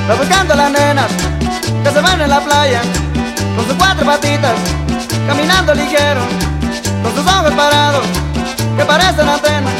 va 0.07 0.13
buscando 0.13 0.53
a 0.53 0.57
las 0.57 0.71
nenas 0.71 1.07
que 1.83 1.89
se 1.89 1.99
van 1.99 2.21
en 2.21 2.29
la 2.29 2.39
playa 2.39 2.81
con 3.55 3.65
sus 3.65 3.73
cuatro 3.73 4.05
patitas, 4.05 4.53
caminando 5.25 5.73
ligero, 5.73 6.21
con 7.01 7.15
sus 7.15 7.25
ojos 7.25 7.51
parados 7.53 8.05
que 8.77 8.85
parecen 8.85 9.27
antenas. 9.27 9.73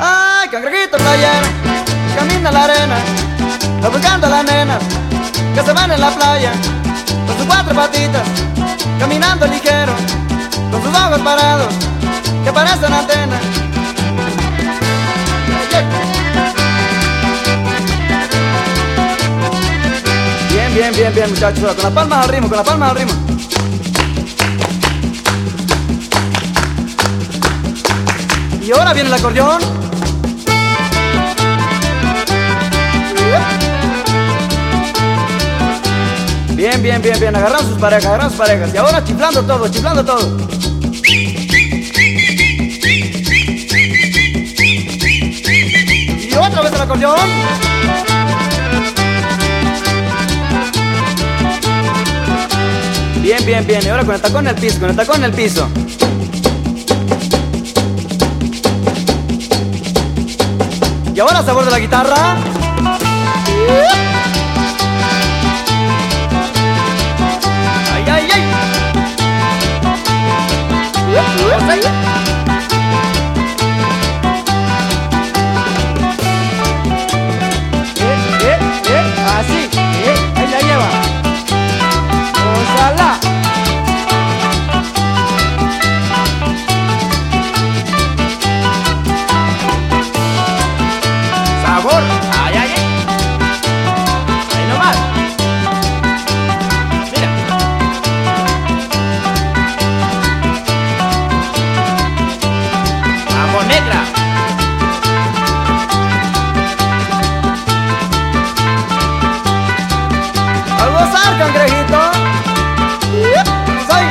Ay, 0.00 0.48
cangrejito 0.48 0.96
playero, 0.96 1.48
camina 2.16 2.48
en 2.48 2.54
la 2.54 2.64
arena, 2.64 2.96
va 3.84 3.88
buscando 3.90 4.26
a 4.26 4.30
las 4.30 4.44
nenas 4.44 5.13
que 5.54 5.62
se 5.62 5.72
van 5.72 5.90
en 5.90 6.00
la 6.00 6.10
playa 6.10 6.52
con 7.26 7.36
sus 7.36 7.46
cuatro 7.46 7.74
patitas 7.74 8.22
caminando 8.98 9.46
ligero, 9.46 9.92
con 10.70 10.82
sus 10.82 10.94
ojos 10.94 11.20
parados, 11.20 11.74
que 12.44 12.52
parecen 12.52 12.92
antenas. 12.92 13.40
Bien, 20.50 20.74
bien, 20.74 20.92
bien, 20.94 21.14
bien, 21.14 21.30
muchachos, 21.30 21.74
con 21.74 21.82
la 21.82 21.90
palma 21.90 22.22
al 22.22 22.28
ritmo, 22.28 22.48
con 22.48 22.58
la 22.58 22.64
palma 22.64 22.88
al 22.88 22.96
ritmo. 22.96 23.14
Y 28.62 28.72
ahora 28.72 28.92
viene 28.94 29.08
el 29.08 29.14
acordeón. 29.14 29.83
Bien, 36.54 36.80
bien, 36.80 37.02
bien, 37.02 37.18
bien. 37.18 37.34
Agarran 37.34 37.66
sus 37.66 37.78
parejas, 37.78 38.06
agarran 38.06 38.30
sus 38.30 38.38
parejas. 38.38 38.72
Y 38.72 38.76
ahora 38.76 39.02
chiflando 39.02 39.42
todo, 39.42 39.68
chiflando 39.68 40.04
todo. 40.04 40.36
Y 46.30 46.34
otra 46.36 46.62
vez 46.62 46.72
el 46.72 46.80
acordeón. 46.80 47.18
Bien, 53.20 53.44
bien, 53.44 53.66
bien. 53.66 53.80
Y 53.84 53.88
ahora 53.88 54.04
con 54.04 54.14
el 54.14 54.20
tacón 54.20 54.46
en 54.46 54.54
el 54.54 54.60
piso, 54.60 54.78
con 54.78 54.90
el 54.90 54.96
tacón 54.96 55.16
en 55.16 55.24
el 55.24 55.32
piso. 55.32 55.68
Y 61.14 61.20
ahora 61.20 61.42
sabor 61.42 61.64
de 61.64 61.70
la 61.72 61.78
guitarra. 61.80 62.36
Así, 79.26 79.68
eh 79.74 80.14
ahí 80.36 80.46
la 80.48 80.60
lleva. 80.60 80.88
Ojalá. 82.62 83.23
Cangrejito. 111.44 112.00
Soy. 113.86 114.04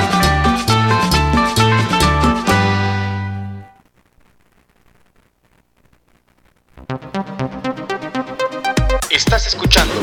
Estás 9.09 9.47
escuchando 9.47 9.93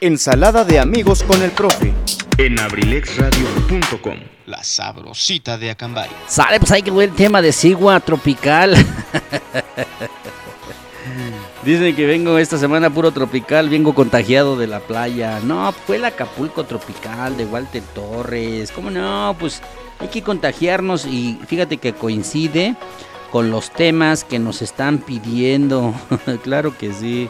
Ensalada 0.00 0.64
de 0.64 0.78
amigos 0.78 1.22
con 1.22 1.42
el 1.42 1.50
profe 1.50 1.92
en 2.38 2.58
abrilexradio.com. 2.58 4.16
La 4.46 4.62
sabrosita 4.62 5.58
de 5.58 5.70
Acambay. 5.70 6.08
Sale, 6.26 6.58
pues 6.60 6.72
ahí 6.72 6.82
que 6.82 6.90
el 6.90 7.12
tema 7.12 7.42
de 7.42 7.52
Sigua 7.52 8.00
tropical. 8.00 8.74
Dicen 11.68 11.94
que 11.94 12.06
vengo 12.06 12.38
esta 12.38 12.56
semana 12.56 12.88
puro 12.88 13.10
tropical, 13.10 13.68
vengo 13.68 13.94
contagiado 13.94 14.56
de 14.56 14.66
la 14.66 14.80
playa. 14.80 15.38
No, 15.40 15.70
fue 15.72 15.96
el 15.96 16.06
Acapulco 16.06 16.64
tropical 16.64 17.36
de 17.36 17.44
Walter 17.44 17.82
Torres. 17.94 18.72
¿Cómo 18.72 18.90
no? 18.90 19.36
Pues 19.38 19.60
hay 19.98 20.08
que 20.08 20.22
contagiarnos 20.22 21.04
y 21.04 21.38
fíjate 21.46 21.76
que 21.76 21.92
coincide 21.92 22.74
con 23.30 23.50
los 23.50 23.70
temas 23.70 24.24
que 24.24 24.38
nos 24.38 24.62
están 24.62 24.96
pidiendo. 24.96 25.92
claro 26.42 26.74
que 26.74 26.94
sí. 26.94 27.28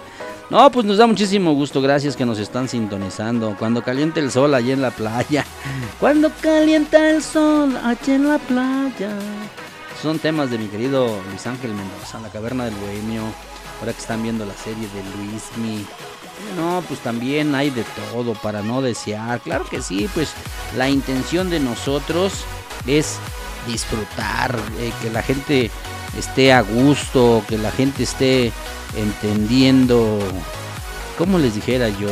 No, 0.51 0.71
pues 0.71 0.87
nos 0.87 0.99
da 0.99 1.09
muchísimo 1.09 1.53
gusto, 1.55 1.83
gracias 1.83 2.15
que 2.15 2.25
nos 2.25 2.39
están 2.39 2.69
sintonizando. 2.69 3.57
Cuando 3.59 3.83
caliente 3.83 4.21
el 4.21 4.31
sol 4.31 4.55
allí 4.55 4.71
en 4.71 4.83
la 4.83 4.93
playa. 4.93 5.45
Cuando 5.99 6.31
calienta 6.41 7.11
el 7.11 7.25
sol 7.25 7.77
allí 7.83 8.13
en 8.13 8.29
la 8.29 8.39
playa. 8.39 9.19
Son 10.01 10.21
temas 10.21 10.49
de 10.49 10.59
mi 10.59 10.69
querido 10.69 11.09
Luis 11.29 11.45
Ángel 11.49 11.75
Mendoza, 11.75 12.21
La 12.21 12.29
Caverna 12.29 12.67
del 12.67 12.77
Bohemio. 12.77 13.25
Ahora 13.81 13.93
que 13.93 14.01
están 14.01 14.23
viendo 14.23 14.45
la 14.45 14.55
serie 14.55 14.89
de 14.89 15.03
Luismi. 15.17 15.87
No, 16.57 16.83
pues 16.87 17.01
también 17.01 17.55
hay 17.55 17.71
de 17.71 17.85
todo 18.13 18.35
para 18.35 18.63
no 18.63 18.81
desear. 18.81 19.41
Claro 19.41 19.65
que 19.69 19.83
sí, 19.83 20.09
pues 20.15 20.33
la 20.77 20.89
intención 20.89 21.51
de 21.51 21.61
nosotros 21.61 22.33
es 22.87 23.19
disfrutar, 23.67 24.59
eh, 24.79 24.93
que 25.03 25.11
la 25.11 25.23
gente 25.23 25.71
esté 26.17 26.53
a 26.53 26.63
gusto, 26.63 27.45
que 27.49 27.59
la 27.59 27.71
gente 27.71 28.03
esté 28.05 28.53
entendiendo, 28.97 30.19
¿cómo 31.17 31.39
les 31.39 31.55
dijera 31.55 31.89
yo? 31.89 32.09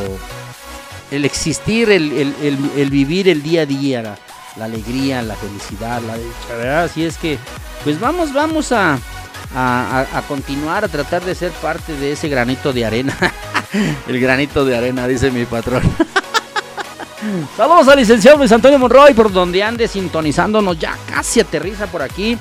El 1.09 1.25
existir, 1.25 1.89
el, 1.89 2.89
vivir 2.89 3.29
el 3.29 3.41
día 3.41 3.61
a 3.61 3.65
día, 3.65 4.17
la, 4.57 4.65
alegría, 4.65 5.21
la 5.21 5.35
felicidad, 5.35 6.01
la 6.01 6.17
dicha. 6.17 6.83
Así 6.83 7.05
es 7.05 7.17
que, 7.17 7.37
pues 7.83 7.99
vamos, 7.99 8.33
vamos 8.33 8.71
a, 8.73 8.99
a, 9.55 10.23
continuar, 10.27 10.85
a 10.85 10.87
tratar 10.87 11.23
de 11.23 11.35
ser 11.35 11.51
parte 11.51 11.93
de 11.93 12.11
ese 12.11 12.29
granito 12.29 12.73
de 12.73 12.85
arena. 12.85 13.17
el 14.07 14.19
granito 14.19 14.65
de 14.65 14.77
arena, 14.77 15.07
dice 15.07 15.31
mi 15.31 15.45
patrón. 15.45 15.81
Saludos 17.57 17.87
al 17.87 17.97
licenciado 17.97 18.37
Luis 18.37 18.51
Antonio 18.51 18.77
Monroy, 18.77 19.13
por 19.13 19.31
donde 19.31 19.63
ande 19.63 19.87
sintonizándonos. 19.87 20.77
Ya 20.79 20.97
casi 21.09 21.39
aterriza 21.39 21.87
por 21.87 22.01
aquí 22.01 22.37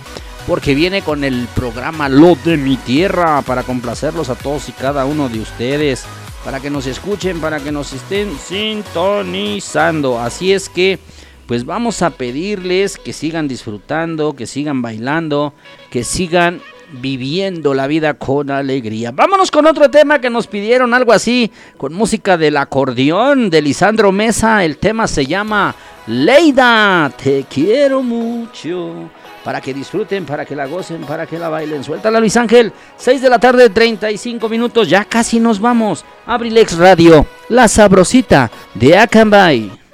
porque 0.47 0.75
viene 0.75 1.03
con 1.03 1.25
el 1.25 1.49
programa 1.55 2.09
Lo 2.09 2.37
de 2.37 2.57
mi 2.57 2.77
tierra 2.77 3.43
para 3.43 3.65
complacerlos 3.65 4.29
a 4.29 4.37
todos 4.37 4.69
y 4.69 4.73
cada 4.73 5.05
uno 5.05 5.29
de 5.29 5.41
ustedes, 5.41 6.05
para 6.45 6.61
que 6.61 6.71
nos 6.71 6.87
escuchen, 6.87 7.41
para 7.41 7.59
que 7.59 7.73
nos 7.73 7.93
estén 7.93 8.39
sintonizando. 8.39 10.21
Así 10.21 10.53
es 10.53 10.69
que, 10.69 11.01
pues 11.47 11.65
vamos 11.65 12.03
a 12.03 12.11
pedirles 12.11 12.97
que 12.97 13.13
sigan 13.13 13.49
disfrutando, 13.49 14.35
que 14.35 14.47
sigan 14.47 14.83
bailando, 14.83 15.53
que 15.91 16.05
sigan 16.05 16.61
viviendo 16.93 17.75
la 17.75 17.87
vida 17.87 18.15
con 18.15 18.51
alegría. 18.51 19.11
Vámonos 19.11 19.51
con 19.51 19.67
otro 19.67 19.91
tema 19.91 20.21
que 20.21 20.31
nos 20.31 20.47
pidieron, 20.47 20.95
algo 20.95 21.13
así, 21.13 21.51
con 21.77 21.93
música 21.93 22.37
del 22.37 22.57
acordeón 22.57 23.51
de 23.51 23.63
Lisandro 23.63 24.13
Mesa. 24.13 24.65
El 24.65 24.79
tema 24.79 25.07
se 25.07 25.27
llama 25.27 25.75
Leida, 26.07 27.13
te 27.17 27.45
quiero 27.49 28.03
mucho 28.03 29.11
para 29.47 29.61
que 29.61 29.73
disfruten, 29.73 30.27
para 30.27 30.45
que 30.45 30.57
la 30.57 30.67
gocen, 30.67 31.03
para 31.03 31.25
que 31.25 31.39
la 31.39 31.49
bailen. 31.49 31.85
Suéltala 31.85 32.19
Luis 32.19 32.37
Ángel, 32.37 32.73
6 32.97 33.23
de 33.23 33.31
la 33.31 33.39
tarde, 33.39 33.71
35 33.71 34.49
minutos, 34.49 34.89
ya 34.89 35.05
casi 35.05 35.39
nos 35.39 35.61
vamos. 35.61 36.05
Abrilex 36.27 36.77
Radio, 36.77 37.25
la 37.49 37.69
sabrosita 37.69 38.51
de 38.75 38.99
Acambay. 38.99 39.86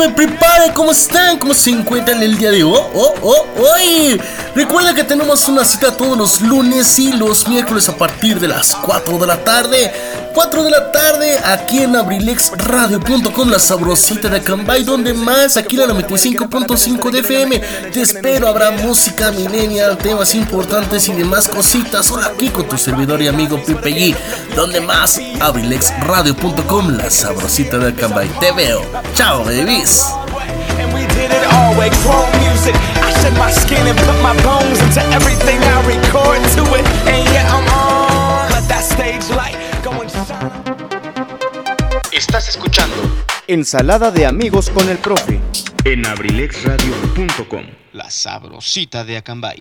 Me 0.00 0.08
prepare, 0.08 0.72
¿cómo 0.72 0.92
están? 0.92 1.38
¿Cómo 1.38 1.52
se 1.52 1.68
encuentran 1.68 2.22
el 2.22 2.38
día 2.38 2.50
de 2.50 2.64
hoy? 2.64 2.80
Oh, 2.94 3.12
oh, 3.20 3.46
hoy. 3.58 4.18
Recuerda 4.54 4.94
que 4.94 5.04
tenemos 5.04 5.46
una 5.46 5.62
cita 5.62 5.94
todos 5.94 6.16
los 6.16 6.40
lunes 6.40 6.98
y 6.98 7.12
los 7.12 7.46
miércoles 7.46 7.86
a 7.90 7.98
partir 7.98 8.40
de 8.40 8.48
las 8.48 8.74
4 8.76 9.18
de 9.18 9.26
la 9.26 9.44
tarde. 9.44 9.92
4 10.34 10.62
de 10.64 10.70
la 10.70 10.92
tarde 10.92 11.38
aquí 11.44 11.82
en 11.82 11.96
abrilexradio.com, 11.96 13.48
la 13.48 13.58
sabrosita 13.58 14.28
de 14.28 14.38
Acambay, 14.38 14.84
donde 14.84 15.14
más 15.14 15.56
aquí 15.56 15.80
en 15.80 15.88
la 15.88 15.94
95.5 15.94 17.10
de 17.10 17.18
FM. 17.20 17.58
Te 17.92 18.02
espero, 18.02 18.48
habrá 18.48 18.70
música 18.70 19.30
millennial, 19.32 19.98
temas 19.98 20.34
importantes 20.34 21.08
y 21.08 21.12
demás 21.12 21.48
cositas. 21.48 22.06
Solo 22.06 22.26
aquí 22.26 22.48
con 22.48 22.68
tu 22.68 22.78
servidor 22.78 23.20
y 23.22 23.28
amigo 23.28 23.62
Pipe 23.64 23.90
G, 23.90 24.16
donde 24.54 24.80
más 24.80 25.20
abrilexradio.com, 25.40 26.96
la 26.96 27.10
sabrosita 27.10 27.78
de 27.78 27.88
Acambay. 27.88 28.28
Te 28.40 28.52
veo. 28.52 28.82
Chao, 29.14 29.44
babies. 29.44 30.04
Estás 42.30 42.50
escuchando 42.50 42.94
Ensalada 43.48 44.12
de 44.12 44.24
amigos 44.24 44.70
con 44.70 44.88
el 44.88 44.98
profe 44.98 45.40
en 45.82 46.06
abrilexradio.com. 46.06 47.64
La 47.92 48.08
sabrosita 48.08 49.02
de 49.02 49.16
Acambay. 49.16 49.60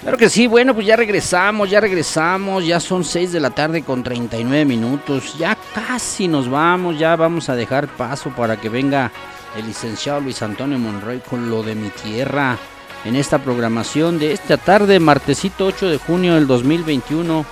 Claro 0.00 0.16
que 0.16 0.30
sí, 0.30 0.46
bueno, 0.46 0.72
pues 0.72 0.86
ya 0.86 0.96
regresamos, 0.96 1.68
ya 1.68 1.78
regresamos, 1.78 2.66
ya 2.66 2.80
son 2.80 3.04
6 3.04 3.32
de 3.32 3.40
la 3.40 3.50
tarde 3.50 3.82
con 3.82 4.02
39 4.02 4.64
minutos, 4.64 5.36
ya 5.38 5.54
casi 5.74 6.28
nos 6.28 6.48
vamos, 6.48 6.98
ya 6.98 7.14
vamos 7.14 7.50
a 7.50 7.54
dejar 7.54 7.88
paso 7.88 8.30
para 8.30 8.58
que 8.58 8.70
venga 8.70 9.12
el 9.54 9.66
licenciado 9.66 10.22
Luis 10.22 10.40
Antonio 10.40 10.78
Monroy 10.78 11.20
con 11.20 11.50
lo 11.50 11.62
de 11.62 11.74
mi 11.74 11.90
tierra 11.90 12.56
en 13.04 13.16
esta 13.16 13.38
programación 13.38 14.18
de 14.18 14.32
esta 14.32 14.56
tarde, 14.56 14.98
martesito 14.98 15.66
8 15.66 15.90
de 15.90 15.98
junio 15.98 16.36
del 16.36 16.46
2021, 16.46 17.44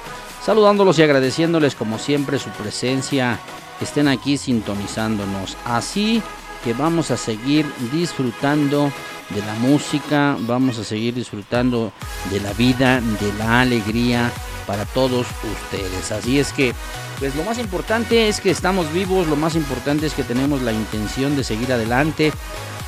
saludándolos 0.42 0.98
y 0.98 1.02
agradeciéndoles 1.02 1.74
como 1.74 1.98
siempre 1.98 2.38
su 2.38 2.48
presencia, 2.48 3.38
estén 3.84 4.08
aquí 4.08 4.36
sintonizándonos, 4.36 5.56
así 5.64 6.22
que 6.64 6.72
vamos 6.72 7.10
a 7.10 7.16
seguir 7.16 7.66
disfrutando 7.92 8.92
de 9.30 9.40
la 9.42 9.54
música, 9.54 10.36
vamos 10.40 10.78
a 10.78 10.84
seguir 10.84 11.14
disfrutando 11.14 11.92
de 12.30 12.40
la 12.40 12.52
vida, 12.54 13.00
de 13.00 13.32
la 13.38 13.60
alegría 13.60 14.32
para 14.66 14.84
todos 14.84 15.26
ustedes. 15.64 16.12
Así 16.12 16.38
es 16.38 16.52
que, 16.52 16.74
pues 17.18 17.34
lo 17.36 17.44
más 17.44 17.58
importante 17.58 18.28
es 18.28 18.40
que 18.40 18.50
estamos 18.50 18.92
vivos, 18.92 19.26
lo 19.26 19.36
más 19.36 19.54
importante 19.54 20.06
es 20.06 20.14
que 20.14 20.24
tenemos 20.24 20.62
la 20.62 20.72
intención 20.72 21.36
de 21.36 21.44
seguir 21.44 21.72
adelante, 21.72 22.32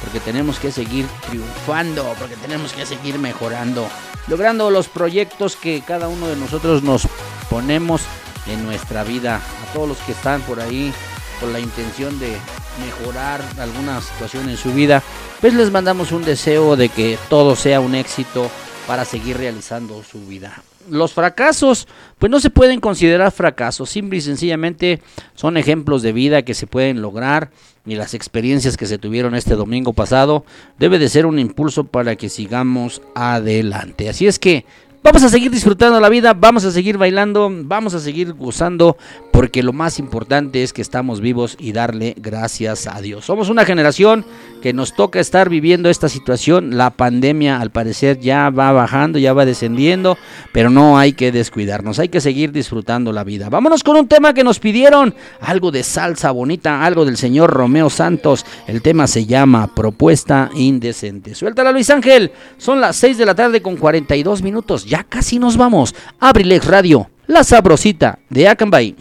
porque 0.02 0.20
tenemos 0.20 0.58
que 0.58 0.72
seguir 0.72 1.06
triunfando, 1.28 2.14
porque 2.18 2.36
tenemos 2.36 2.72
que 2.72 2.86
seguir 2.86 3.18
mejorando, 3.18 3.86
logrando 4.28 4.70
los 4.70 4.88
proyectos 4.88 5.56
que 5.56 5.82
cada 5.82 6.08
uno 6.08 6.26
de 6.26 6.36
nosotros 6.36 6.82
nos 6.82 7.06
ponemos 7.50 8.02
en 8.46 8.64
nuestra 8.64 9.04
vida. 9.04 9.36
A 9.36 9.72
todos 9.72 9.88
los 9.88 9.98
que 9.98 10.12
están 10.12 10.40
por 10.42 10.60
ahí 10.60 10.92
con 11.40 11.52
la 11.52 11.60
intención 11.60 12.18
de 12.18 12.36
mejorar 12.84 13.42
alguna 13.58 14.00
situación 14.00 14.48
en 14.48 14.56
su 14.56 14.72
vida, 14.72 15.02
pues 15.40 15.54
les 15.54 15.70
mandamos 15.70 16.12
un 16.12 16.24
deseo 16.24 16.76
de 16.76 16.88
que 16.88 17.18
todo 17.28 17.56
sea 17.56 17.80
un 17.80 17.94
éxito 17.94 18.50
para 18.86 19.04
seguir 19.04 19.36
realizando 19.36 20.02
su 20.02 20.26
vida. 20.26 20.62
Los 20.88 21.12
fracasos, 21.12 21.86
pues 22.18 22.30
no 22.30 22.40
se 22.40 22.50
pueden 22.50 22.80
considerar 22.80 23.30
fracasos, 23.32 23.90
simple 23.90 24.18
y 24.18 24.20
sencillamente 24.20 25.00
son 25.34 25.56
ejemplos 25.56 26.02
de 26.02 26.12
vida 26.12 26.42
que 26.42 26.54
se 26.54 26.66
pueden 26.66 27.02
lograr 27.02 27.50
y 27.86 27.94
las 27.94 28.14
experiencias 28.14 28.76
que 28.76 28.86
se 28.86 28.98
tuvieron 28.98 29.34
este 29.34 29.54
domingo 29.54 29.92
pasado 29.92 30.44
debe 30.78 30.98
de 30.98 31.08
ser 31.08 31.26
un 31.26 31.38
impulso 31.38 31.84
para 31.84 32.16
que 32.16 32.28
sigamos 32.28 33.02
adelante. 33.14 34.08
Así 34.08 34.26
es 34.26 34.38
que 34.38 34.64
Vamos 35.02 35.22
a 35.22 35.30
seguir 35.30 35.50
disfrutando 35.50 35.98
la 35.98 36.10
vida, 36.10 36.34
vamos 36.34 36.66
a 36.66 36.70
seguir 36.70 36.98
bailando, 36.98 37.50
vamos 37.50 37.94
a 37.94 38.00
seguir 38.00 38.34
gozando, 38.34 38.98
porque 39.32 39.62
lo 39.62 39.72
más 39.72 39.98
importante 39.98 40.62
es 40.62 40.74
que 40.74 40.82
estamos 40.82 41.22
vivos 41.22 41.56
y 41.58 41.72
darle 41.72 42.14
gracias 42.18 42.86
a 42.86 43.00
Dios. 43.00 43.24
Somos 43.24 43.48
una 43.48 43.64
generación 43.64 44.26
que 44.60 44.74
nos 44.74 44.94
toca 44.94 45.18
estar 45.18 45.48
viviendo 45.48 45.88
esta 45.88 46.10
situación. 46.10 46.76
La 46.76 46.90
pandemia 46.90 47.62
al 47.62 47.70
parecer 47.70 48.20
ya 48.20 48.50
va 48.50 48.72
bajando, 48.72 49.18
ya 49.18 49.32
va 49.32 49.46
descendiendo, 49.46 50.18
pero 50.52 50.68
no 50.68 50.98
hay 50.98 51.14
que 51.14 51.32
descuidarnos, 51.32 51.98
hay 51.98 52.10
que 52.10 52.20
seguir 52.20 52.52
disfrutando 52.52 53.10
la 53.10 53.24
vida. 53.24 53.48
Vámonos 53.48 53.82
con 53.82 53.96
un 53.96 54.06
tema 54.06 54.34
que 54.34 54.44
nos 54.44 54.58
pidieron, 54.58 55.14
algo 55.40 55.70
de 55.70 55.82
salsa 55.82 56.30
bonita, 56.30 56.84
algo 56.84 57.06
del 57.06 57.16
señor 57.16 57.50
Romeo 57.50 57.88
Santos. 57.88 58.44
El 58.66 58.82
tema 58.82 59.06
se 59.06 59.24
llama 59.24 59.74
Propuesta 59.74 60.50
Indecente. 60.54 61.34
Suéltala 61.34 61.72
Luis 61.72 61.88
Ángel, 61.88 62.32
son 62.58 62.82
las 62.82 62.96
6 62.96 63.16
de 63.16 63.24
la 63.24 63.34
tarde 63.34 63.62
con 63.62 63.78
42 63.78 64.42
minutos 64.42 64.89
ya 64.90 65.04
casi 65.04 65.38
nos 65.38 65.56
vamos. 65.56 65.94
Abrilex 66.18 66.66
Radio, 66.66 67.08
la 67.28 67.44
sabrosita 67.44 68.18
de 68.28 68.48
Acambay. 68.48 68.96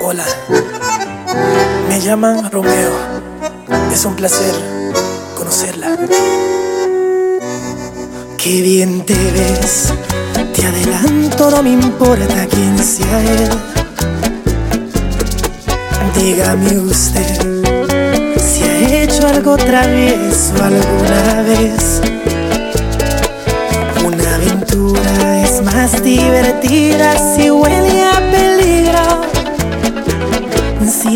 Hola, 0.00 0.24
me 1.88 2.00
llaman 2.00 2.50
Romeo. 2.52 2.92
Es 3.92 4.04
un 4.04 4.14
placer 4.14 4.54
conocerla. 5.36 5.96
Qué 8.38 8.62
bien 8.62 9.04
te 9.04 9.14
ves, 9.14 9.92
te 10.54 10.64
adelanto, 10.64 11.50
no 11.50 11.62
me 11.64 11.72
importa 11.72 12.46
quién 12.46 12.78
sea 12.78 13.22
él. 13.22 13.50
Dígame 16.14 16.78
usted 16.78 17.59
hecho 19.20 19.28
algo 19.28 19.56
travieso 19.56 20.54
alguna 20.62 21.42
vez. 21.42 22.00
Una 24.04 24.34
aventura 24.36 25.42
es 25.42 25.62
más 25.62 26.02
divertida 26.02 27.34
si 27.34 27.50
huele 27.50 28.04
a 28.04 28.20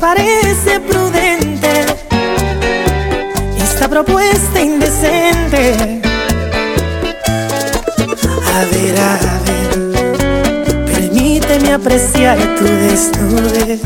parece 0.00 0.80
prudente 0.80 1.86
esta 3.62 3.88
propuesta 3.88 4.60
indecente. 4.60 6.00
A 8.54 8.64
ver, 8.72 9.00
a 9.00 9.18
ver, 9.46 10.84
permíteme 10.86 11.72
apreciar 11.72 12.38
tu 12.56 12.64
desnudez. 12.64 13.80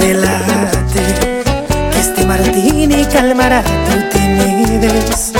Relájate, 0.00 1.04
que 1.90 1.98
este 1.98 2.24
martini 2.24 3.04
calmará 3.06 3.62
tu 3.62 4.18
timidez. 4.18 5.32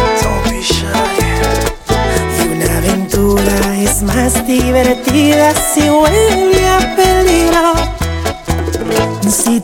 Y 2.38 2.48
una 2.48 2.78
aventura 2.78 3.76
es 3.78 4.02
más 4.02 4.46
divertida 4.46 5.54
si 5.54 5.88
huele 5.88 6.68
a 6.68 6.96
peligro. 6.96 7.77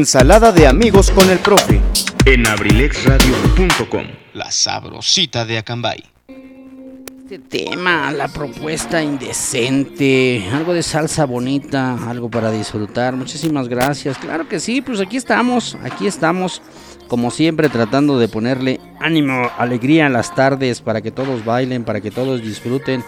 Ensalada 0.00 0.50
de 0.50 0.66
amigos 0.66 1.10
con 1.10 1.28
el 1.28 1.38
profe 1.40 1.78
en 2.24 2.46
abrilexradio.com. 2.46 4.06
La 4.32 4.50
sabrosita 4.50 5.44
de 5.44 5.58
Acambay. 5.58 6.02
Este 6.26 7.38
tema, 7.38 8.10
la 8.10 8.28
propuesta 8.28 9.02
indecente, 9.02 10.48
algo 10.54 10.72
de 10.72 10.82
salsa 10.82 11.26
bonita, 11.26 11.98
algo 12.08 12.30
para 12.30 12.50
disfrutar. 12.50 13.14
Muchísimas 13.14 13.68
gracias. 13.68 14.16
Claro 14.16 14.48
que 14.48 14.58
sí, 14.58 14.80
pues 14.80 15.00
aquí 15.00 15.18
estamos, 15.18 15.76
aquí 15.82 16.06
estamos, 16.06 16.62
como 17.06 17.30
siempre, 17.30 17.68
tratando 17.68 18.18
de 18.18 18.28
ponerle 18.28 18.80
ánimo, 19.00 19.50
alegría 19.58 20.06
en 20.06 20.14
las 20.14 20.34
tardes 20.34 20.80
para 20.80 21.02
que 21.02 21.10
todos 21.10 21.44
bailen, 21.44 21.84
para 21.84 22.00
que 22.00 22.10
todos 22.10 22.42
disfruten. 22.42 23.04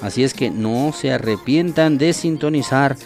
Así 0.00 0.22
es 0.22 0.32
que 0.32 0.50
no 0.50 0.92
se 0.92 1.10
arrepientan 1.10 1.98
de 1.98 2.12
sintonizar 2.12 2.96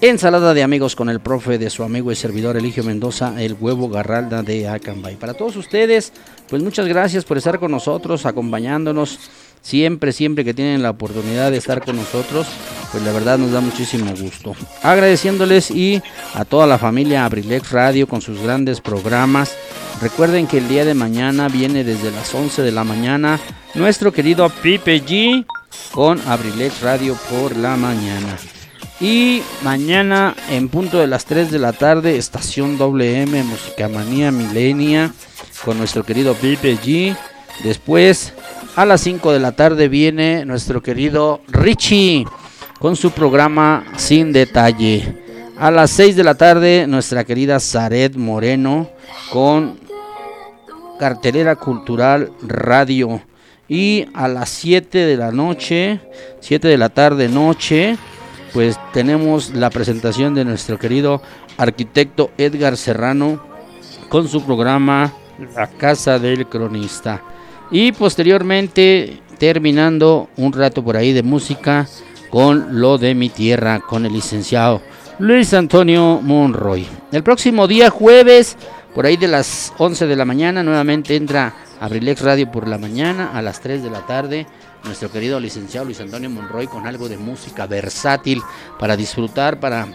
Ensalada 0.00 0.52
de 0.54 0.62
amigos 0.62 0.96
con 0.96 1.08
el 1.08 1.20
profe 1.20 1.56
de 1.56 1.70
su 1.70 1.82
amigo 1.82 2.12
y 2.12 2.16
servidor 2.16 2.56
Eligio 2.56 2.84
Mendoza, 2.84 3.40
el 3.40 3.56
huevo 3.58 3.88
garralda 3.88 4.42
de 4.42 4.68
Acambay. 4.68 5.16
Para 5.16 5.34
todos 5.34 5.56
ustedes, 5.56 6.12
pues 6.48 6.62
muchas 6.62 6.86
gracias 6.86 7.24
por 7.24 7.38
estar 7.38 7.58
con 7.58 7.70
nosotros, 7.70 8.26
acompañándonos 8.26 9.18
siempre, 9.62 10.12
siempre 10.12 10.44
que 10.44 10.52
tienen 10.52 10.82
la 10.82 10.90
oportunidad 10.90 11.50
de 11.50 11.56
estar 11.56 11.82
con 11.82 11.96
nosotros, 11.96 12.46
pues 12.92 13.02
la 13.02 13.12
verdad 13.12 13.38
nos 13.38 13.52
da 13.52 13.60
muchísimo 13.60 14.12
gusto. 14.14 14.54
Agradeciéndoles 14.82 15.70
y 15.70 16.02
a 16.34 16.44
toda 16.44 16.66
la 16.66 16.78
familia 16.78 17.24
Abrilex 17.24 17.72
Radio 17.72 18.06
con 18.06 18.20
sus 18.20 18.40
grandes 18.40 18.80
programas. 18.80 19.56
Recuerden 20.02 20.46
que 20.46 20.58
el 20.58 20.68
día 20.68 20.84
de 20.84 20.94
mañana 20.94 21.48
viene 21.48 21.82
desde 21.82 22.10
las 22.10 22.34
11 22.34 22.62
de 22.62 22.72
la 22.72 22.84
mañana 22.84 23.40
nuestro 23.74 24.12
querido 24.12 24.50
Pipe 24.50 25.02
G 25.02 25.46
con 25.92 26.20
Abrilex 26.28 26.82
Radio 26.82 27.16
por 27.30 27.56
la 27.56 27.76
mañana. 27.76 28.36
Y 29.00 29.42
mañana 29.62 30.36
en 30.50 30.68
punto 30.68 30.98
de 30.98 31.08
las 31.08 31.24
3 31.24 31.50
de 31.50 31.58
la 31.58 31.72
tarde, 31.72 32.16
estación 32.16 32.78
WM, 32.78 33.42
Musicamanía 33.42 34.30
Milenia, 34.30 35.12
con 35.64 35.78
nuestro 35.78 36.04
querido 36.04 36.34
Pipe. 36.34 36.78
Después, 37.64 38.32
a 38.76 38.84
las 38.84 39.00
5 39.00 39.32
de 39.32 39.40
la 39.40 39.52
tarde, 39.52 39.88
viene 39.88 40.44
nuestro 40.44 40.80
querido 40.80 41.40
Richie 41.48 42.24
con 42.78 42.94
su 42.94 43.10
programa 43.10 43.84
Sin 43.96 44.32
Detalle. 44.32 45.22
A 45.58 45.70
las 45.70 45.90
6 45.90 46.14
de 46.14 46.24
la 46.24 46.36
tarde, 46.36 46.86
nuestra 46.86 47.24
querida 47.24 47.58
Zaret 47.58 48.14
Moreno 48.14 48.90
con 49.32 49.78
Cartelera 51.00 51.56
Cultural 51.56 52.30
Radio. 52.42 53.22
Y 53.68 54.06
a 54.14 54.28
las 54.28 54.50
7 54.50 54.98
de 54.98 55.16
la 55.16 55.32
noche, 55.32 56.00
7 56.40 56.68
de 56.68 56.78
la 56.78 56.90
tarde, 56.90 57.28
noche 57.28 57.96
pues 58.54 58.78
tenemos 58.92 59.50
la 59.50 59.68
presentación 59.68 60.32
de 60.34 60.44
nuestro 60.44 60.78
querido 60.78 61.20
arquitecto 61.58 62.30
Edgar 62.38 62.76
Serrano 62.76 63.44
con 64.08 64.28
su 64.28 64.42
programa 64.44 65.12
La 65.56 65.66
Casa 65.66 66.20
del 66.20 66.46
Cronista. 66.46 67.20
Y 67.72 67.90
posteriormente 67.90 69.20
terminando 69.38 70.28
un 70.36 70.52
rato 70.52 70.84
por 70.84 70.96
ahí 70.96 71.12
de 71.12 71.24
música 71.24 71.88
con 72.30 72.80
lo 72.80 72.96
de 72.96 73.16
mi 73.16 73.28
tierra, 73.28 73.80
con 73.80 74.06
el 74.06 74.12
licenciado 74.12 74.80
Luis 75.18 75.52
Antonio 75.52 76.20
Monroy. 76.22 76.86
El 77.10 77.24
próximo 77.24 77.66
día 77.66 77.90
jueves, 77.90 78.56
por 78.94 79.04
ahí 79.04 79.16
de 79.16 79.28
las 79.28 79.72
11 79.78 80.06
de 80.06 80.16
la 80.16 80.24
mañana, 80.24 80.62
nuevamente 80.62 81.16
entra 81.16 81.54
Abrilex 81.80 82.22
Radio 82.22 82.50
por 82.52 82.68
la 82.68 82.78
mañana 82.78 83.30
a 83.34 83.42
las 83.42 83.60
3 83.60 83.82
de 83.82 83.90
la 83.90 84.06
tarde. 84.06 84.46
Nuestro 84.84 85.10
querido 85.10 85.40
licenciado 85.40 85.86
Luis 85.86 86.00
Antonio 86.00 86.28
Monroy 86.28 86.66
con 86.66 86.86
algo 86.86 87.08
de 87.08 87.16
música 87.16 87.66
versátil 87.66 88.42
para 88.78 88.96
disfrutar, 88.96 89.58
para 89.58 89.88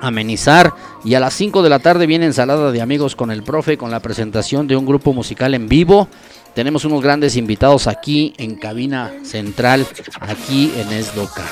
amenizar. 0.00 0.74
Y 1.04 1.14
a 1.14 1.20
las 1.20 1.34
5 1.34 1.62
de 1.62 1.70
la 1.70 1.78
tarde 1.78 2.06
viene 2.06 2.26
ensalada 2.26 2.70
de 2.70 2.82
amigos 2.82 3.16
con 3.16 3.30
el 3.30 3.42
profe 3.42 3.78
con 3.78 3.90
la 3.90 4.00
presentación 4.00 4.66
de 4.66 4.76
un 4.76 4.86
grupo 4.86 5.12
musical 5.12 5.54
en 5.54 5.68
vivo. 5.68 6.08
Tenemos 6.54 6.84
unos 6.84 7.02
grandes 7.02 7.36
invitados 7.36 7.86
aquí 7.86 8.34
en 8.38 8.56
cabina 8.56 9.12
central, 9.24 9.86
aquí 10.20 10.72
en 10.76 10.92
Esdoca. 10.92 11.44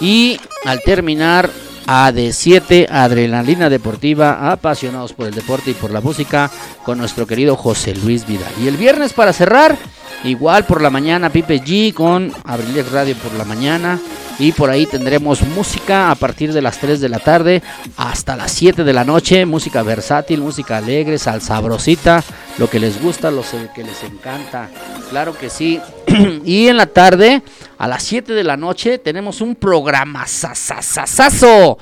Y 0.00 0.40
al 0.64 0.80
terminar, 0.82 1.50
AD7, 1.86 2.88
Adrenalina 2.90 3.68
Deportiva, 3.68 4.50
apasionados 4.52 5.12
por 5.12 5.26
el 5.26 5.34
deporte 5.34 5.70
y 5.72 5.74
por 5.74 5.90
la 5.90 6.00
música, 6.00 6.50
con 6.84 6.98
nuestro 6.98 7.26
querido 7.26 7.56
José 7.56 7.94
Luis 7.94 8.26
Vidal. 8.26 8.52
Y 8.60 8.68
el 8.68 8.76
viernes 8.76 9.12
para 9.12 9.32
cerrar, 9.32 9.76
igual 10.24 10.64
por 10.66 10.82
la 10.82 10.90
mañana, 10.90 11.30
Pipe 11.30 11.62
G 11.62 11.92
con 11.94 12.32
Abrilex 12.44 12.90
Radio 12.92 13.14
por 13.16 13.34
la 13.34 13.44
mañana. 13.44 13.98
Y 14.38 14.52
por 14.52 14.70
ahí 14.70 14.86
tendremos 14.86 15.42
música 15.42 16.10
a 16.10 16.14
partir 16.14 16.54
de 16.54 16.62
las 16.62 16.78
3 16.78 16.98
de 16.98 17.10
la 17.10 17.18
tarde 17.18 17.62
hasta 17.98 18.36
las 18.36 18.50
7 18.52 18.84
de 18.84 18.92
la 18.94 19.04
noche. 19.04 19.44
Música 19.44 19.82
versátil, 19.82 20.40
música 20.40 20.78
alegre, 20.78 21.18
salsabrosita, 21.18 22.24
lo 22.56 22.70
que 22.70 22.80
les 22.80 23.02
gusta, 23.02 23.30
lo 23.30 23.44
que 23.74 23.84
les 23.84 24.02
encanta. 24.02 24.70
Claro 25.10 25.36
que 25.36 25.50
sí. 25.50 25.78
y 26.46 26.68
en 26.68 26.78
la 26.78 26.86
tarde, 26.86 27.42
a 27.76 27.86
las 27.86 28.02
7 28.02 28.32
de 28.32 28.44
la 28.44 28.56
noche, 28.56 28.96
tenemos 28.96 29.42
un 29.42 29.56
programa 29.56 30.26
sasasasazo 30.26 31.76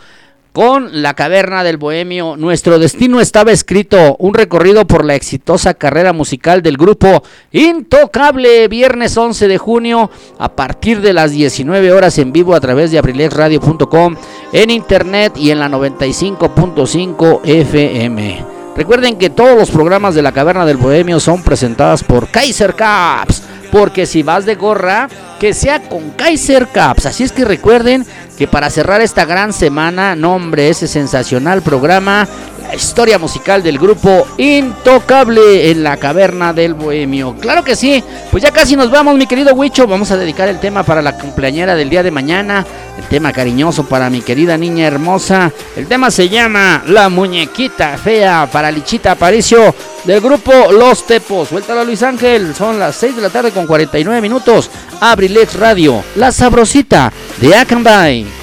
con 0.59 1.03
la 1.03 1.15
caverna 1.15 1.63
del 1.63 1.77
bohemio. 1.77 2.37
Nuestro 2.37 2.81
destino 2.81 3.21
estaba 3.21 3.53
escrito, 3.53 4.17
un 4.19 4.35
recorrido 4.35 4.89
por 4.89 5.05
la 5.05 5.15
exitosa 5.15 5.75
carrera 5.75 6.13
musical 6.13 6.63
del 6.63 6.77
grupo 6.77 7.23
Intocable, 7.53 8.67
viernes 8.67 9.17
11 9.17 9.47
de 9.47 9.57
junio 9.57 10.11
a 10.37 10.49
partir 10.57 11.01
de 11.01 11.13
las 11.13 11.31
19 11.31 11.93
horas 11.93 12.19
en 12.19 12.33
vivo 12.33 12.57
a 12.57 12.61
través 12.61 12.91
de 12.91 12.99
abrilexradio.com, 12.99 14.17
en 14.53 14.71
internet 14.71 15.35
y 15.37 15.53
en 15.53 15.61
la 15.61 15.69
95.5 15.69 17.41
FM. 17.45 18.45
Recuerden 18.77 19.17
que 19.17 19.31
todos 19.31 19.57
los 19.57 19.71
programas 19.71 20.17
de 20.17 20.23
la 20.23 20.33
caverna 20.33 20.67
del 20.67 20.77
bohemio 20.77 21.21
son 21.21 21.45
presentados 21.45 22.03
por 22.03 22.33
Kaiser 22.33 22.75
Caps. 22.75 23.45
Porque 23.71 24.07
si 24.07 24.23
vas 24.23 24.47
de 24.47 24.55
gorra, 24.55 25.09
que 25.39 25.55
sea 25.55 25.81
con 25.81 26.11
Kaiser 26.11 26.69
Caps. 26.69 27.07
Así 27.07 27.25
es 27.25 27.33
que 27.33 27.45
recuerden 27.45 28.07
que 28.37 28.47
para 28.47 28.71
cerrar 28.71 29.01
esta 29.01 29.25
gran 29.25 29.53
semana, 29.53 30.15
nombre 30.15 30.69
ese 30.69 30.87
sensacional 30.87 31.63
programa, 31.63 32.29
historia 32.75 33.19
musical 33.19 33.63
del 33.63 33.79
grupo 33.79 34.27
Intocable 34.37 35.71
en 35.71 35.83
la 35.83 35.97
caverna 35.97 36.53
del 36.53 36.75
Bohemio. 36.75 37.37
Claro 37.41 37.65
que 37.65 37.77
sí, 37.77 38.03
pues 38.31 38.43
ya 38.43 38.51
casi 38.51 38.77
nos 38.77 38.91
vamos, 38.91 39.17
mi 39.17 39.27
querido 39.27 39.55
Huicho. 39.55 39.87
Vamos 39.87 40.11
a 40.11 40.17
dedicar 40.17 40.49
el 40.49 40.61
tema 40.61 40.83
para 40.83 41.03
la 41.03 41.17
cumpleañera 41.19 41.75
del 41.75 41.91
día 41.91 42.03
de 42.03 42.11
mañana, 42.11 42.65
el 42.97 43.05
tema 43.05 43.33
cariñoso 43.33 43.85
para 43.85 44.11
mi 44.11 44.21
querida 44.21 44.57
niña 44.57 44.87
hermosa. 44.87 45.53
El 45.77 45.87
tema 45.87 46.11
se 46.11 46.29
llama 46.29 46.83
La 46.87 47.09
muñequita 47.09 47.97
fea 47.99 48.49
para 48.51 48.71
Lichita 48.71 49.13
Aparicio 49.13 49.75
del 50.05 50.21
grupo 50.21 50.53
Los 50.71 51.07
Tepos. 51.07 51.51
Vuelta 51.51 51.81
a 51.81 51.85
Luis 51.85 52.03
Ángel, 52.03 52.55
son 52.55 52.79
las 52.79 52.97
6 52.97 53.17
de 53.17 53.23
la 53.23 53.31
tarde 53.31 53.51
con 53.51 53.67
49 53.67 54.21
minutos. 54.21 54.71
Abrilex 55.01 55.55
Radio, 55.55 56.03
la 56.17 56.33
sabrosita 56.33 57.13
de 57.41 57.57
Akanbay. 57.57 58.38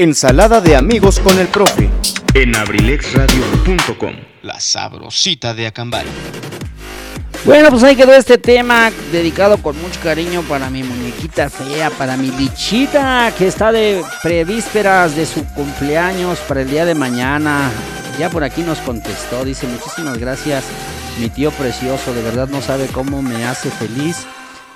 Ensalada 0.00 0.60
de 0.60 0.76
amigos 0.76 1.18
con 1.18 1.36
el 1.40 1.48
profe. 1.48 1.90
En 2.32 2.54
abrilexradio.com. 2.54 4.14
La 4.42 4.60
sabrosita 4.60 5.54
de 5.54 5.66
Acambay. 5.66 6.06
Bueno, 7.44 7.68
pues 7.70 7.82
ahí 7.82 7.96
quedó 7.96 8.12
este 8.12 8.38
tema 8.38 8.92
dedicado 9.10 9.60
con 9.60 9.76
mucho 9.82 9.98
cariño 10.00 10.42
para 10.42 10.70
mi 10.70 10.84
muñequita 10.84 11.50
fea, 11.50 11.90
para 11.90 12.16
mi 12.16 12.30
bichita 12.30 13.32
que 13.36 13.48
está 13.48 13.72
de 13.72 14.04
prevísperas 14.22 15.16
de 15.16 15.26
su 15.26 15.44
cumpleaños 15.54 16.38
para 16.46 16.60
el 16.60 16.70
día 16.70 16.84
de 16.84 16.94
mañana. 16.94 17.68
Ya 18.20 18.30
por 18.30 18.44
aquí 18.44 18.62
nos 18.62 18.78
contestó, 18.78 19.44
dice 19.44 19.66
muchísimas 19.66 20.16
gracias 20.18 20.62
mi 21.18 21.28
tío 21.28 21.50
precioso, 21.50 22.14
de 22.14 22.22
verdad 22.22 22.46
no 22.48 22.62
sabe 22.62 22.86
cómo 22.86 23.20
me 23.20 23.44
hace 23.46 23.68
feliz 23.68 24.28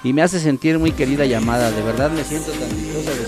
y 0.03 0.12
me 0.12 0.23
hace 0.23 0.40
sentir 0.40 0.81
muy 0.81 0.90
querida 0.90 1.27
llamada. 1.27 1.70
De 1.70 1.82
verdad 1.82 2.11
me 2.11 2.24
siento 2.24 2.51
tan 2.51 2.69
dichosa 2.70 3.11
de 3.12 3.24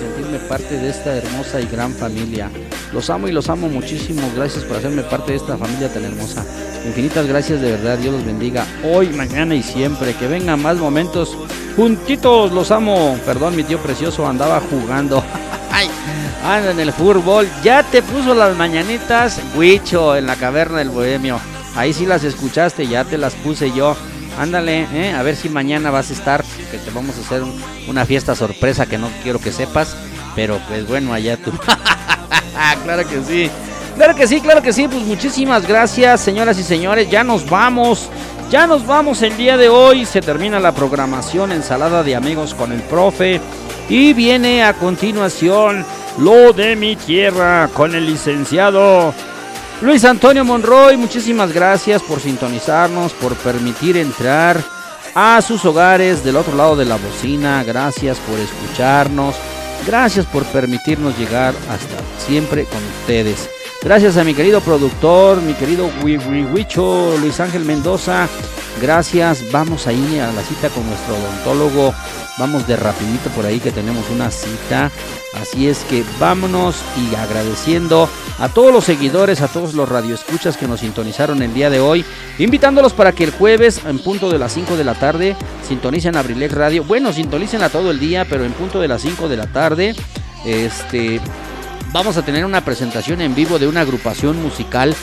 parte 0.49 0.77
de 0.79 0.91
esta 0.91 1.15
hermosa 1.17 1.61
y 1.61 1.67
gran 1.67 1.93
familia. 1.93 2.51
Los 2.93 3.11
amo 3.11 3.29
y 3.29 3.33
los 3.33 3.49
amo 3.49 3.69
muchísimo. 3.69 4.23
Gracias 4.37 4.65
por 4.65 4.77
hacerme 4.77 5.03
parte 5.03 5.33
de 5.33 5.39
esta 5.39 5.57
familia 5.57 5.93
tan 5.93 6.05
hermosa. 6.05 6.45
Infinitas 6.87 7.27
gracias 7.27 7.61
de 7.61 7.73
verdad. 7.73 7.99
Dios 7.99 8.15
los 8.15 8.25
bendiga 8.25 8.67
hoy, 8.85 9.09
mañana 9.09 9.55
y 9.55 9.63
siempre. 9.63 10.15
Que 10.15 10.27
vengan 10.29 10.63
más 10.63 10.77
momentos 10.77 11.37
juntitos. 11.77 12.53
Los 12.53 12.71
amo. 12.71 13.19
Perdón, 13.27 13.57
mi 13.57 13.65
tío 13.65 13.79
precioso 13.79 14.27
andaba 14.29 14.61
jugando. 14.71 15.23
Anda 16.45 16.71
en 16.73 16.81
el 16.81 16.93
fútbol. 16.93 17.49
Ya 17.63 17.83
te 17.83 18.03
puso 18.03 18.35
las 18.35 18.55
mañanitas, 18.57 19.41
Huicho, 19.57 20.15
en 20.17 20.27
la 20.27 20.37
caverna 20.37 20.79
del 20.79 20.91
bohemio. 20.91 21.41
Ahí 21.75 21.93
sí 21.93 22.07
las 22.07 22.23
escuchaste, 22.23 22.87
ya 22.87 23.05
te 23.05 23.17
las 23.19 23.35
puse 23.35 23.73
yo. 23.73 23.97
Ándale, 24.39 24.87
¿eh? 24.93 25.13
a 25.13 25.23
ver 25.23 25.37
si 25.37 25.49
mañana 25.49 25.91
vas 25.91 26.11
a 26.11 26.13
estar, 26.13 26.45
que 26.71 26.79
te 26.79 26.91
vamos 26.91 27.17
a 27.17 27.21
hacer 27.21 27.43
un- 27.43 27.55
una 27.89 28.05
fiesta 28.05 28.35
sorpresa 28.35 28.85
que 28.87 28.99
no 28.99 29.09
quiero 29.23 29.39
que 29.39 29.53
sepas, 29.53 29.97
pero 30.35 30.59
pues 30.69 30.87
bueno, 30.87 31.13
allá 31.13 31.37
tú. 31.37 31.53
claro 32.85 33.09
que 33.09 33.23
sí. 33.23 33.51
Claro 33.97 34.15
que 34.15 34.27
sí, 34.27 34.41
claro 34.41 34.63
que 34.63 34.73
sí. 34.73 34.89
Pues 34.89 35.03
muchísimas 35.03 35.67
gracias, 35.67 36.21
señoras 36.21 36.59
y 36.59 36.63
señores. 36.63 37.09
Ya 37.11 37.25
nos 37.25 37.49
vamos. 37.49 38.09
Ya 38.51 38.67
nos 38.67 38.87
vamos 38.87 39.23
el 39.23 39.37
día 39.37 39.57
de 39.57 39.69
hoy. 39.69 40.05
Se 40.05 40.21
termina 40.21 40.61
la 40.61 40.73
programación 40.73 41.53
Ensalada 41.53 42.03
de 42.03 42.17
Amigos 42.17 42.55
con 42.55 42.73
el 42.73 42.81
Profe. 42.83 43.41
Y 43.89 44.13
viene 44.13 44.65
a 44.65 44.75
continuación 44.75 45.85
lo 46.19 46.53
de 46.53 46.77
mi 46.77 46.97
tierra 46.97 47.69
con 47.75 47.95
el 47.95 48.07
licenciado 48.07 49.15
Luis 49.81 50.05
Antonio 50.05 50.45
Monroy. 50.45 50.97
Muchísimas 50.97 51.53
gracias 51.53 52.03
por 52.03 52.21
sintonizarnos, 52.21 53.13
por 53.13 53.35
permitir 53.37 53.97
entrar 53.97 54.59
a 55.15 55.41
sus 55.43 55.65
hogares 55.65 56.25
del 56.25 56.37
otro 56.37 56.57
lado 56.57 56.77
de 56.77 56.85
la 56.85 56.97
bocina. 56.97 57.63
Gracias 57.65 58.19
por 58.19 58.39
escucharnos. 58.39 59.35
Gracias 59.87 60.25
por 60.27 60.45
permitirnos 60.45 61.19
llegar 61.19 61.55
hasta 61.69 61.97
siempre 62.27 62.65
con 62.65 62.79
ustedes. 63.01 63.49
Gracias 63.83 64.17
a 64.17 64.25
mi 64.25 64.33
querido 64.35 64.61
productor, 64.63 65.43
mi 65.43 65.53
querido 65.53 65.91
Wi- 66.03 66.17
Wi- 66.17 66.45
Huicho, 66.47 67.17
Luis 67.21 67.39
Ángel 67.41 67.65
Mendoza. 67.67 68.27
Gracias. 68.81 69.51
Vamos 69.53 69.87
ahí 69.87 70.19
a 70.19 70.33
la 70.33 70.43
cita 70.43 70.69
con 70.71 70.87
nuestro 70.89 71.15
odontólogo. 71.17 71.95
Vamos 72.37 72.67
de 72.67 72.77
rapidito 72.77 73.31
por 73.31 73.47
ahí 73.47 73.61
que 73.61 73.71
tenemos 73.71 74.11
una 74.11 74.31
cita. 74.31 74.91
Así 75.41 75.69
es 75.69 75.79
que 75.85 76.05
vámonos 76.19 76.77
y 76.97 77.15
agradeciendo 77.15 78.09
a 78.39 78.49
todos 78.49 78.73
los 78.73 78.85
seguidores, 78.85 79.41
a 79.41 79.49
todos 79.49 79.75
los 79.75 79.89
radioescuchas 79.89 80.57
que 80.57 80.67
nos 80.67 80.81
sintonizaron 80.81 81.43
el 81.43 81.55
día 81.55 81.71
de 81.71 81.81
hoy, 81.81 82.05
invitándolos 82.39 82.93
para 82.93 83.13
que 83.13 83.25
el 83.25 83.31
jueves 83.31 83.81
en 83.85 84.01
punto 84.01 84.31
de 84.31 84.39
las 84.39 84.53
5 84.53 84.77
de 84.77 84.85
la 84.85 84.95
tarde 84.95 85.37
sintonicen 85.67 86.17
Abrilex 86.17 86.55
Radio. 86.55 86.83
Bueno, 86.85 87.13
sintonicen 87.13 87.63
a 87.63 87.69
todo 87.69 87.91
el 87.91 88.01
día, 88.01 88.25
pero 88.29 88.45
en 88.45 88.53
punto 88.53 88.81
de 88.81 88.89
las 88.89 89.03
5 89.03 89.29
de 89.29 89.37
la 89.37 89.47
tarde, 89.47 89.95
este 90.45 91.21
vamos 91.93 92.17
a 92.17 92.23
tener 92.23 92.45
una 92.45 92.65
presentación 92.65 93.21
en 93.21 93.37
vivo 93.37 93.61
de 93.61 93.69
una 93.69 93.83
agrupación 93.83 94.43
musical 94.43 94.97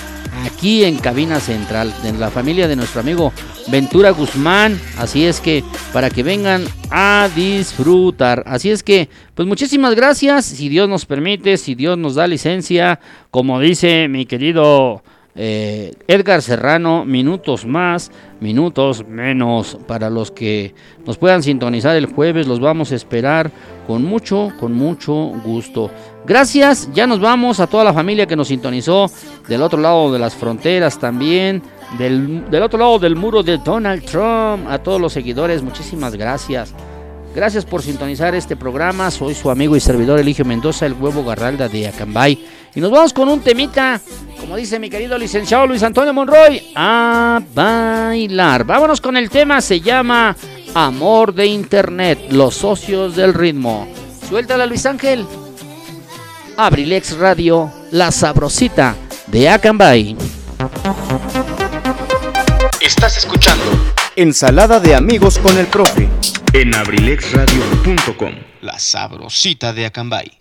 aquí 0.46 0.84
en 0.84 0.98
Cabina 0.98 1.40
Central, 1.40 1.94
de 2.04 2.14
la 2.14 2.30
familia 2.30 2.68
de 2.68 2.76
nuestro 2.76 3.02
amigo 3.02 3.34
Ventura 3.68 4.12
Guzmán. 4.12 4.80
Así 4.98 5.26
es 5.26 5.40
que 5.40 5.64
para 5.94 6.10
que 6.10 6.24
vengan 6.24 6.66
a 6.90 7.30
disfrutar. 7.36 8.44
Así 8.46 8.70
es 8.70 8.84
que, 8.84 9.10
pues 9.36 9.48
muchísimas 9.48 9.96
gracias. 9.96 10.46
Si 10.46 10.70
Dios 10.70 10.90
nos 10.90 11.06
permite, 11.06 11.58
si 11.58 11.76
Dios 11.76 11.98
nos 11.98 12.16
da 12.16 12.28
licencia, 12.28 13.00
como 13.30 13.60
dice 13.60 14.08
mi 14.08 14.26
querido 14.26 15.04
eh, 15.36 15.94
Edgar 16.08 16.42
Serrano, 16.42 17.06
minutos 17.06 17.66
más, 17.66 18.12
minutos 18.40 19.06
menos. 19.08 19.78
Para 19.88 20.10
los 20.10 20.32
que 20.32 20.74
nos 21.06 21.18
puedan 21.18 21.44
sintonizar 21.44 21.96
el 21.96 22.08
jueves, 22.08 22.48
los 22.48 22.60
vamos 22.60 22.92
a 22.92 22.96
esperar 22.96 23.52
con 23.88 24.04
mucho, 24.04 24.52
con 24.60 24.74
mucho 24.74 25.14
gusto. 25.44 25.90
Gracias, 26.26 26.90
ya 26.94 27.08
nos 27.08 27.20
vamos 27.20 27.60
a 27.60 27.68
toda 27.68 27.84
la 27.84 27.94
familia 27.94 28.28
que 28.28 28.36
nos 28.36 28.50
sintonizó 28.50 29.10
del 29.48 29.62
otro 29.62 29.80
lado 29.80 30.14
de 30.14 30.20
las 30.20 30.36
fronteras 30.36 31.00
también, 31.00 31.64
del, 31.98 32.50
del 32.50 32.64
otro 32.64 32.78
lado 32.78 33.00
del 33.00 33.16
muro 33.16 33.42
de 33.42 33.58
Donald 33.58 34.04
Trump, 34.06 34.68
a 34.70 34.78
todos 34.78 35.02
los 35.02 35.14
seguidores, 35.14 35.64
muchísimas 35.64 36.16
gracias. 36.16 36.74
Gracias 37.34 37.66
por 37.66 37.82
sintonizar 37.82 38.36
este 38.36 38.58
programa. 38.58 39.10
Soy 39.10 39.34
su 39.36 39.50
amigo 39.50 39.78
y 39.78 39.80
servidor 39.80 40.20
Eligio 40.20 40.44
Mendoza, 40.44 40.86
el 40.86 40.94
huevo 40.94 41.24
garralda 41.24 41.70
de 41.70 41.88
Acambay. 41.88 42.38
Y 42.74 42.80
nos 42.80 42.92
vamos 42.92 43.14
con 43.14 43.28
un 43.28 43.42
temita, 43.42 44.00
como 44.40 44.56
dice 44.56 44.80
mi 44.80 44.90
querido 44.90 45.18
licenciado 45.18 45.68
Luis 45.68 45.84
Antonio 45.84 46.14
Monroy, 46.14 46.72
a 46.76 47.42
bailar. 47.54 48.64
Vámonos 48.64 49.02
con 49.02 49.18
el 49.18 49.30
tema, 49.30 49.60
se 49.62 49.82
llama 49.82 50.36
Amor 50.74 51.34
de 51.34 51.48
Internet, 51.48 52.32
los 52.32 52.56
socios 52.56 53.16
del 53.16 53.34
ritmo. 53.34 53.88
Suéltala 54.30 54.66
Luis 54.66 54.86
Ángel. 54.86 55.26
Abrilex 56.58 57.18
Radio, 57.18 57.72
la 57.92 58.12
sabrosita 58.12 58.96
de 59.28 59.50
Acambay. 59.50 60.16
Estás 62.80 63.18
escuchando 63.18 63.64
Ensalada 64.16 64.82
de 64.82 64.94
amigos 64.94 65.40
con 65.40 65.58
el 65.58 65.68
profe. 65.68 66.10
En 66.54 66.76
abrilexradio.com. 66.76 68.36
La 68.62 68.78
sabrosita 68.78 69.72
de 69.72 69.86
Acambay. 69.86 70.41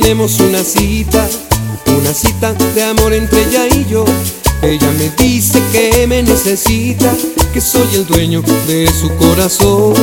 Tenemos 0.00 0.40
una 0.40 0.64
cita, 0.64 1.24
una 1.86 2.12
cita 2.12 2.52
de 2.52 2.82
amor 2.82 3.12
entre 3.12 3.44
ella 3.44 3.68
y 3.68 3.86
yo. 3.88 4.04
Ella 4.60 4.90
me 4.98 5.08
dice 5.10 5.62
que 5.70 6.04
me 6.08 6.20
necesita, 6.20 7.14
que 7.52 7.60
soy 7.60 7.86
el 7.94 8.04
dueño 8.04 8.42
de 8.66 8.90
su 8.90 9.08
corazón. 9.14 9.94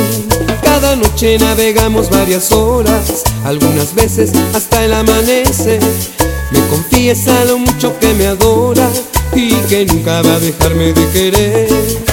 Cada 0.63 0.95
noche 0.95 1.37
navegamos 1.39 2.09
varias 2.09 2.53
horas, 2.53 3.23
algunas 3.43 3.93
veces 3.93 4.31
hasta 4.53 4.85
el 4.85 4.93
amanecer. 4.93 5.81
Me 6.51 6.65
confiesa 6.67 7.43
lo 7.43 7.57
mucho 7.57 7.99
que 7.99 8.13
me 8.13 8.27
adora 8.27 8.89
y 9.35 9.49
que 9.67 9.85
nunca 9.87 10.21
va 10.21 10.35
a 10.35 10.39
dejarme 10.39 10.93
de 10.93 11.09
querer. 11.09 12.10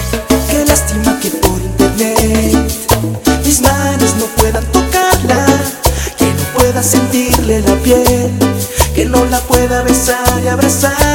Abrazar. 10.48 11.07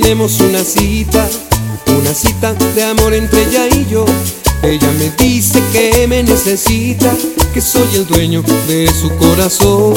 tenemos 0.00 0.40
una 0.40 0.64
cita, 0.64 1.28
una 1.98 2.14
cita 2.14 2.54
de 2.54 2.84
amor 2.84 3.12
entre 3.12 3.42
ella 3.42 3.66
y 3.68 3.86
yo. 3.86 4.04
Ella 4.62 4.90
me 4.98 5.10
dice 5.10 5.62
que 5.72 6.06
me 6.06 6.22
necesita, 6.22 7.14
que 7.52 7.60
soy 7.60 7.88
el 7.94 8.06
dueño 8.06 8.42
de 8.66 8.88
su 8.88 9.10
corazón. 9.16 9.94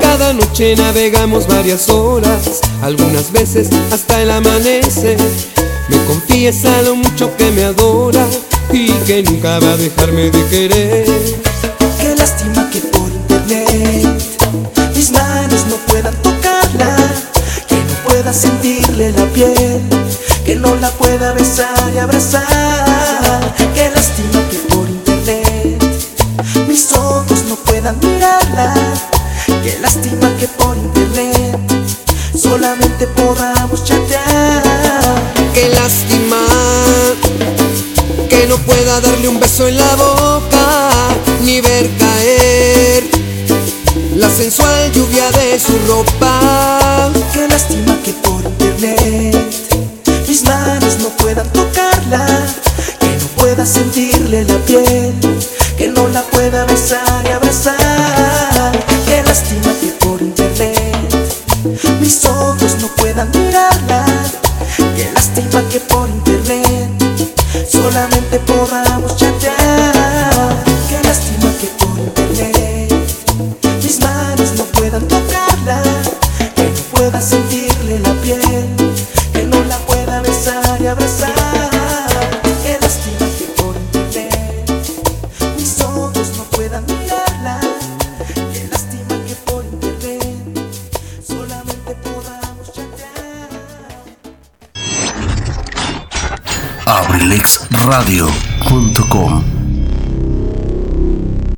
Cada 0.00 0.32
noche 0.32 0.76
navegamos 0.76 1.46
varias 1.48 1.88
horas, 1.88 2.60
algunas 2.82 3.32
veces 3.32 3.68
hasta 3.90 4.22
el 4.22 4.30
amanecer. 4.30 5.18
Me 5.88 5.96
confiesa 6.04 6.82
lo 6.82 6.96
mucho 6.96 7.36
que 7.36 7.50
me 7.50 7.64
adora 7.64 8.26
y 8.72 8.88
que 9.06 9.22
nunca 9.22 9.58
va 9.58 9.72
a 9.72 9.76
dejarme 9.76 10.30
de 10.30 10.44
querer. 10.46 11.43
que 19.34 20.54
no 20.54 20.76
la 20.76 20.90
pueda 20.90 21.32
besar 21.32 21.92
y 21.92 21.98
abrazar. 21.98 22.63